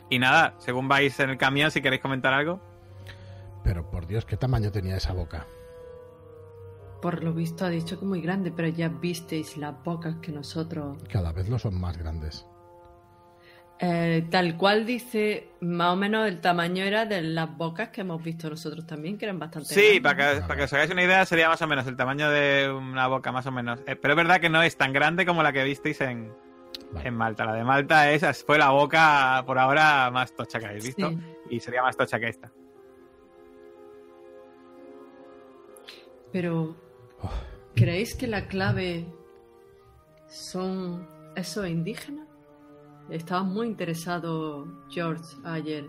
[0.10, 2.60] Y nada, según vais en el camión, si queréis comentar algo.
[3.64, 5.48] Pero por Dios, ¿qué tamaño tenía esa boca?
[7.02, 10.98] Por lo visto ha dicho que muy grande, pero ya visteis las bocas que nosotros...
[11.10, 12.46] Cada vez lo son más grandes.
[13.84, 18.22] Eh, tal cual dice, más o menos el tamaño era de las bocas que hemos
[18.24, 20.02] visto nosotros también, que eran bastante Sí, grandes.
[20.04, 22.70] para que, para que os hagáis una idea, sería más o menos el tamaño de
[22.72, 23.80] una boca, más o menos.
[23.88, 26.32] Eh, pero es verdad que no es tan grande como la que visteis en,
[26.92, 27.08] Vale.
[27.08, 27.44] en Malta.
[27.46, 31.10] La de Malta es, fue la boca por ahora más tocha que habéis visto.
[31.10, 31.18] Sí.
[31.50, 32.52] Y sería más tocha que esta.
[36.32, 36.76] Pero,
[37.24, 37.30] Oh,
[37.76, 39.06] ¿creéis que la clave
[40.28, 42.28] son esos indígenas?
[43.12, 45.86] Estaba muy interesado George ayer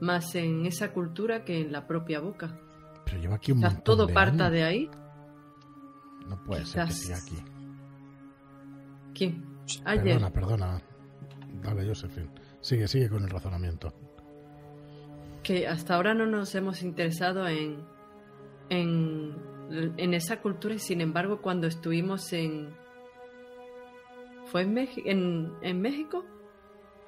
[0.00, 2.58] más en esa cultura que en la propia boca.
[3.04, 4.52] Pero lleva aquí un Quizás montón todo de parta años.
[4.52, 4.90] de ahí.
[6.28, 7.36] No puede ser que siga aquí.
[9.14, 9.44] ¿Quién?
[9.84, 10.04] Ayer.
[10.20, 10.82] Perdona, perdona.
[11.62, 12.28] Dale, Josephine.
[12.60, 13.92] Sigue, sigue con el razonamiento.
[15.42, 17.78] Que hasta ahora no nos hemos interesado en,
[18.68, 19.34] en,
[19.70, 22.74] en esa cultura y sin embargo cuando estuvimos en...
[24.46, 26.24] ¿Fue en, Meji- en, en México?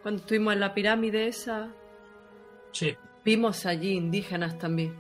[0.09, 1.69] Cuando estuvimos en la pirámide esa,
[2.73, 4.97] Sí, vimos allí indígenas también.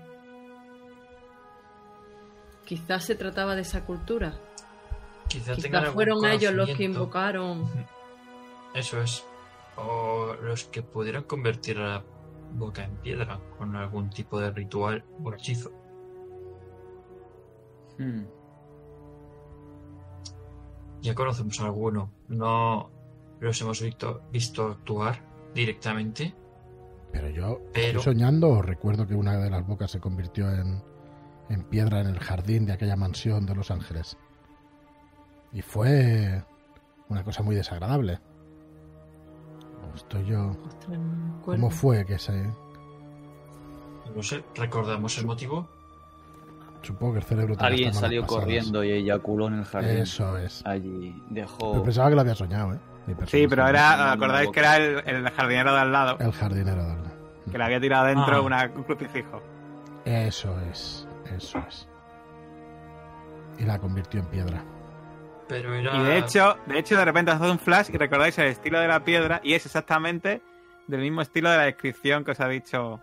[2.66, 4.38] Quizás se trataba de esa cultura.
[5.26, 7.66] Quizás algún fueron ellos los que invocaron.
[8.74, 9.24] Eso es.
[9.76, 12.04] O los que pudieron convertir a la
[12.52, 15.72] boca en piedra con algún tipo de ritual o hechizo.
[17.96, 18.24] Hmm.
[21.00, 22.12] Ya conocemos a alguno.
[22.28, 22.97] No
[23.40, 25.20] los hemos visto, visto actuar
[25.54, 26.34] directamente.
[27.12, 30.82] Pero yo Pero- estoy soñando recuerdo que una de las bocas se convirtió en,
[31.48, 34.16] en piedra en el jardín de aquella mansión de Los Ángeles.
[35.52, 36.44] Y fue
[37.08, 38.18] una cosa muy desagradable.
[39.90, 40.52] ¿O estoy yo.
[41.44, 42.46] ¿Cómo fue que se.?
[44.14, 45.68] No sé, ¿recordamos el motivo?
[46.82, 48.42] Supongo que el cerebro Alguien salió pasadas.
[48.44, 49.96] corriendo y eyaculó en el jardín.
[49.98, 50.64] Eso es.
[50.66, 51.72] Allí dejó.
[51.72, 52.78] Pero pensaba que lo había soñado, ¿eh?
[53.26, 56.94] Sí, pero era, acordáis que era el, el jardinero de al lado, El jardinero de
[56.94, 57.12] verdad.
[57.50, 58.40] que le había tirado dentro Ah.
[58.40, 59.42] una, un crucifijo.
[60.04, 61.06] Eso es.
[61.36, 61.88] Eso es.
[63.58, 64.62] Y la convirtió en piedra.
[65.48, 65.96] Pero era.
[65.96, 68.88] Y de hecho, de hecho, de repente hace un flash y recordáis el estilo de
[68.88, 70.42] la piedra y es exactamente
[70.86, 73.00] del mismo estilo de la descripción que os ha dicho.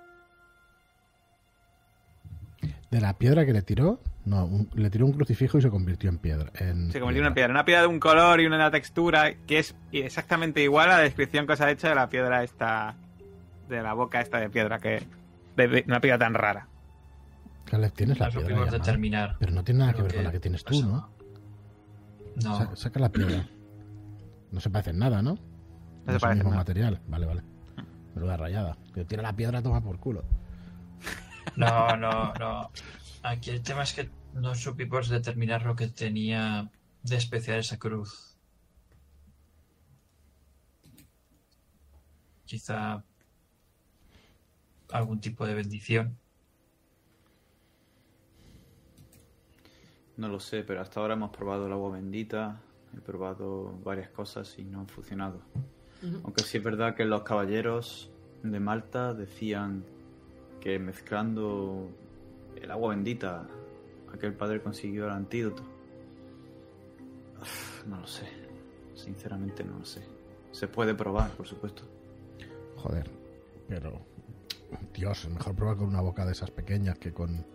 [2.91, 6.09] De la piedra que le tiró, no, un- le tiró un crucifijo y se convirtió
[6.09, 6.51] en piedra.
[6.55, 9.59] En Se convirtió en una piedra, una piedra de un color y una textura que
[9.59, 12.95] es exactamente igual a la descripción que os ha hecho de la piedra esta,
[13.69, 15.03] de la boca esta de piedra, que
[15.55, 16.67] de, de una piedra tan rara.
[17.65, 18.49] Caleb, tienes la la piedra.
[18.49, 19.35] ya, ¿no?
[19.39, 20.81] Pero no tiene nada que ver con la que tienes tú.
[20.83, 21.09] ¿no?
[22.43, 23.47] No, Sa- saca la piedra.
[24.51, 25.35] No se parece en nada, ¿no?
[25.35, 25.41] se
[26.11, 26.61] es el parecen mismo nada.
[26.61, 27.01] material.
[27.07, 27.41] Vale, vale.
[28.13, 28.77] Menuda rayada.
[28.93, 30.23] Que tira la piedra, toma por culo.
[31.55, 32.69] no, no, no.
[33.25, 36.69] Aquí el tema es que no supimos determinar lo que tenía
[37.01, 38.37] de especial esa cruz.
[42.45, 43.03] Quizá
[44.91, 46.19] algún tipo de bendición.
[50.17, 52.61] No lo sé, pero hasta ahora hemos probado el agua bendita,
[52.95, 55.41] he probado varias cosas y no han funcionado.
[56.23, 58.11] Aunque sí es verdad que los caballeros
[58.43, 59.83] de Malta decían
[60.61, 61.89] que mezclando
[62.61, 63.47] el agua bendita,
[64.13, 65.63] aquel padre consiguió el antídoto.
[67.41, 68.27] Uf, No lo sé,
[68.93, 70.03] sinceramente no lo sé.
[70.51, 71.83] Se puede probar, por supuesto.
[72.77, 73.09] Joder.
[73.67, 74.01] Pero.
[74.93, 77.45] Dios, mejor probar con una boca de esas pequeñas que con.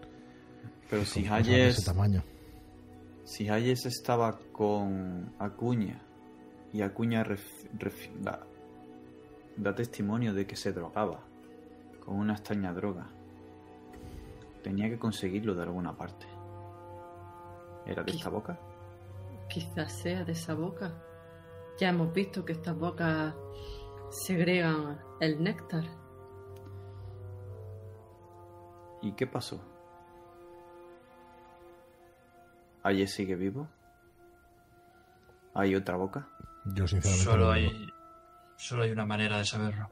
[0.89, 2.23] Pero que si con cosas de ese Hayes, tamaño.
[3.25, 6.01] si Hayes estaba con Acuña
[6.73, 8.47] y Acuña ref- ref- da,
[9.57, 11.21] da testimonio de que se drogaba
[12.05, 13.09] con una extraña droga,
[14.63, 16.27] tenía que conseguirlo de alguna parte.
[17.87, 18.59] ¿Era de esta boca?
[19.49, 20.93] Quizás sea de esa boca.
[21.79, 23.35] Ya hemos visto que estas bocas
[24.11, 25.85] segregan el néctar.
[29.03, 29.61] ¿Y qué pasó?
[32.83, 33.69] ¿Hayes sigue vivo?
[35.55, 36.29] ¿Hay otra boca?
[36.67, 37.25] Yo, sinceramente.
[37.25, 37.71] Solo no- hay,
[38.57, 39.89] solo hay una manera de saberlo.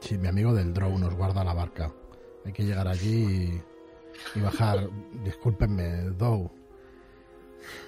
[0.00, 1.90] Sí, mi amigo del Drow nos guarda la barca.
[2.46, 3.60] Hay que llegar allí
[4.34, 4.88] y, y bajar.
[5.24, 6.50] Discúlpenme, Dow.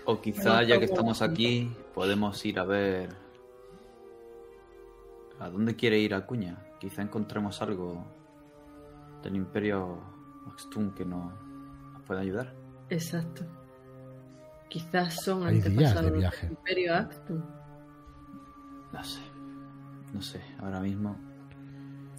[0.04, 3.08] O quizá ya que estamos aquí podemos ir a ver...
[5.38, 6.58] ¿A dónde quiere ir Acuña?
[6.80, 8.04] Quizá encontremos algo
[9.22, 10.00] del Imperio
[10.48, 11.32] Oxtun que no-
[11.92, 12.52] nos pueda ayudar.
[12.90, 13.44] Exacto.
[14.68, 16.46] Quizás son Hay días de antepasados viaje.
[16.48, 17.42] del Imperio Actum.
[18.92, 19.20] No sé.
[20.12, 21.16] No sé, ahora mismo...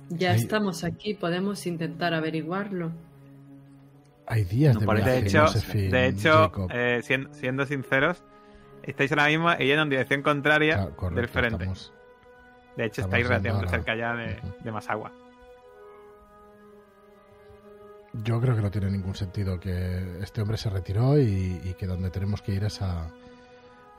[0.10, 2.92] Ya Hay- estamos aquí, podemos intentar averiguarlo.
[4.28, 5.22] Hay días No de parece- viaje.
[5.22, 8.24] De hecho, Josephine, de hecho eh, siendo, siendo sinceros,
[8.84, 11.56] estáis ahora mismo yendo en dirección contraria Claro, correcto, del frente.
[11.64, 11.94] estamos-
[12.76, 14.64] De hecho, estáis relativamente cerca ya de, Ujú.
[14.64, 15.12] de más agua.
[18.14, 21.86] Yo creo que no tiene ningún sentido que este hombre se retiró y, y que
[21.86, 23.08] donde tenemos que ir es a,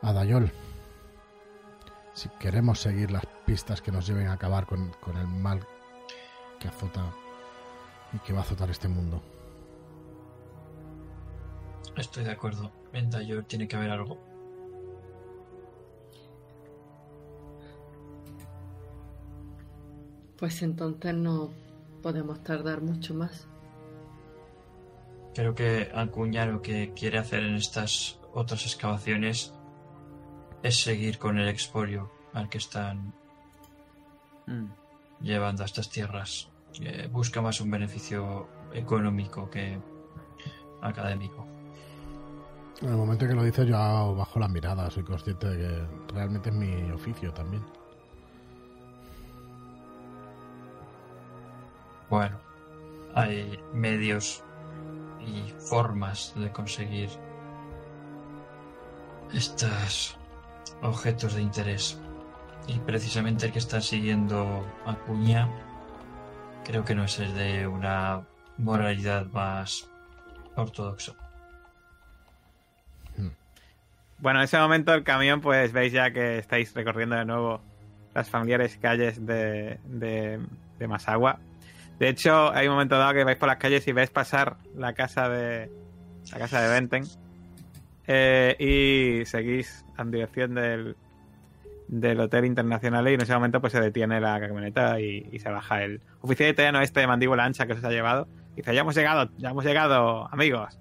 [0.02, 0.50] a Dayol.
[2.12, 5.60] Si queremos seguir las pistas que nos lleven a acabar con, con el mal
[6.60, 7.12] que azota
[8.12, 9.20] y que va a azotar este mundo.
[11.96, 12.70] Estoy de acuerdo.
[12.92, 14.18] En Dayor tiene que haber algo.
[20.38, 21.50] Pues entonces no
[22.02, 23.46] podemos tardar mucho más.
[25.34, 29.52] Creo que Acuña lo que quiere hacer en estas otras excavaciones
[30.62, 33.12] es seguir con el expolio al que están
[34.46, 34.66] Mm.
[35.20, 36.49] llevando a estas tierras.
[36.80, 39.78] Eh, busca más un beneficio económico que
[40.80, 41.47] académico.
[42.80, 46.48] En el momento que lo dices yo bajo la mirada, soy consciente de que realmente
[46.48, 47.62] es mi oficio también.
[52.09, 52.38] Bueno,
[53.14, 54.42] hay medios
[55.20, 57.10] y formas de conseguir
[59.32, 60.16] estos
[60.82, 62.01] objetos de interés.
[62.66, 65.48] Y precisamente el que está siguiendo Acuña
[66.64, 68.26] creo que no es el de una
[68.58, 69.88] moralidad más
[70.56, 71.12] ortodoxa.
[74.18, 77.62] Bueno, en ese momento el camión, pues veis ya que estáis recorriendo de nuevo
[78.14, 80.40] las familiares calles de, de,
[80.78, 81.38] de Masagua.
[81.98, 84.92] De hecho, hay un momento dado que vais por las calles y veis pasar la
[84.92, 85.70] casa de
[86.32, 87.04] la casa de Venten
[88.06, 90.96] eh, y seguís en dirección del,
[91.90, 95.50] del Hotel Internacional y en ese momento pues se detiene la camioneta y, y se
[95.50, 98.28] baja el oficial italiano este de mandíbula ancha que os ha llevado.
[98.52, 100.78] Y dice, ya hemos llegado, ya hemos llegado, amigos.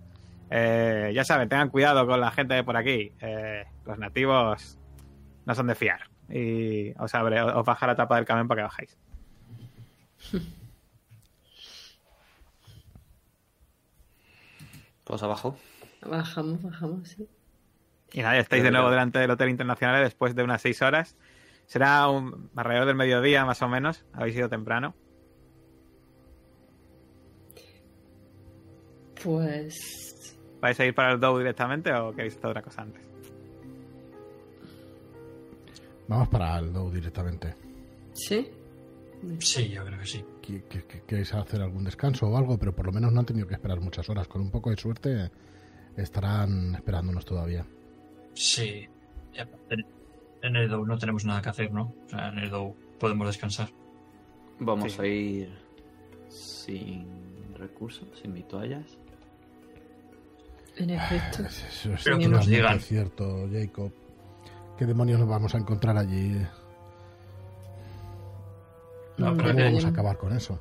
[0.52, 3.12] Eh, ya saben, tengan cuidado con la gente de por aquí.
[3.22, 4.78] Eh, los nativos
[5.46, 6.02] no son de fiar.
[6.30, 8.98] Y os abre, os baja la tapa del camión para que bajáis.
[15.04, 15.58] Pues abajo.
[16.06, 17.28] Bajamos, bajamos, sí.
[18.12, 21.16] Y nada, ya estáis de nuevo delante del Hotel Internacional después de unas seis horas.
[21.68, 24.04] Será un, alrededor del mediodía más o menos.
[24.14, 24.96] Habéis ido temprano.
[29.24, 33.02] Pues ¿Vais a ir para el Dow directamente o queréis hacer otra cosa antes?
[36.08, 37.54] Vamos para el Dow directamente.
[38.14, 38.50] sí.
[39.40, 40.24] Sí, yo creo que sí.
[40.42, 42.58] ¿Qui- qui- qui- ¿Queréis hacer algún descanso o algo?
[42.58, 44.30] Pero por lo menos no han tenido que esperar muchas horas.
[44.30, 45.30] Con un poco de suerte
[45.98, 47.66] estarán esperándonos todavía.
[48.34, 48.88] Sí.
[50.42, 51.94] En el DOW no tenemos nada que hacer, ¿no?
[52.06, 53.70] O sea, en el DOW podemos descansar.
[54.60, 55.02] Vamos Sí.
[55.02, 55.58] a ir
[56.30, 57.08] sin
[57.56, 58.98] recursos, sin mis toallas.
[60.78, 61.44] En efecto.
[61.44, 62.80] Eso es Pero que nos digan.
[62.80, 63.92] cierto, Jacob.
[64.78, 66.38] ¿Qué demonios nos vamos a encontrar allí?
[69.18, 70.58] No, ¿Cómo que- vamos a acabar con eso?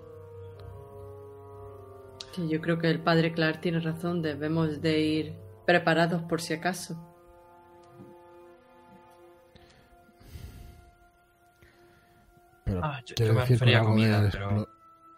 [2.32, 4.22] Sí, yo creo que el padre Clark tiene razón.
[4.22, 5.34] Debemos de ir
[5.66, 6.96] preparados por si acaso.
[12.68, 14.68] Pero Ah, yo- me refería a comida, de pero- explo-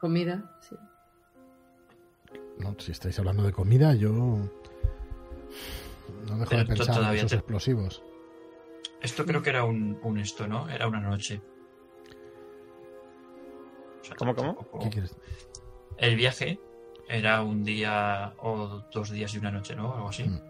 [0.01, 0.77] Comida, sí.
[2.59, 4.49] No, si estáis hablando de comida, yo no
[6.39, 8.03] dejo Pero de pensar en todavía esos te- explosivos.
[9.03, 10.69] Esto creo que era un, un esto, ¿no?
[10.69, 11.43] Era una noche.
[14.01, 14.57] O sea, ¿Cómo, cómo?
[14.81, 15.17] ¿Qué quieres?
[15.99, 16.59] El viaje
[17.09, 19.95] era un día o dos días y una noche, ¿no?
[19.95, 20.25] Algo así.
[20.25, 20.41] Mm.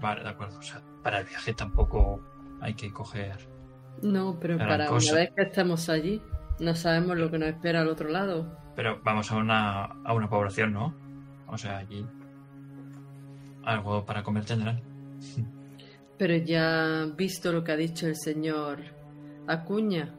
[0.00, 0.58] Vale, de acuerdo.
[0.58, 2.20] O sea, para el viaje tampoco
[2.60, 3.38] hay que coger.
[4.02, 5.12] No, pero Gran para cosa.
[5.12, 6.22] una vez que estemos allí,
[6.60, 8.58] no sabemos lo que nos espera al otro lado.
[8.76, 10.94] Pero vamos a una, a una población, ¿no?
[11.46, 12.06] O sea, allí.
[13.64, 14.82] Algo para comer tendrán.
[16.18, 18.78] Pero ya visto lo que ha dicho el señor
[19.46, 20.14] Acuña,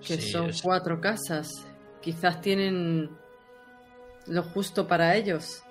[0.00, 1.66] que Sí, son es- cuatro casas,
[2.00, 3.10] quizás tienen
[4.26, 5.62] lo justo para ellos.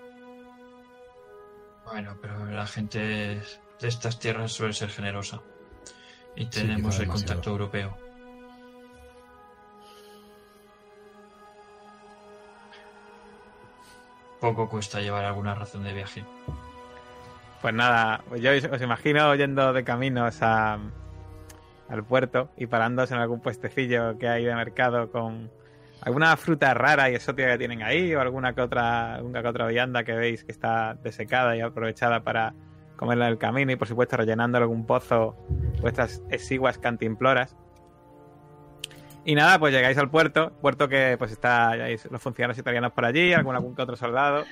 [1.85, 3.41] Bueno, pero la gente de
[3.87, 5.41] estas tierras suele ser generosa.
[6.35, 7.11] Y tenemos el demasiado.
[7.13, 7.97] contacto europeo.
[14.39, 16.23] Poco cuesta llevar alguna razón de viaje.
[17.61, 20.79] Pues nada, pues yo os os imagino yendo de caminos a,
[21.89, 25.51] al puerto y parándose en algún puestecillo que hay de mercado con
[26.01, 29.67] alguna fruta rara y exótica que tienen ahí o alguna que otra, alguna que otra
[29.67, 32.55] vianda que veis que está desecada y aprovechada para
[33.01, 35.35] comerla en el camino y por supuesto rellenando algún pozo
[35.81, 37.57] vuestras exiguas cantimploras.
[39.25, 43.33] Y nada, pues llegáis al puerto, puerto que pues está, los funcionarios italianos por allí,
[43.33, 44.43] algún, algún que otro soldado.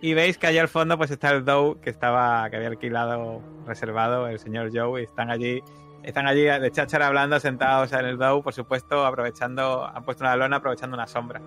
[0.00, 3.42] Y veis que allí al fondo pues está el Dow que estaba, que había alquilado,
[3.66, 5.62] reservado el señor Joe y están allí,
[6.02, 10.34] están allí de cháchara hablando sentados en el Dow, por supuesto, aprovechando, han puesto una
[10.34, 11.42] lona aprovechando una sombra.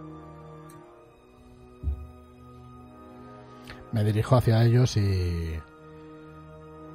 [3.92, 5.60] Me dirijo hacia ellos y.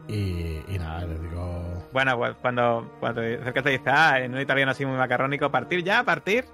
[0.09, 1.85] Y, y nada, les digo.
[1.93, 5.51] Bueno, pues cuando, cuando te acercas te dice, ah, en un italiano así muy macarrónico,
[5.51, 6.45] partir ya, partir.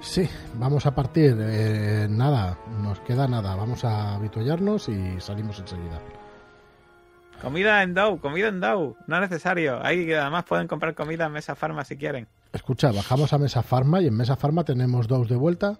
[0.00, 1.36] Sí, vamos a partir.
[1.40, 3.54] eh, nada, nos queda nada.
[3.54, 5.98] Vamos a habituallarnos y salimos enseguida.
[7.40, 9.84] Comida en Dow, comida en Dow, no es necesario.
[9.84, 12.26] Ahí además pueden comprar comida en Mesa Farma si quieren.
[12.52, 15.76] Escucha, bajamos a Mesa Farma y en Mesa Farma tenemos dos de vuelta.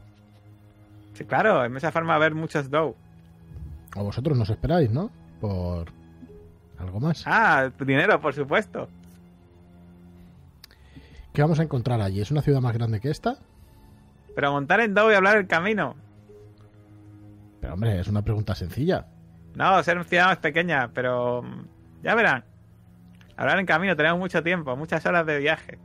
[1.14, 2.94] Sí, claro, en Mesa Farma va a haber muchos Dow.
[3.96, 5.10] O vosotros nos esperáis, ¿no?
[5.40, 5.86] Por
[6.78, 7.22] algo más.
[7.26, 8.88] Ah, tu dinero, por supuesto.
[11.32, 12.20] ¿Qué vamos a encontrar allí?
[12.20, 13.38] ¿Es una ciudad más grande que esta?
[14.34, 15.96] Pero montar en Dow y hablar el camino.
[17.60, 19.06] Pero hombre, es una pregunta sencilla.
[19.54, 21.66] No, ser una ciudad más pequeña, pero mm,
[22.02, 22.44] ya verán.
[23.36, 25.78] Hablar en camino, tenemos mucho tiempo, muchas horas de viaje.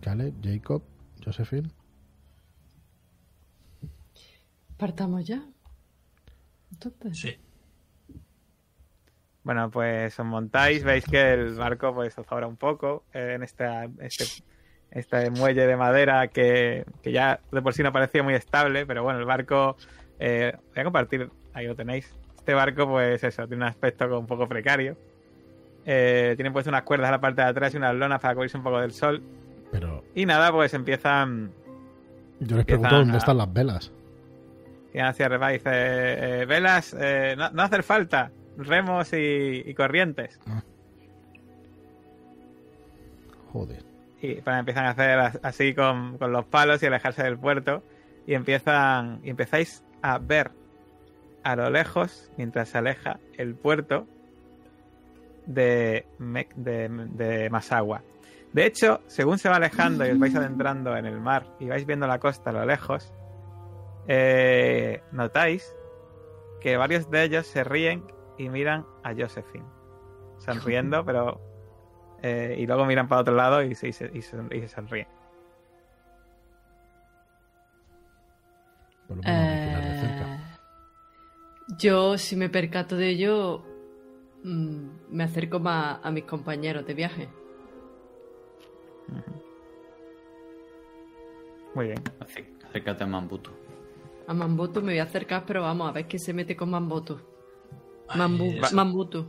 [0.00, 0.82] Caleb, Jacob,
[1.24, 1.70] Josephine.
[4.76, 5.42] Partamos ya.
[6.72, 7.18] Entonces.
[7.18, 7.36] Sí.
[9.44, 13.86] Bueno, pues os montáis, veis que el barco pues zozobra un poco eh, en esta,
[14.00, 14.24] este,
[14.92, 19.02] este muelle de madera que, que ya de por sí no parecía muy estable, pero
[19.02, 19.76] bueno, el barco,
[20.20, 22.12] eh, voy a compartir, ahí lo tenéis.
[22.36, 24.96] Este barco pues eso, tiene un aspecto un poco precario.
[25.84, 28.56] Eh, tiene pues unas cuerdas a la parte de atrás y unas lonas para cubrirse
[28.56, 29.20] un poco del sol.
[29.72, 31.50] Pero Y nada, pues empiezan,
[32.38, 33.92] yo les pregunto dónde a- están las velas.
[34.94, 40.38] y hacia arriba dice, eh, velas, eh, no, no hace falta, remos y- y corrientes.
[43.52, 43.84] Joder.
[44.22, 47.82] y para empiezan a hacer as- así con, con los palos y alejarse del puerto
[48.26, 50.52] y empiezan y empezáis a ver
[51.42, 54.06] a lo lejos mientras se aleja el puerto
[55.46, 58.02] de, de, de Masagua.
[58.52, 61.84] De hecho, según se va alejando y os vais adentrando en el mar y vais
[61.84, 63.12] viendo la costa a lo lejos,
[64.06, 65.74] eh, notáis
[66.60, 68.04] que varios de ellos se ríen
[68.38, 69.64] y miran a Josephine,
[70.38, 71.40] sonriendo, pero
[72.22, 74.68] eh, y luego miran para otro lado y se, y se, y se- y se
[74.68, 75.06] sonríen.
[79.08, 80.34] Por lo menos vigilar de cerca.
[80.34, 80.38] Eh,
[81.78, 83.62] yo, si me percato de ello,
[84.44, 87.28] mm, me acerco más a mis compañeros de viaje.
[91.74, 91.98] Muy bien.
[92.20, 93.50] Acé- Acércate a Mambutu.
[94.26, 97.18] A Mambutu me voy a acercar, pero vamos a ver qué se mete con Mambutu.
[98.14, 99.26] Mambu- es- Mambutu.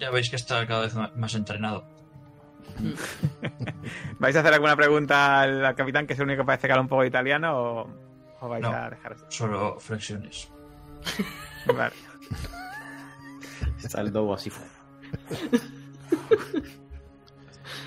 [0.00, 1.84] ya veis que está cada vez más entrenado.
[4.18, 6.82] ¿Vais a hacer alguna pregunta al, capitán, que es el único que parece que habla
[6.82, 7.90] un poco de italiano, o,
[8.40, 8.70] o vais No.
[8.72, 9.24] a dejar así?
[9.28, 10.48] Solo flexiones.
[11.66, 11.92] Vale.
[13.82, 14.50] Está el dobo así.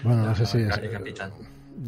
[0.04, 0.78] Bueno, no sé si es.
[0.78, 1.32] Capitán.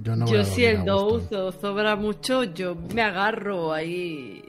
[0.01, 0.83] Yo no yo si el.
[0.85, 1.19] Dow
[1.61, 4.43] sobra mucho, yo me agarro ahí.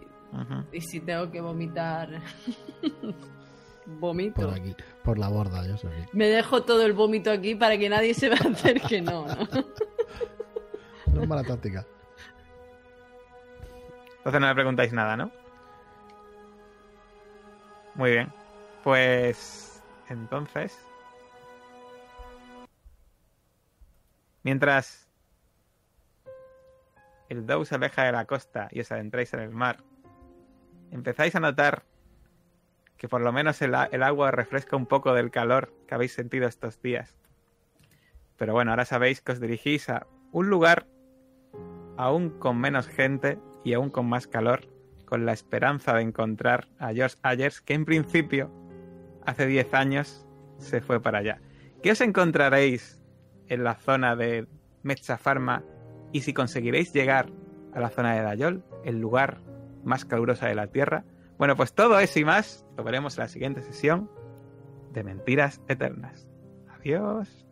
[0.72, 2.08] Y si tengo que vomitar,
[3.86, 4.42] vomito.
[4.42, 5.88] Por aquí, por la borda, yo sé.
[6.12, 9.26] Me dejo todo el vómito aquí para que nadie se va a hacer que no,
[9.26, 9.36] ¿no?
[11.12, 11.84] No es mala táctica.
[14.18, 15.32] Entonces no le preguntáis nada, ¿no?
[17.94, 18.32] Muy bien.
[18.84, 20.78] Pues entonces...
[24.42, 25.10] Mientras
[27.28, 29.82] el Dow se aleja de la costa y os adentráis en el mar,
[30.90, 31.84] empezáis a notar
[33.00, 36.82] que por lo menos el, agua refresca un poco del calor que habéis sentido estos
[36.82, 37.16] días.
[38.36, 40.86] Pero bueno, ahora sabéis que os dirigís a un lugar
[41.96, 44.68] aún con menos gente y aún con más calor,
[45.06, 48.52] con la esperanza de encontrar a George Ayers, que en principio,
[49.24, 50.26] hace 10 años,
[50.58, 51.40] se fue para allá.
[51.82, 53.02] ¿Qué os encontraréis
[53.48, 54.46] en la zona de
[54.82, 55.64] Mecha Pharma
[56.12, 57.30] y si conseguiréis llegar
[57.72, 59.40] a la zona de Dayol, el lugar
[59.84, 61.04] más caluroso de la Tierra?
[61.40, 64.10] Bueno, pues todo eso y más lo veremos en la siguiente sesión
[64.92, 66.28] de Mentiras Eternas.
[66.68, 67.46] Adiós.